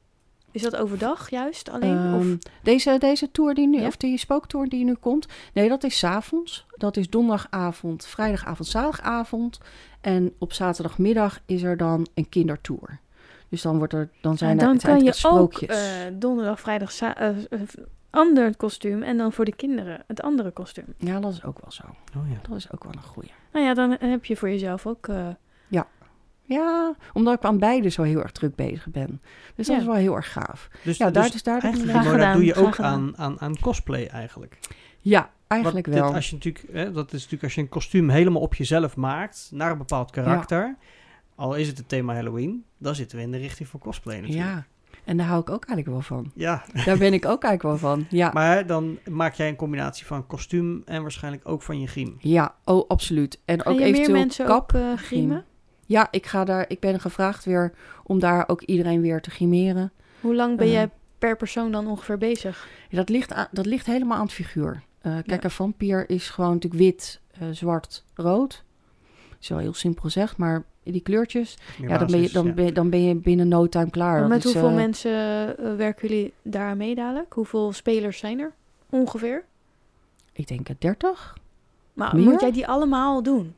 Is 0.51 0.61
dat 0.61 0.75
overdag 0.75 1.29
juist 1.29 1.69
alleen? 1.69 2.13
of? 2.13 2.21
Ehm, 2.21 2.35
deze, 2.63 2.95
deze 2.99 3.31
tour 3.31 3.53
die 3.53 3.67
nu, 3.67 3.79
Ja? 3.79 3.87
of 3.87 3.97
die 3.97 4.17
spooktour 4.17 4.67
die 4.69 4.83
nu 4.85 4.93
komt, 4.93 5.27
nee, 5.53 5.69
dat 5.69 5.83
is 5.83 5.97
's 5.97 6.03
avonds. 6.03 6.65
Dat 6.75 6.97
is 6.97 7.09
donderdagavond, 7.09 8.05
vrijdagavond, 8.05 8.67
zaterdagavond. 8.67 9.57
En 10.01 10.33
op 10.37 10.53
zaterdagmiddag 10.53 11.39
is 11.45 11.63
er 11.63 11.77
dan 11.77 12.07
een 12.13 12.29
kindertour. 12.29 12.99
Dus 13.49 13.61
dan, 13.61 13.77
wordt 13.77 13.93
er, 13.93 14.09
dan 14.21 14.37
zijn 14.37 14.51
En 14.51 14.59
er 14.59 14.65
dan 14.65 14.77
kan 14.77 14.99
je 15.03 15.07
ook 15.07 15.13
sprookjes. 15.13 15.69
eh, 15.69 16.05
donderdag, 16.13 16.59
vrijdag, 16.59 16.99
eh, 16.99 17.29
ander 18.09 18.55
kostuum. 18.57 19.03
En 19.03 19.17
dan 19.17 19.31
voor 19.33 19.45
de 19.45 19.55
kinderen 19.55 20.03
het 20.07 20.21
andere 20.21 20.51
kostuum. 20.51 20.93
Ja, 20.97 21.19
dat 21.19 21.31
is 21.33 21.43
ook 21.43 21.59
wel 21.61 21.71
zo. 21.71 21.83
oh 22.17 22.29
ja. 22.29 22.37
Dat 22.49 22.57
is 22.57 22.71
ook 22.71 22.83
wel 22.83 22.93
een 22.93 23.03
goeie. 23.03 23.31
Nou 23.53 23.65
ja, 23.65 23.73
dan 23.73 23.97
heb 23.99 24.25
je 24.25 24.35
voor 24.37 24.49
jezelf 24.49 24.85
ook... 24.87 25.07
eh, 25.07 25.27
Ja, 26.49 26.95
omdat 27.13 27.33
ik 27.33 27.43
aan 27.43 27.57
beide 27.59 27.89
zo 27.89 28.01
heel 28.03 28.21
erg 28.21 28.31
druk 28.31 28.55
bezig 28.55 28.87
ben. 28.87 29.21
Dus 29.55 29.65
dat 29.67 29.75
Ja. 29.75 29.81
is 29.81 29.87
wel 29.87 29.95
heel 29.95 30.15
erg 30.15 30.31
gaaf. 30.31 30.69
Dus, 30.83 30.97
Ja, 30.97 31.09
daar, 31.11 31.23
dus 31.23 31.31
dus 31.31 31.43
daar 31.43 31.61
eigenlijk, 31.61 31.91
Graag 31.91 32.03
Mona, 32.03 32.15
gedaan, 32.17 32.33
doe 32.35 32.45
je 32.45 32.55
ook 32.55 32.79
aan, 32.79 33.17
aan, 33.17 33.39
aan 33.39 33.59
cosplay 33.59 34.05
eigenlijk. 34.07 34.59
Ja, 34.99 35.29
eigenlijk 35.47 35.85
Want 35.87 35.97
dit- 35.97 36.05
wel. 36.05 36.15
als 36.15 36.29
je 36.29 36.35
natuurlijk, 36.35 36.65
hè, 36.71 36.91
dat 36.91 37.05
is 37.07 37.13
natuurlijk 37.13 37.43
als 37.43 37.55
je 37.55 37.61
een 37.61 37.69
kostuum 37.69 38.09
helemaal 38.09 38.41
op 38.41 38.55
jezelf 38.55 38.95
maakt, 38.95 39.49
naar 39.53 39.71
een 39.71 39.77
bepaald 39.77 40.11
karakter, 40.11 40.75
al 41.37 41.55
is 41.55 41.67
het 41.67 41.77
het 41.77 41.89
thema 41.89 42.13
Halloween, 42.13 42.63
dan 42.77 42.95
zitten 42.95 43.17
we 43.17 43.23
in 43.23 43.31
de 43.31 43.37
richting 43.37 43.67
van 43.69 43.79
cosplay 43.79 44.19
natuurlijk. 44.19 44.45
Ja, 44.47 44.65
en 45.05 45.17
daar 45.17 45.27
hou 45.27 45.41
ik 45.41 45.49
ook 45.49 45.65
eigenlijk 45.65 45.87
wel 45.87 46.17
van. 46.17 46.31
Ja, 46.35 46.63
Daar 46.85 46.97
ben 46.97 47.13
ik 47.13 47.25
ook 47.25 47.43
eigenlijk 47.43 47.63
wel 47.63 47.77
van. 47.91 48.05
Ja, 48.09 48.31
maar 48.33 48.65
dan 48.67 48.97
maak 49.09 49.33
jij 49.33 49.47
een 49.47 49.55
combinatie 49.55 50.05
van 50.05 50.27
kostuum 50.27 50.81
en 50.85 51.01
waarschijnlijk 51.01 51.47
ook 51.47 51.61
van 51.61 51.79
je 51.79 51.87
griem. 51.87 52.15
ja 52.19 52.55
oh, 52.63 52.87
absoluut. 52.87 53.39
En 53.45 53.65
ook 53.65 53.73
je 53.73 53.79
meer 53.79 53.87
eventueel 53.87 54.17
mensen 54.17 54.45
kap. 54.45 54.73
ook 54.75 54.81
eh 54.81 54.93
griemen? 54.97 55.45
Ja, 55.85 56.07
ik, 56.11 56.25
ga 56.25 56.43
daar, 56.45 56.65
ik 56.67 56.79
ben 56.79 56.99
gevraagd 56.99 57.45
weer 57.45 57.73
om 58.03 58.19
daar 58.19 58.43
ook 58.47 58.61
iedereen 58.61 59.01
weer 59.01 59.21
te 59.21 59.29
grimeren. 59.29 59.91
Hoe 60.21 60.35
lang 60.35 60.57
ben 60.57 60.65
Eh. 60.67 60.71
jij 60.73 60.89
per 61.17 61.35
persoon 61.37 61.71
dan 61.71 61.87
ongeveer 61.87 62.17
bezig? 62.17 62.67
Dat, 62.89 63.09
ligt 63.09 63.33
aan, 63.33 63.47
dat 63.51 63.65
ligt 63.65 63.85
helemaal 63.85 64.17
aan 64.17 64.23
het 64.23 64.33
figuur. 64.33 64.83
Eh, 65.01 65.11
kijk, 65.13 65.25
Ja. 65.29 65.43
een 65.43 65.51
vampier 65.51 66.09
is 66.09 66.29
gewoon 66.29 66.53
natuurlijk 66.53 66.81
wit, 66.83 67.21
eh, 67.31 67.47
zwart, 67.51 68.05
rood. 68.13 68.63
Is 69.39 69.47
wel 69.49 69.57
heel 69.57 69.73
simpel 69.73 70.01
gezegd, 70.03 70.37
maar 70.37 70.65
die 70.91 71.01
kleurtjes, 71.01 71.57
ja, 71.81 71.97
dan, 71.97 72.07
ben 72.07 72.21
je, 72.21 72.29
dan, 72.31 72.45
ja. 72.45 72.51
ben, 72.53 72.65
je- 72.65 72.71
dan 72.71 72.89
ben 72.89 73.03
je 73.03 73.15
binnen 73.15 73.47
no 73.47 73.67
time 73.67 73.89
klaar. 73.89 74.17
Want 74.17 74.29
met 74.29 74.37
is, 74.37 74.43
hoeveel 74.43 74.69
eh, 74.69 74.75
mensen 74.75 75.11
eh, 75.57 75.75
werken 75.75 76.07
jullie 76.07 76.33
daaraan 76.41 76.77
mee 76.77 76.95
dadelijk? 76.95 77.33
Hoeveel 77.33 77.71
spelers 77.73 78.17
zijn 78.17 78.39
er 78.39 78.51
ongeveer? 78.89 79.43
Ik 80.33 80.47
denk 80.47 80.67
het 80.67 80.81
30. 80.81 81.37
Maar 81.93 82.15
Meer? 82.15 82.23
moet 82.23 82.41
jij 82.41 82.51
die 82.51 82.67
allemaal 82.67 83.23
doen? 83.23 83.55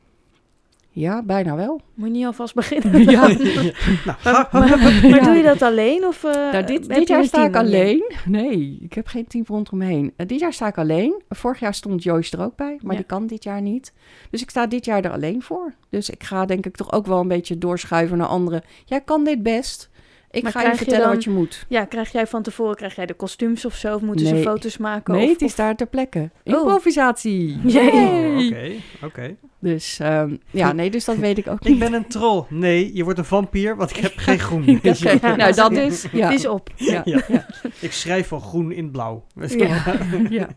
Ja, 0.92 1.22
bijna 1.22 1.56
wel. 1.56 1.80
Moet 1.94 2.08
je 2.08 2.14
niet 2.14 2.26
alvast 2.26 2.54
beginnen? 2.54 3.02
Ja. 3.10 3.26
nou, 4.24 4.46
Maar, 4.52 5.24
doe 5.24 5.34
je 5.34 5.42
dat 5.42 5.62
alleen? 5.62 6.06
Of, 6.06 6.24
eh, 6.24 6.32
Nou, 6.52 6.64
dit, 6.64 6.88
dit 6.88 7.08
jaar 7.08 7.24
sta 7.24 7.44
ik 7.44 7.56
alleen. 7.56 8.12
Nee, 8.24 8.78
ik 8.80 8.92
heb 8.92 9.06
geen 9.06 9.26
team 9.26 9.44
rondomheen. 9.48 10.12
Uh, 10.16 10.26
dit 10.26 10.40
jaar 10.40 10.52
sta 10.52 10.66
ik 10.66 10.78
alleen. 10.78 11.22
Vorig 11.28 11.60
jaar 11.60 11.74
stond 11.74 12.02
Joyce 12.02 12.36
er 12.36 12.42
ook 12.44 12.56
bij, 12.56 12.78
maar 12.82 12.92
Ja. 12.92 12.98
die 12.98 13.06
kan 13.06 13.26
dit 13.26 13.44
jaar 13.44 13.62
niet. 13.62 13.92
Dus 14.30 14.42
ik 14.42 14.50
sta 14.50 14.66
dit 14.66 14.84
jaar 14.84 15.04
er 15.04 15.10
alleen 15.12 15.42
voor. 15.42 15.74
Dus 15.88 16.10
ik 16.10 16.22
ga 16.22 16.44
denk 16.46 16.66
ik 16.66 16.76
toch 16.76 16.92
ook 16.92 17.06
wel 17.06 17.20
een 17.20 17.28
beetje 17.28 17.58
doorschuiven 17.58 18.18
naar 18.18 18.26
anderen. 18.26 18.62
Jij 18.84 19.00
kan 19.00 19.24
dit 19.24 19.42
best. 19.42 19.89
Ik 20.32 20.42
Maar 20.42 20.52
ga 20.52 20.58
je 20.58 20.64
krijg 20.64 20.78
je 20.78 20.84
vertellen 20.84 21.06
dan- 21.08 21.14
wat 21.14 21.24
je 21.24 21.30
moet. 21.30 21.64
Ja, 21.68 21.84
krijg 21.84 22.12
jij 22.12 22.26
van 22.26 22.42
tevoren 22.42 22.76
krijg 22.76 22.94
jij 22.96 23.06
de 23.06 23.14
kostuums 23.14 23.64
of 23.64 23.74
zo? 23.74 23.94
Of 23.94 24.00
moeten 24.00 24.26
Nee. 24.26 24.36
ze 24.36 24.42
foto's 24.48 24.76
maken? 24.78 25.14
Nee, 25.14 25.24
of, 25.24 25.30
het 25.32 25.40
is 25.42 25.50
of- 25.50 25.54
daar 25.56 25.76
ter 25.76 25.86
plekke. 25.86 26.30
Oh. 26.44 26.52
Improvisatie. 26.54 27.58
Oké, 27.64 28.72
oké. 29.04 29.36
Dus 29.58 29.98
ehm, 29.98 30.36
ja, 30.50 30.72
nee, 30.72 30.90
dus 30.90 31.04
dat 31.04 31.16
weet 31.26 31.38
ik 31.38 31.46
ook 31.48 31.60
Ik 31.60 31.68
niet. 31.68 31.78
ben 31.78 31.92
een 31.92 32.06
troll. 32.06 32.44
Nee, 32.48 32.90
je 32.94 33.04
wordt 33.04 33.18
een 33.18 33.24
vampier, 33.24 33.76
want 33.76 33.90
ik 33.90 33.96
heb 33.96 34.12
geen 34.16 34.38
groen. 34.48 34.68
Ik 34.68 34.82
Ja. 34.94 35.36
Nou, 35.36 35.54
dat 35.54 35.72
is... 35.72 36.06
Ja. 36.12 36.30
Is 36.30 36.46
op. 36.46 36.70
Ja. 36.76 37.02
Ja. 37.04 37.20
Ja. 37.28 37.46
Ik 37.80 37.92
schrijf 37.92 38.28
van 38.28 38.40
groen 38.40 38.72
in 38.72 38.90
blauw. 38.90 39.24
Ja. 39.48 39.82
ja. 40.30 40.48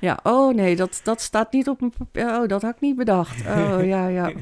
ja, 0.00 0.18
oh 0.22 0.54
nee, 0.54 0.76
dat, 0.76 1.00
dat 1.02 1.20
staat 1.20 1.52
niet 1.52 1.68
op 1.68 1.80
mijn 1.80 1.92
papier. 1.98 2.24
Oh, 2.40 2.48
dat 2.48 2.62
had 2.62 2.74
ik 2.74 2.80
niet 2.80 2.96
bedacht. 2.96 3.40
Oh 3.46 3.78
ja, 3.84 4.08
ja. 4.08 4.32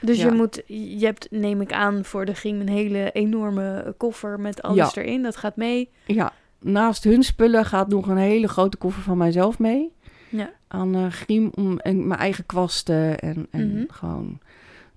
Dus 0.00 0.18
Ja. 0.18 0.26
je 0.26 0.32
moet, 0.32 0.62
je 0.98 1.04
hebt, 1.04 1.26
neem 1.30 1.60
ik 1.60 1.72
aan, 1.72 2.04
voor 2.04 2.24
de 2.24 2.34
griem 2.34 2.60
een 2.60 2.68
hele 2.68 3.10
enorme 3.12 3.94
koffer 3.96 4.40
met 4.40 4.62
alles 4.62 4.94
Ja. 4.94 5.02
erin. 5.02 5.22
Dat 5.22 5.36
gaat 5.36 5.56
mee. 5.56 5.90
Ja, 6.06 6.32
naast 6.60 7.04
hun 7.04 7.22
spullen 7.22 7.64
gaat 7.64 7.88
nog 7.88 8.08
een 8.08 8.16
hele 8.16 8.48
grote 8.48 8.76
koffer 8.76 9.02
van 9.02 9.16
mijzelf 9.18 9.58
mee. 9.58 9.92
Ja. 10.28 10.50
Aan 10.68 10.94
eh 10.94 11.06
griem 11.10 11.50
om 11.54 11.78
en 11.78 12.06
mijn 12.06 12.20
eigen 12.20 12.46
kwasten 12.46 13.18
en, 13.18 13.46
en 13.50 13.72
Mhm. 13.74 13.84
gewoon 13.88 14.38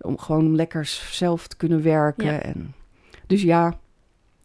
om 0.02 0.18
gewoon 0.18 0.46
om 0.46 0.56
lekker 0.56 0.86
zelf 1.12 1.48
te 1.48 1.56
kunnen 1.58 1.84
werken. 1.84 2.26
Ja. 2.26 2.42
En, 2.42 2.74
dus 3.28 3.42
ja, 3.42 3.74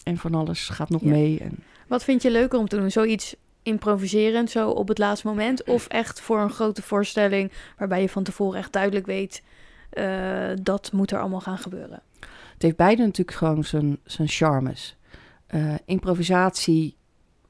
en 0.02 0.16
van 0.16 0.34
alles 0.34 0.68
gaat 0.68 0.90
nog 0.90 1.02
mee. 1.02 1.38
En, 1.40 1.58
Wat 1.88 2.04
vind 2.04 2.22
je 2.22 2.30
leuker 2.30 2.58
om 2.58 2.68
te 2.68 2.76
doen? 2.76 2.90
Zoiets 2.90 3.36
improviserend, 3.62 4.50
zo 4.50 4.70
op 4.70 4.88
het 4.88 4.98
laatste 4.98 5.26
moment? 5.26 5.64
Of 5.64 5.86
echt 5.86 6.20
voor 6.20 6.38
een 6.40 6.50
grote 6.50 6.82
voorstelling 6.82 7.52
waarbij 7.78 8.00
je 8.00 8.08
van 8.08 8.22
tevoren 8.22 8.58
echt 8.58 8.72
duidelijk 8.72 9.06
weet... 9.06 9.42
eh, 9.90 10.50
dat 10.62 10.92
moet 10.92 11.10
er 11.10 11.20
allemaal 11.20 11.40
gaan 11.40 11.58
gebeuren. 11.58 12.00
het 12.52 12.62
heeft 12.62 12.76
beide 12.76 13.02
natuurlijk 13.02 13.36
gewoon 13.36 13.64
zijn, 13.64 13.98
zijn 14.04 14.28
charmes. 14.28 14.96
Eh, 15.46 15.74
improvisatie 15.84 16.96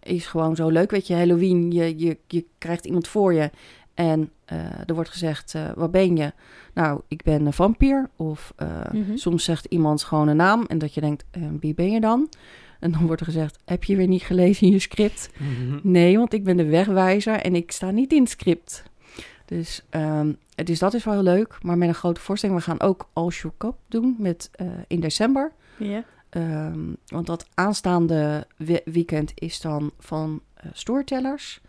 is 0.03 0.27
gewoon 0.27 0.57
zo 0.57 0.69
leuk. 0.69 0.91
Weet 0.91 1.07
je, 1.07 1.15
Halloween, 1.15 1.71
je, 1.73 1.99
je, 1.99 2.19
je 2.27 2.45
krijgt 2.59 2.85
iemand 2.85 3.09
voor 3.09 3.33
je 3.35 3.51
en 3.95 4.31
eh, 4.45 4.59
er 4.87 4.95
wordt 4.95 5.11
gezegd, 5.11 5.55
eh, 5.55 5.71
wat 5.75 5.91
ben 5.91 6.17
je? 6.17 6.33
Nou, 6.75 7.01
ik 7.09 7.23
ben 7.23 7.47
een 7.47 7.53
vampier. 7.53 8.09
Of 8.17 8.53
eh, 8.57 8.69
Mhm. 8.93 9.17
soms 9.17 9.45
zegt 9.45 9.65
iemand 9.65 10.03
gewoon 10.03 10.29
een 10.29 10.37
naam 10.37 10.65
en 10.67 10.79
dat 10.79 10.95
je 10.95 11.01
denkt, 11.01 11.25
eh, 11.31 11.43
wie 11.61 11.75
ben 11.75 11.91
je 11.91 12.01
dan? 12.01 12.29
En 12.81 12.91
dan 12.93 13.07
wordt 13.07 13.21
er 13.21 13.27
gezegd, 13.27 13.59
heb 13.65 13.85
je 13.85 13.97
weer 13.97 14.07
niet 14.07 14.23
gelezen 14.23 14.67
in 14.67 14.73
je 14.73 14.79
script? 14.79 15.31
Nee, 15.83 16.19
want 16.19 16.33
ik 16.33 16.45
ben 16.45 16.57
de 16.57 16.65
wegwijzer 16.67 17.35
en 17.41 17.55
ik 17.55 17.73
sta 17.73 17.91
niet 17.91 18.13
in 18.13 18.21
het 18.21 18.31
script. 18.31 18.83
Dus, 19.47 19.83
ehm, 19.91 20.33
dus 20.65 20.79
dat 20.79 20.95
is 20.95 21.05
wel 21.05 21.15
heel 21.15 21.23
leuk. 21.23 21.59
Maar 21.63 21.79
met 21.79 21.89
een 21.89 21.95
grote 21.95 22.21
voorstelling, 22.21 22.59
we 22.59 22.65
gaan 22.65 22.81
ook 22.81 23.09
All 23.13 23.29
Your 23.29 23.57
Cup 23.59 23.77
doen 23.89 24.17
met, 24.19 24.49
eh, 24.53 24.67
in 24.87 25.01
december. 25.01 25.53
Ja. 25.79 26.05
Ehm, 26.29 26.81
want 27.07 27.27
dat 27.27 27.47
aanstaande 27.55 28.47
we- 28.57 28.83
weekend 28.85 29.33
is 29.35 29.61
dan 29.61 29.91
van 29.99 30.41
eh, 30.55 30.71
storytellers. 30.73 31.61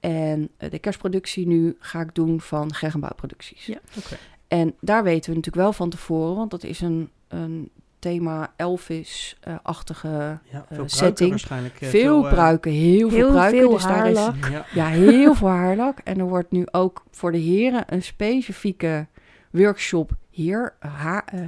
En 0.00 0.48
eh, 0.56 0.70
de 0.70 0.78
kerstproductie 0.78 1.46
nu 1.46 1.76
ga 1.78 2.00
ik 2.00 2.14
doen 2.14 2.40
van 2.40 2.74
Gergenbouw 2.74 3.14
Producties. 3.16 3.66
Ja. 3.66 3.78
Oké. 3.98 4.16
En 4.48 4.74
daar 4.80 5.02
weten 5.02 5.30
we 5.30 5.36
natuurlijk 5.36 5.64
wel 5.64 5.72
van 5.72 5.90
tevoren, 5.90 6.36
want 6.36 6.50
dat 6.50 6.64
is 6.64 6.80
een, 6.80 7.10
een 7.28 7.70
thema 7.98 8.52
Elvis-achtige 8.56 10.08
Ja, 10.08 10.40
veel 10.50 10.64
pruiken 10.66 10.90
setting. 10.96 11.30
waarschijnlijk. 11.30 11.80
eh, 11.80 11.88
veel 11.88 12.24
eh, 12.26 12.32
pruiken, 12.32 12.72
heel 12.72 13.08
veel 13.08 13.18
Heel 13.18 13.30
pruiken. 13.30 13.60
veel 13.60 13.70
dus 13.70 13.82
daar 13.82 14.10
is 14.10 14.16
haarlak. 14.18 14.48
Ja. 14.50 14.64
ja, 14.74 14.86
heel 14.86 15.34
veel 15.34 15.48
haarlak. 15.48 15.98
En 16.04 16.18
er 16.18 16.28
wordt 16.28 16.50
nu 16.50 16.66
ook 16.70 17.04
voor 17.10 17.32
de 17.32 17.38
heren 17.38 17.84
een 17.86 18.02
specifieke 18.02 19.06
workshop 19.50 20.10
hier 20.30 20.74
ha, 20.78 21.26
eh, 21.26 21.40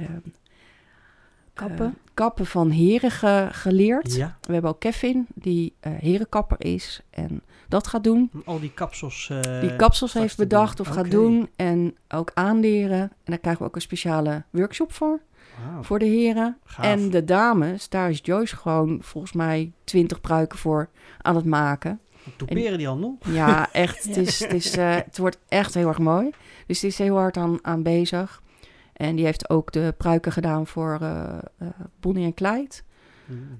Kappen. 1.53 1.85
eh, 1.85 1.91
kappen 2.13 2.45
van 2.45 2.69
heren 2.69 3.11
ge- 3.11 3.47
geleerd. 3.51 4.15
ja, 4.15 4.35
We 4.41 4.53
hebben 4.53 4.71
ook 4.71 4.79
Kevin, 4.79 5.27
die 5.33 5.73
eh, 5.79 5.91
herenkapper 5.99 6.57
is 6.65 7.01
en 7.09 7.41
dat 7.67 7.87
gaat 7.87 8.03
doen. 8.03 8.31
al 8.45 8.59
die 8.59 8.71
kapsels. 8.73 9.29
eh, 9.29 9.61
Die 9.61 9.75
kapsels 9.75 10.13
heeft 10.13 10.37
bedacht 10.37 10.77
doen. 10.77 10.85
of 10.87 10.93
gaat 10.93 11.11
doen 11.11 11.49
en 11.55 11.95
ook 12.09 12.31
aanleren. 12.33 12.99
En 13.01 13.11
daar 13.23 13.37
krijgen 13.37 13.61
we 13.61 13.67
ook 13.67 13.75
een 13.75 13.81
speciale 13.81 14.43
workshop 14.49 14.93
voor, 14.93 15.19
Wauw, 15.65 15.83
voor 15.83 15.99
de 15.99 16.05
heren. 16.05 16.57
gaaf. 16.63 16.85
En 16.85 17.09
de 17.09 17.23
dames, 17.23 17.89
daar 17.89 18.09
is 18.09 18.19
Joyce 18.23 18.55
gewoon 18.55 18.97
volgens 19.01 19.33
mij 19.33 19.71
20 19.83 20.21
pruiken 20.21 20.57
voor 20.57 20.89
aan 21.21 21.35
het 21.35 21.45
maken. 21.45 21.99
Toeperen 22.35 22.77
die 22.77 22.87
handel? 22.87 23.17
Ja, 23.25 23.71
echt. 23.71 24.03
Het, 24.03 24.17
is, 24.17 24.39
het, 24.39 24.53
is, 24.53 24.77
eh, 24.77 24.95
het 24.95 25.17
wordt 25.17 25.37
echt 25.47 25.73
heel 25.73 25.87
erg 25.87 25.99
mooi. 25.99 26.29
Dus 26.65 26.79
die 26.79 26.89
is 26.89 26.97
heel 26.97 27.17
hard 27.17 27.37
aan, 27.37 27.59
aan 27.61 27.83
bezig. 27.83 28.41
En 28.93 29.15
die 29.15 29.25
heeft 29.25 29.49
ook 29.49 29.71
de 29.71 29.93
pruiken 29.97 30.31
gedaan 30.31 30.67
voor 30.67 30.97
eh, 31.01 31.37
eh, 31.57 31.67
Bonnie 31.99 32.25
en 32.25 32.33
Clyde. 32.33 32.75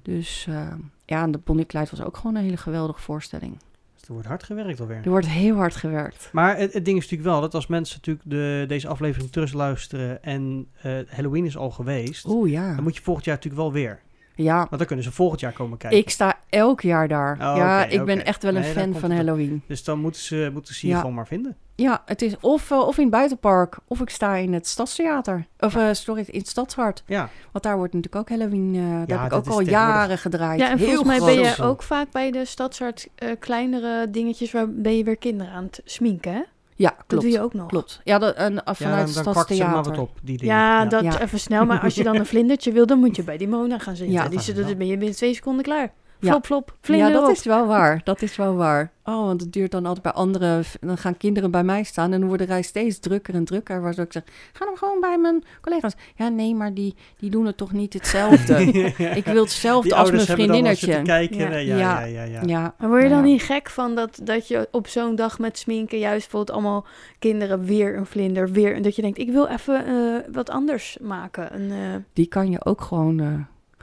Dus 0.02 0.46
eh, 0.50 0.74
ja, 1.06 1.24
en 1.24 1.32
de 1.32 1.38
Bonnie 1.38 1.66
en 1.66 1.72
Clyde 1.72 1.90
was 1.92 2.02
ook 2.02 2.18
gewoon 2.18 2.36
een 2.36 2.44
hele 2.44 2.58
geweldige 2.58 3.02
voorstelling. 3.02 3.58
Dus 4.02 4.10
er 4.10 4.16
wordt 4.16 4.28
hard 4.28 4.44
gewerkt 4.44 4.80
alweer. 4.80 5.02
Er 5.04 5.10
wordt 5.10 5.28
heel 5.28 5.56
hard 5.56 5.76
gewerkt. 5.76 6.30
Maar 6.32 6.58
het, 6.58 6.74
het 6.74 6.86
ding 6.86 6.98
is 6.98 7.04
natuurlijk 7.04 7.30
wel 7.30 7.42
dat 7.42 7.54
als 7.54 7.68
mensen 7.68 7.96
natuurlijk 7.96 8.30
de, 8.30 8.66
deze 8.68 8.88
aflevering 8.88 9.32
terug 9.32 9.54
luisteren 9.54 10.24
en 10.24 10.68
eh, 10.82 10.98
Halloween 11.08 11.46
is 11.46 11.58
al 11.58 11.72
geweest, 11.72 12.26
Oeh 12.28 12.52
ja. 12.52 12.76
dan 12.76 12.84
moet 12.84 12.96
je 12.96 13.02
volgend 13.02 13.26
jaar 13.26 13.36
natuurlijk 13.36 13.64
wel 13.64 13.72
weer. 13.72 14.00
Ja, 14.36 14.58
Want 14.58 14.78
dan 14.78 14.86
kunnen 14.86 15.06
ze 15.06 15.12
volgend 15.12 15.40
jaar 15.40 15.52
komen 15.52 15.78
kijken. 15.78 16.00
ik 16.00 16.10
sta 16.10 16.38
elk 16.50 16.82
jaar 16.82 17.08
daar. 17.08 17.34
Oh, 17.34 17.40
ja, 17.58 17.86
ik 17.86 18.06
ben 18.06 18.26
echt 18.26 18.44
wel 18.44 18.56
een 18.56 18.62
Nee, 18.62 18.72
fan 18.72 18.94
van 18.94 19.10
op. 19.12 19.16
Halloween. 19.18 19.64
Dus 19.68 19.84
dan 19.84 20.00
moeten 20.00 20.22
ze, 20.22 20.50
moeten 20.54 20.76
ze 20.76 20.88
je 20.88 20.94
Ja. 20.94 21.00
gewoon 21.00 21.16
maar 21.16 21.28
vinden. 21.28 21.56
Ja, 21.76 22.02
het 22.06 22.22
is 22.22 22.36
of, 22.40 22.72
eh, 22.72 22.78
of 22.80 22.98
in 22.98 23.04
het 23.04 23.12
buitenpark, 23.12 23.78
of 23.88 24.02
ik 24.02 24.10
sta 24.10 24.36
in 24.36 24.54
het 24.54 24.68
stadstheater. 24.68 25.46
Of, 25.60 25.76
eh, 25.76 25.88
sorry, 25.92 26.24
in 26.28 26.40
het 26.40 26.48
stadshart. 26.48 27.04
Ja, 27.06 27.30
Want 27.52 27.64
daar 27.64 27.78
wordt 27.78 27.94
natuurlijk 27.94 28.22
ook 28.32 28.38
Halloween, 28.38 28.76
eh, 28.76 28.82
daar 28.82 29.00
heb 29.00 29.10
ik 29.10 29.16
ook 29.26 29.32
al 29.32 29.38
tegenwoordig- 29.42 29.72
jaren 29.72 30.18
gedraaid. 30.18 30.60
Ja, 30.60 30.70
en 30.70 30.78
Heel 30.78 30.86
volgens 30.88 31.08
mij 31.08 31.18
groot. 31.18 31.36
ben 31.36 31.44
je 31.44 31.64
ook 31.64 31.84
vaak 31.84 32.12
bij 32.12 32.32
de 32.32 32.46
stadsart 32.46 33.08
eh, 33.16 33.30
kleinere 33.40 34.10
dingetjes 34.10 34.52
waar 34.52 34.70
ben 34.70 34.98
je 34.98 35.04
weer 35.04 35.18
kinderen 35.18 35.54
aan 35.54 35.64
het 35.64 35.82
sminken, 35.86 36.34
hè? 36.34 36.42
Ja, 36.82 36.90
Dat 36.90 37.06
klopt. 37.08 37.24
doe 37.24 37.32
je 37.34 37.42
ook 37.42 37.54
nog. 37.54 37.68
Klopt. 37.68 38.02
Ja, 38.04 38.18
dat, 38.20 38.36
en, 38.36 38.54
ja 38.66 38.74
vanuit 38.76 38.98
dan, 38.98 39.16
het 39.16 39.24
dan 39.24 39.34
kwakt 39.34 39.48
ze 39.56 39.64
er 39.64 39.70
maar 39.70 39.84
wat 39.84 39.98
op, 39.98 40.12
die 40.24 40.38
dingen. 40.38 40.56
Ja, 40.56 40.86
dat 40.86 41.04
Ja. 41.04 41.22
even 41.22 41.40
snel. 41.40 41.66
Maar 41.66 41.80
als 41.82 41.96
je 41.96 42.04
dan 42.04 42.16
een 42.20 42.26
vlindertje 42.26 42.72
wil, 42.72 42.86
dan 42.86 43.00
moet 43.00 43.16
je 43.16 43.24
bij 43.24 43.38
die 43.38 43.48
Mona 43.48 43.80
gaan 43.80 43.96
zitten. 43.96 44.16
Ja. 44.16 44.24
die 44.28 44.36
Dat 44.36 44.44
zit, 44.44 44.56
wel. 44.56 44.66
dan 44.68 44.78
ben 44.78 44.88
je 44.88 44.98
binnen 44.98 45.16
twee 45.16 45.34
seconden 45.34 45.64
klaar. 45.64 45.92
Ja. 46.22 46.30
Flop, 46.30 46.46
flop, 46.46 46.76
vlinder 46.82 47.08
Ja, 47.08 47.14
dat 47.14 47.24
erop. 47.24 47.36
is 47.36 47.44
wel 47.44 47.66
waar. 47.68 48.02
Dat 48.04 48.22
is 48.22 48.36
wel 48.36 48.56
waar. 48.56 48.92
Oh, 49.04 49.26
want 49.26 49.42
het 49.42 49.54
duurt 49.54 49.72
dan 49.72 49.86
altijd 49.86 50.04
bij 50.04 50.12
anderen. 50.12 50.64
Dan 50.80 50.98
gaan 50.98 51.18
kinderen 51.18 51.52
bij 51.52 51.64
mij 51.64 51.84
staan 51.84 52.12
en 52.14 52.20
dan 52.20 52.28
wordt 52.28 52.44
de 52.44 52.48
rij 52.50 52.62
steeds 52.62 53.00
drukker 53.00 53.34
en 53.34 53.46
drukker. 53.46 53.82
Waardoor 53.82 54.06
ik 54.06 54.12
zeg, 54.12 54.24
ga 54.54 54.66
dan 54.66 54.78
gewoon 54.78 55.00
bij 55.00 55.18
mijn 55.18 55.44
collega's. 55.62 55.94
Ja, 56.16 56.30
nee, 56.30 56.56
maar 56.56 56.74
die, 56.74 56.96
die 57.20 57.30
doen 57.30 57.46
het 57.46 57.58
toch 57.58 57.72
niet 57.72 57.94
hetzelfde. 57.94 58.62
ik 59.22 59.26
wil 59.26 59.42
hetzelfde 59.44 59.90
Die 59.90 59.98
als 59.98 60.12
mijn 60.12 60.26
hebben 60.28 60.48
dan 60.48 60.56
vriendinnetje. 60.56 61.02
kijken. 61.02 61.38
Ja. 61.38 61.50
Ja, 61.50 61.58
ja, 61.58 61.78
Ja. 61.78 62.04
ja, 62.04 62.24
ja. 62.24 62.42
Ja, 62.46 62.74
Maar 62.78 62.90
word 62.90 63.04
je 63.04 63.10
dan 63.10 63.18
Ja. 63.18 63.24
niet 63.24 63.42
gek 63.44 63.70
van 63.70 63.96
dat, 63.96 64.20
dat 64.24 64.48
je 64.48 64.68
op 64.72 64.88
zo'n 64.88 65.16
dag 65.16 65.40
met 65.40 65.58
sminken 65.58 66.00
juist 66.00 66.22
bijvoorbeeld 66.22 66.52
allemaal 66.58 66.86
kinderen 67.20 67.64
weer 67.66 67.98
een 67.98 68.06
vlinder, 68.06 68.52
weer... 68.52 68.76
En 68.76 68.82
dat 68.82 68.96
je 68.96 69.02
denkt, 69.02 69.18
ik 69.18 69.32
wil 69.32 69.48
even 69.48 69.86
eh, 69.86 70.34
wat 70.34 70.50
anders 70.50 70.98
maken. 71.02 71.56
Een, 71.56 71.72
eh, 71.72 71.78
die 72.14 72.28
kan 72.28 72.50
je 72.52 72.66
ook 72.66 72.82
gewoon, 72.82 73.20
eh, 73.20 73.28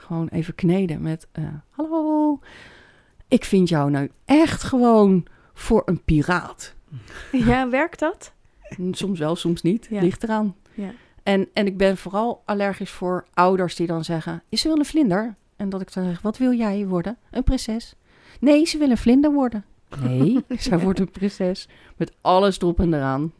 gewoon 0.09 0.27
even 0.27 0.55
kneden 0.55 1.01
met... 1.01 1.27
eh, 1.31 1.43
Hallo, 1.69 2.39
ik 3.27 3.45
vind 3.45 3.69
jou 3.69 3.91
nou 3.91 4.09
echt 4.25 4.63
gewoon 4.63 5.25
voor 5.53 5.81
een 5.85 6.03
piraat. 6.03 6.73
ja, 7.31 7.69
werkt 7.69 7.99
dat? 7.99 8.33
Soms 8.91 9.19
wel, 9.19 9.35
soms 9.35 9.61
niet. 9.61 9.87
Ja. 9.89 10.01
Ligt 10.01 10.23
eraan. 10.23 10.55
Ja. 10.73 10.91
En, 11.23 11.47
en 11.53 11.65
ik 11.65 11.77
ben 11.77 11.97
vooral 11.97 12.41
allergisch 12.45 12.89
voor 12.89 13.25
ouders 13.33 13.75
die 13.75 13.87
dan 13.87 14.03
zeggen... 14.03 14.43
Is 14.49 14.61
ze 14.61 14.67
wil 14.67 14.77
een 14.77 14.85
vlinder? 14.85 15.35
En 15.55 15.69
dat 15.69 15.81
ik 15.81 15.93
dan 15.93 16.03
zeg, 16.03 16.21
wat 16.21 16.37
wil 16.37 16.53
jij 16.53 16.87
worden? 16.87 17.17
Een 17.31 17.43
prinses? 17.43 17.95
Nee, 18.39 18.65
ze 18.65 18.77
wil 18.77 18.89
een 18.89 18.97
vlinder 18.97 19.31
worden. 19.33 19.65
Nee, 19.99 20.43
zij 20.59 20.79
wordt 20.79 20.99
een 20.99 21.11
prinses. 21.11 21.67
Met 21.97 22.13
alles 22.21 22.59
erop 22.59 22.79
en 22.79 22.93
eraan. 22.93 23.33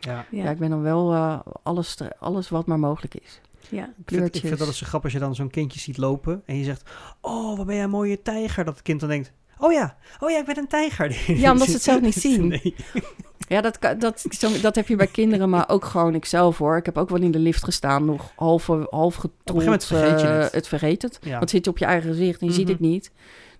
Ja. 0.00 0.24
Ja, 0.30 0.50
ik 0.50 0.58
ben 0.58 0.70
dan 0.70 0.82
wel 0.82 1.12
eh, 1.12 1.38
alles, 1.62 1.96
alles 2.18 2.48
wat 2.48 2.66
maar 2.66 2.78
mogelijk 2.78 3.14
is. 3.14 3.40
Ja. 3.70 3.82
Ik 3.82 3.86
vind, 3.86 3.98
ik 3.98 4.04
Kleurtjes. 4.06 4.42
vind 4.42 4.58
dat 4.58 4.66
het 4.68 4.76
zo 4.76 4.86
grappig 4.86 5.10
als 5.12 5.20
je 5.20 5.26
dan 5.26 5.34
zo'n 5.34 5.50
kindje 5.50 5.80
ziet 5.80 5.96
lopen 5.96 6.42
en 6.46 6.56
je 6.58 6.64
zegt, 6.64 6.90
oh, 7.20 7.56
wat 7.56 7.66
ben 7.66 7.74
jij 7.74 7.84
een 7.84 7.90
mooie 7.90 8.22
tijger. 8.22 8.64
Dat 8.64 8.74
het 8.74 8.82
kind 8.82 9.00
dan 9.00 9.08
denkt, 9.08 9.32
oh 9.58 9.72
ja, 9.72 9.96
oh 10.20 10.30
ja, 10.30 10.38
ik 10.38 10.44
ben 10.46 10.58
een 10.58 10.68
tijger. 10.68 11.16
Ja, 11.40 11.52
omdat 11.52 11.66
ze 11.66 11.72
het 11.72 11.82
zelf 11.82 12.00
niet 12.00 12.14
zien. 12.14 12.46
Nee. 12.48 12.74
Ja, 13.48 13.60
dat, 13.60 13.78
dat, 13.98 14.24
zo, 14.30 14.60
dat 14.60 14.74
heb 14.74 14.88
je 14.88 14.96
bij 14.96 15.06
kinderen, 15.06 15.50
maar 15.50 15.68
ook 15.68 15.84
gewoon 15.84 16.14
ikzelf 16.14 16.58
hoor. 16.58 16.76
Ik 16.76 16.84
heb 16.86 16.98
ook 16.98 17.08
wel 17.08 17.20
in 17.20 17.30
de 17.30 17.38
lift 17.38 17.64
gestaan, 17.64 18.04
nog 18.04 18.32
half, 18.36 18.66
half 18.90 19.14
getrold. 19.14 19.64
moment 19.64 19.84
vergeet 19.84 20.20
je 20.20 20.26
eh, 20.26 20.38
het. 20.42 20.52
het 20.52 20.68
vergeet 20.68 21.02
het. 21.02 21.18
Ja. 21.22 21.28
Want 21.28 21.40
het 21.40 21.50
zit 21.50 21.64
je 21.64 21.70
op 21.70 21.78
je 21.78 21.84
eigen 21.84 22.10
gezicht 22.10 22.40
en 22.40 22.46
je 22.46 22.52
ziet 22.52 22.62
Mhm. 22.62 22.72
het 22.72 22.80
niet. 22.80 23.10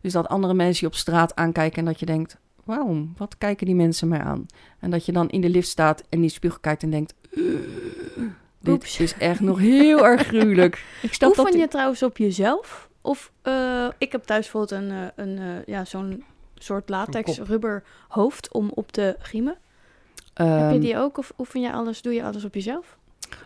Dus 0.00 0.12
dat 0.12 0.28
andere 0.28 0.54
mensen 0.54 0.80
je 0.80 0.86
op 0.92 0.94
straat 0.98 1.36
aankijken 1.36 1.78
en 1.78 1.84
dat 1.84 2.00
je 2.00 2.06
denkt... 2.06 2.36
waarom? 2.64 3.14
Wat 3.16 3.38
kijken 3.38 3.66
die 3.66 3.74
mensen 3.74 4.08
mij 4.08 4.20
aan? 4.20 4.46
En 4.80 4.90
dat 4.90 5.06
je 5.06 5.12
dan 5.12 5.28
in 5.28 5.40
de 5.40 5.48
lift 5.50 5.68
staat 5.68 6.02
en 6.08 6.20
die 6.20 6.30
spiegel 6.30 6.58
kijkt 6.60 6.82
en 6.82 6.90
denkt... 6.90 7.14
"Ugh, 8.62 8.64
dit 8.64 8.74
Oeps. 8.74 9.00
is 9.00 9.14
echt 9.18 9.40
nog 9.40 9.58
heel 9.58 10.06
erg 10.06 10.26
gruwelijk. 10.26 10.84
Ik 11.02 11.14
snap 11.14 11.34
dat... 11.34 11.44
Oefen 11.46 11.60
je 11.60 11.68
trouwens 11.68 12.02
op 12.02 12.16
jezelf? 12.16 12.88
Of 13.00 13.32
eh, 13.42 13.86
ik 13.98 14.12
heb 14.12 14.24
thuis 14.24 14.50
bijvoorbeeld 14.50 14.82
een, 14.82 14.90
eh, 14.90 15.06
een 15.24 15.38
eh, 15.38 15.64
ja, 15.74 15.84
zo'n 15.84 16.24
soort 16.54 16.88
latex 16.88 17.38
rubber 17.38 17.82
hoofd 18.08 18.52
om 18.52 18.70
op 18.74 18.92
te 18.92 19.16
griemen. 19.20 19.56
heb 20.34 20.46
je 20.46 20.52
Ehm, 20.52 20.80
die 20.80 20.96
ook? 20.98 21.18
Of 21.18 21.32
oefen 21.38 21.60
je 21.60 21.72
alles, 21.72 22.02
doe 22.02 22.12
je 22.14 22.22
alles 22.24 22.44
op 22.44 22.54
jezelf? 22.54 22.96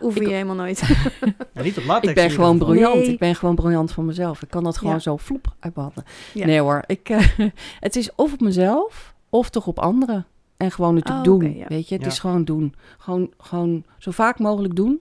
Oefen 0.00 0.20
Ik- 0.22 0.26
je 0.28 0.32
helemaal 0.34 0.54
nooit? 0.56 0.82
Ja, 1.54 1.62
niet 1.62 1.78
op 1.78 1.84
latex. 1.84 2.08
Ik 2.08 2.14
ben 2.14 2.30
gewoon 2.30 2.58
briljant. 2.58 2.94
Nee. 2.94 3.08
Ik 3.12 3.18
ben 3.18 3.34
gewoon 3.34 3.54
briljant 3.54 3.92
van 3.92 4.04
mezelf. 4.04 4.42
Ik 4.42 4.48
kan 4.50 4.64
dat 4.64 4.78
gewoon 4.78 4.94
Ja. 4.94 4.98
zo 5.00 5.18
flop 5.18 5.46
uitbehandelen. 5.60 6.04
Ja. 6.34 6.46
Nee 6.46 6.60
hoor, 6.60 6.82
ik, 6.86 7.08
eh, 7.08 7.28
het 7.80 7.96
is 7.96 8.10
of 8.14 8.32
op 8.32 8.40
mezelf 8.40 9.14
of 9.28 9.50
toch 9.50 9.66
op 9.66 9.78
anderen. 9.78 10.26
En 10.62 10.70
gewoon 10.70 10.96
het 10.96 11.10
Oh, 11.10 11.22
doen, 11.22 11.56
ja. 11.56 11.66
weet 11.68 11.88
je. 11.88 11.94
Het 11.94 12.04
Ja. 12.04 12.10
is 12.10 12.18
gewoon 12.18 12.44
doen. 12.44 12.74
Gewoon, 12.98 13.32
gewoon 13.38 13.84
zo 13.98 14.10
vaak 14.10 14.38
mogelijk 14.38 14.76
doen. 14.76 15.00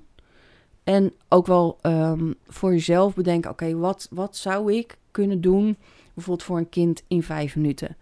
En 0.83 1.13
ook 1.29 1.45
wel 1.47 1.77
ehm, 1.81 2.31
voor 2.47 2.71
jezelf 2.71 3.13
bedenken, 3.15 3.51
oké, 3.51 3.75
wat, 3.77 4.07
wat 4.11 4.35
zou 4.35 4.73
ik 4.73 4.97
kunnen 5.11 5.41
doen? 5.41 5.77
Bijvoorbeeld 6.13 6.47
voor 6.47 6.57
een 6.57 6.69
kind 6.69 7.03
in 7.07 7.23
vijf 7.23 7.55
minuten. 7.55 7.97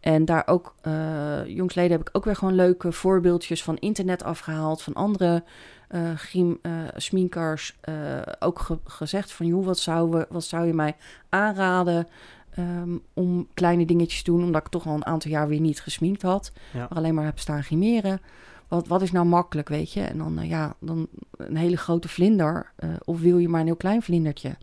En 0.00 0.24
daar 0.24 0.42
ook, 0.46 0.74
eh 0.82 1.46
jongsleden 1.46 1.90
heb 1.90 2.00
ik 2.08 2.16
ook 2.16 2.24
weer 2.24 2.36
gewoon 2.36 2.54
leuke 2.54 2.92
voorbeeldjes 2.92 3.62
van 3.62 3.76
internet 3.76 4.22
afgehaald. 4.24 4.82
Van 4.82 4.94
andere 4.94 5.44
eh 5.88 6.14
griem, 6.14 6.58
eh, 6.62 6.72
sminkers. 6.96 7.76
eh, 7.80 7.94
ook 8.38 8.58
ge- 8.58 8.78
gezegd 8.84 9.32
van, 9.32 9.46
joh, 9.46 9.64
wat 9.64 9.78
zou, 9.78 10.10
we, 10.10 10.26
wat 10.30 10.44
zou 10.44 10.66
je 10.66 10.74
mij 10.74 10.96
aanraden 11.28 12.08
ehm, 12.54 12.96
om 13.14 13.46
kleine 13.54 13.84
dingetjes 13.86 14.22
te 14.22 14.30
doen? 14.30 14.42
Omdat 14.44 14.62
ik 14.62 14.68
toch 14.68 14.86
al 14.86 14.94
een 14.94 15.06
aantal 15.06 15.30
jaar 15.30 15.48
weer 15.48 15.60
niet 15.60 15.80
gesminkt 15.80 16.22
had. 16.22 16.52
Ja. 16.72 16.78
Maar 16.78 16.88
alleen 16.98 17.14
maar 17.14 17.24
heb 17.24 17.38
staan 17.38 17.62
grimeren. 17.62 18.20
Wat, 18.68 18.86
wat 18.88 19.02
is 19.02 19.12
nou 19.12 19.26
makkelijk, 19.26 19.68
weet 19.68 19.92
je? 19.92 20.00
En 20.00 20.18
dan, 20.18 20.38
eh, 20.38 20.48
ja, 20.48 20.74
dan 20.78 21.06
een 21.36 21.56
hele 21.56 21.76
grote 21.76 22.08
vlinder. 22.08 22.72
eh, 22.76 22.88
of 23.04 23.20
wil 23.20 23.38
je 23.38 23.48
maar 23.48 23.60
een 23.60 23.66
heel 23.66 23.76
klein 23.76 24.02
vlindertje? 24.02 24.56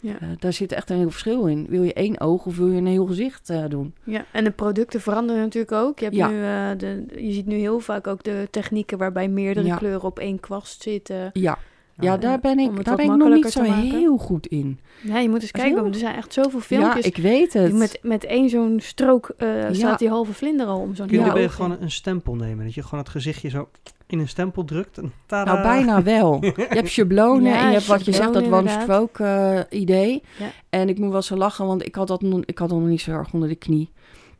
Ja. 0.00 0.20
Eh, 0.20 0.28
daar 0.38 0.52
zit 0.52 0.72
echt 0.72 0.90
een 0.90 0.96
heel 0.96 1.10
verschil 1.10 1.46
in. 1.46 1.66
Wil 1.68 1.82
je 1.82 1.92
één 1.92 2.20
oog 2.20 2.46
of 2.46 2.56
wil 2.56 2.68
je 2.70 2.76
een 2.78 2.86
heel 2.86 3.06
gezicht 3.06 3.50
eh, 3.50 3.64
doen? 3.68 3.94
ja, 4.04 4.24
en 4.32 4.44
de 4.44 4.50
producten 4.50 5.00
veranderen 5.00 5.42
natuurlijk 5.42 5.72
ook. 5.72 5.98
Je, 5.98 6.04
hebt 6.04 6.16
Ja. 6.16 6.28
nu, 6.28 6.34
eh, 6.42 6.78
de, 6.78 7.04
je 7.26 7.32
ziet 7.32 7.46
nu 7.46 7.56
heel 7.56 7.80
vaak 7.80 8.06
ook 8.06 8.22
de 8.24 8.48
technieken 8.50 8.98
waarbij 8.98 9.28
meerdere 9.28 9.66
Ja. 9.66 9.76
kleuren 9.76 10.02
op 10.02 10.18
één 10.18 10.40
kwast 10.40 10.82
zitten. 10.82 11.30
Ja, 11.32 11.58
ja 12.00 12.14
Eh, 12.14 12.20
daar 12.20 12.38
ben 12.40 12.58
ik, 12.58 12.84
daar 12.84 12.96
ben 12.96 13.04
ik 13.04 13.16
nog 13.16 13.32
niet 13.34 13.50
zo 13.52 13.62
heel 13.62 14.16
goed 14.16 14.46
in. 14.46 14.78
Ja, 15.02 15.18
je 15.18 15.28
moet 15.28 15.42
eens 15.42 15.50
kijken. 15.50 15.74
heel- 15.78 15.86
Er 15.86 15.94
zijn 15.94 16.14
echt 16.16 16.32
zoveel 16.32 16.60
filmpjes. 16.60 17.04
Ja, 17.04 17.10
ik 17.10 17.16
weet 17.16 17.52
het. 17.52 17.72
Met, 17.72 17.98
met 18.02 18.24
één 18.24 18.48
zo'n 18.48 18.80
strook 18.82 19.32
eh, 19.36 19.62
Ja. 19.62 19.74
staat 19.74 19.98
die 19.98 20.08
halve 20.08 20.32
vlinder 20.32 20.66
al 20.66 20.78
om 20.80 20.94
zo'n 20.94 21.06
Kun 21.06 21.24
je 21.24 21.44
oog 21.44 21.54
gewoon 21.54 21.76
een 21.80 21.90
stempel 21.90 22.34
nemen? 22.34 22.64
Dat 22.64 22.74
je 22.74 22.82
gewoon 22.82 23.00
het 23.00 23.08
gezichtje 23.08 23.48
zo 23.48 23.68
in 24.06 24.18
een 24.18 24.28
stempel 24.28 24.64
drukt 24.64 24.98
en 24.98 25.12
tada. 25.26 25.52
Nou, 25.52 25.62
bijna 25.62 26.02
wel. 26.18 26.38
Je 26.44 26.52
hebt 26.68 26.88
schablonen 26.90 27.50
Ja, 27.52 27.60
en 27.60 27.66
je 27.66 27.72
hebt 27.72 27.86
wat 27.86 28.04
je 28.04 28.12
zegt, 28.12 28.32
dat 28.32 28.42
schablonen, 28.44 28.72
one 28.74 28.82
stroke 28.82 29.24
eh, 29.24 29.80
idee. 29.80 30.22
Ja. 30.38 30.46
En 30.70 30.88
ik 30.88 30.98
moet 30.98 31.12
wel 31.12 31.22
zo 31.22 31.36
lachen, 31.36 31.66
want 31.66 31.86
ik 31.86 31.94
had 31.94 32.08
dat 32.08 32.22
nog, 32.22 32.40
ik 32.44 32.58
had 32.58 32.68
dat 32.68 32.78
nog 32.78 32.88
niet 32.88 33.00
zo 33.00 33.10
erg 33.10 33.32
onder 33.32 33.48
de 33.48 33.54
knie. 33.54 33.90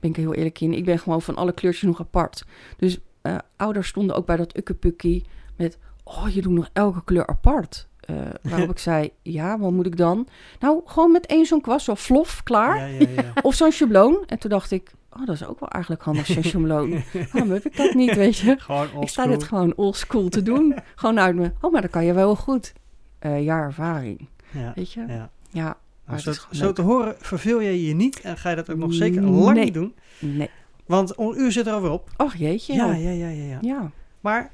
Ben 0.01 0.11
ik 0.11 0.17
er 0.17 0.23
heel 0.23 0.35
eerlijk 0.35 0.61
in. 0.61 0.73
Ik 0.73 0.85
ben 0.85 0.99
gewoon 0.99 1.23
van 1.23 1.37
alle 1.37 1.53
kleurtjes 1.53 1.85
nog 1.89 2.01
apart. 2.01 2.45
Dus 2.77 2.99
eh, 3.23 3.37
ouders 3.57 3.89
stonden 3.89 4.17
ook 4.17 4.27
bij 4.27 4.37
dat 4.37 4.57
ukkepukkie 4.57 5.25
met... 5.57 5.79
Oh, 6.09 6.29
je 6.29 6.43
doet 6.43 6.53
nog 6.53 6.69
elke 6.73 7.05
kleur 7.05 7.27
apart. 7.27 7.89
Eh, 8.01 8.17
waarop 8.43 8.71
ik 8.77 8.79
zei, 8.79 9.11
ja, 9.23 9.59
wat 9.59 9.71
moet 9.73 9.87
ik 9.87 9.97
dan? 9.97 10.27
Nou, 10.61 10.81
gewoon 10.85 11.13
met 11.13 11.27
één 11.27 11.47
zo'n 11.47 11.61
kwast, 11.61 11.85
zo 11.85 11.95
flof, 11.95 12.43
klaar. 12.43 12.79
Ja, 12.79 12.87
ja, 12.99 13.07
ja. 13.23 13.33
Of 13.43 13.55
zo'n 13.55 13.73
schabloon. 13.73 14.23
En 14.27 14.39
toen 14.39 14.51
dacht 14.51 14.71
ik, 14.71 14.93
oh, 15.13 15.27
dat 15.27 15.35
is 15.35 15.47
ook 15.47 15.61
wel 15.61 15.69
eigenlijk 15.69 16.03
handig, 16.05 16.27
zo'n 16.27 16.43
schabloon. 16.51 17.03
Waarom 17.33 17.51
heb 17.51 17.65
ik 17.67 17.77
dat 17.77 17.95
niet, 17.95 18.15
weet 18.15 18.37
je? 18.37 18.55
Gewoon 18.59 18.89
Ik 19.01 19.09
sta 19.09 19.27
dit 19.27 19.43
gewoon 19.45 19.73
oldschool 19.77 20.29
te 20.29 20.43
doen. 20.43 20.75
gewoon 20.95 21.21
uit 21.21 21.35
me. 21.35 21.53
Oh, 21.61 21.73
maar 21.73 21.83
dat 21.83 21.91
kan 21.91 22.05
je 22.05 22.13
wel 22.13 22.37
goed. 22.37 22.73
Eh 23.19 23.45
ja, 23.45 23.59
ervaring. 23.61 24.29
Ja, 24.51 24.73
Weet 24.75 24.93
je? 24.93 25.01
ja. 25.09 25.31
Ja. 25.51 25.63
Nou, 25.63 25.75
Maar 26.05 26.21
zo, 26.21 26.33
zo 26.51 26.73
te 26.73 26.83
horen 26.83 27.15
verveel 27.19 27.63
jij 27.63 27.79
je 27.79 27.95
niet 27.95 28.21
en 28.21 28.37
ga 28.37 28.51
je 28.51 28.57
dat 28.57 28.71
ook 28.71 28.77
nog 28.79 28.95
zeker 28.95 29.23
lang 29.23 29.55
Nee. 29.55 29.65
niet 29.65 29.75
doen. 29.75 29.95
Nee. 30.19 30.51
Want 30.87 31.19
een 31.19 31.35
uur 31.41 31.53
zit 31.53 31.67
er 31.67 31.73
alweer 31.73 31.91
op. 31.91 32.11
Och 32.17 32.35
jeetje. 32.35 32.75
Ja, 32.75 32.93
ja, 32.95 33.11
ja. 33.11 33.29
ja. 33.29 33.59
ja. 33.61 33.91
Maar 34.21 34.51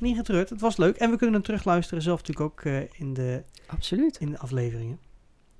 niet 0.00 0.16
getreurd, 0.16 0.50
het 0.50 0.60
was 0.60 0.76
leuk. 0.76 0.96
En 0.96 1.10
we 1.10 1.16
kunnen 1.16 1.34
hem 1.34 1.44
terugluisteren 1.44 2.02
zelf 2.02 2.18
natuurlijk 2.18 2.46
ook 2.50 2.64
eh, 2.64 2.80
in, 3.00 3.14
de, 3.14 3.42
absoluut. 3.66 4.16
in 4.16 4.30
de 4.30 4.38
afleveringen. 4.38 4.98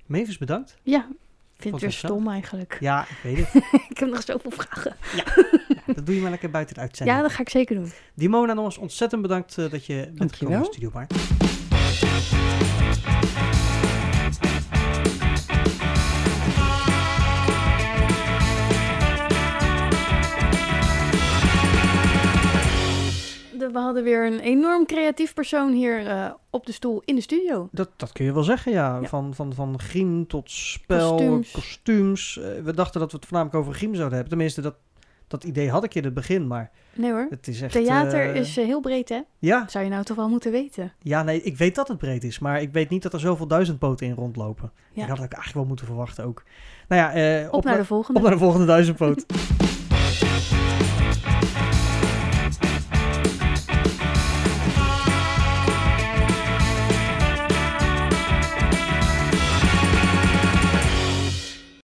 Mavis, 0.05 0.37
bedankt. 0.37 0.77
Ja, 0.83 1.07
ik 1.55 1.61
vind 1.61 1.73
het 1.73 1.83
weer 1.83 1.91
het 1.91 1.99
zelf? 1.99 2.13
stom 2.13 2.29
eigenlijk. 2.29 2.77
Ja, 2.79 3.01
ik 3.01 3.19
weet 3.23 3.37
het. 3.37 3.63
ik 3.89 3.97
heb 3.97 4.09
nog 4.09 4.23
zoveel 4.23 4.51
vragen. 4.51 4.95
dat 5.95 6.05
doe 6.05 6.15
je 6.15 6.21
maar 6.21 6.29
lekker 6.29 6.49
buiten 6.49 6.75
de 6.75 6.81
uitzending. 6.81 7.17
Ja, 7.17 7.23
dat 7.23 7.33
ga 7.33 7.41
ik 7.41 7.49
zeker 7.49 7.75
doen. 7.75 7.91
Dimona, 8.13 8.53
nog 8.53 8.65
eens 8.65 8.77
ontzettend 8.77 9.21
bedankt 9.21 9.57
eh, 9.57 9.69
dat 9.69 9.85
je 9.85 10.11
bent 10.13 10.33
gekomen 10.33 10.57
in 10.57 10.63
de 10.63 10.71
Studio 10.71 10.89
Bar. 10.89 11.07
We 23.71 23.79
hadden 23.79 24.03
weer 24.03 24.25
een 24.25 24.39
enorm 24.39 24.85
creatief 24.85 25.33
persoon 25.33 25.71
hier 25.73 26.07
eh, 26.07 26.31
op 26.49 26.65
de 26.65 26.71
stoel 26.71 27.01
in 27.05 27.15
de 27.15 27.21
studio. 27.21 27.69
Dat, 27.71 27.89
dat 27.95 28.11
kun 28.11 28.25
je 28.25 28.33
wel 28.33 28.43
zeggen, 28.43 28.71
ja. 28.71 28.99
Ja. 29.01 29.07
Van, 29.07 29.33
van, 29.35 29.53
van 29.53 29.79
griem 29.79 30.27
tot 30.27 30.51
spel, 30.51 31.09
Kostuums. 31.11 31.51
kostuums. 31.51 32.37
Eh, 32.39 32.61
we 32.63 32.73
dachten 32.73 32.99
dat 32.99 33.11
we 33.11 33.17
het 33.17 33.25
voornamelijk 33.25 33.59
over 33.59 33.73
griem 33.73 33.93
zouden 33.95 34.13
hebben. 34.13 34.29
Tenminste, 34.29 34.61
dat, 34.61 34.75
dat 35.27 35.43
idee 35.43 35.69
had 35.69 35.83
ik 35.83 35.95
in 35.95 36.03
het 36.03 36.13
begin, 36.13 36.47
maar 36.47 36.71
Nee 36.93 37.11
hoor. 37.11 37.27
het 37.29 37.47
is 37.47 37.61
echt... 37.61 37.73
Theater 37.73 38.29
eh, 38.29 38.35
is 38.35 38.55
heel 38.55 38.79
breed, 38.81 39.09
hè? 39.09 39.19
Ja, 39.39 39.65
Zou 39.67 39.83
je 39.83 39.89
nou 39.89 40.03
toch 40.03 40.15
wel 40.17 40.29
moeten 40.29 40.51
weten? 40.51 40.93
ja, 41.01 41.23
nee, 41.23 41.41
ik 41.41 41.57
weet 41.57 41.75
dat 41.75 41.87
het 41.87 41.97
breed 41.97 42.23
is, 42.23 42.39
maar 42.39 42.61
ik 42.61 42.71
weet 42.71 42.89
niet 42.89 43.03
dat 43.03 43.13
er 43.13 43.19
zoveel 43.19 43.47
duizendpoten 43.47 44.07
in 44.07 44.13
rondlopen. 44.13 44.71
Ja. 44.93 45.03
Ik 45.03 45.09
had 45.09 45.17
het 45.17 45.33
eigenlijk 45.33 45.53
wel 45.53 45.65
moeten 45.65 45.85
verwachten 45.85 46.25
ook. 46.25 46.43
Nou 46.87 47.01
ja, 47.01 47.41
eh, 47.43 47.53
Op, 47.53 47.63
naar 47.63 47.77
de 47.77 47.85
volgende. 47.85 48.19
op 48.19 48.25
naar 48.25 48.33
de 48.35 48.39
volgende 48.43 48.65
duizendpoot. 48.65 49.25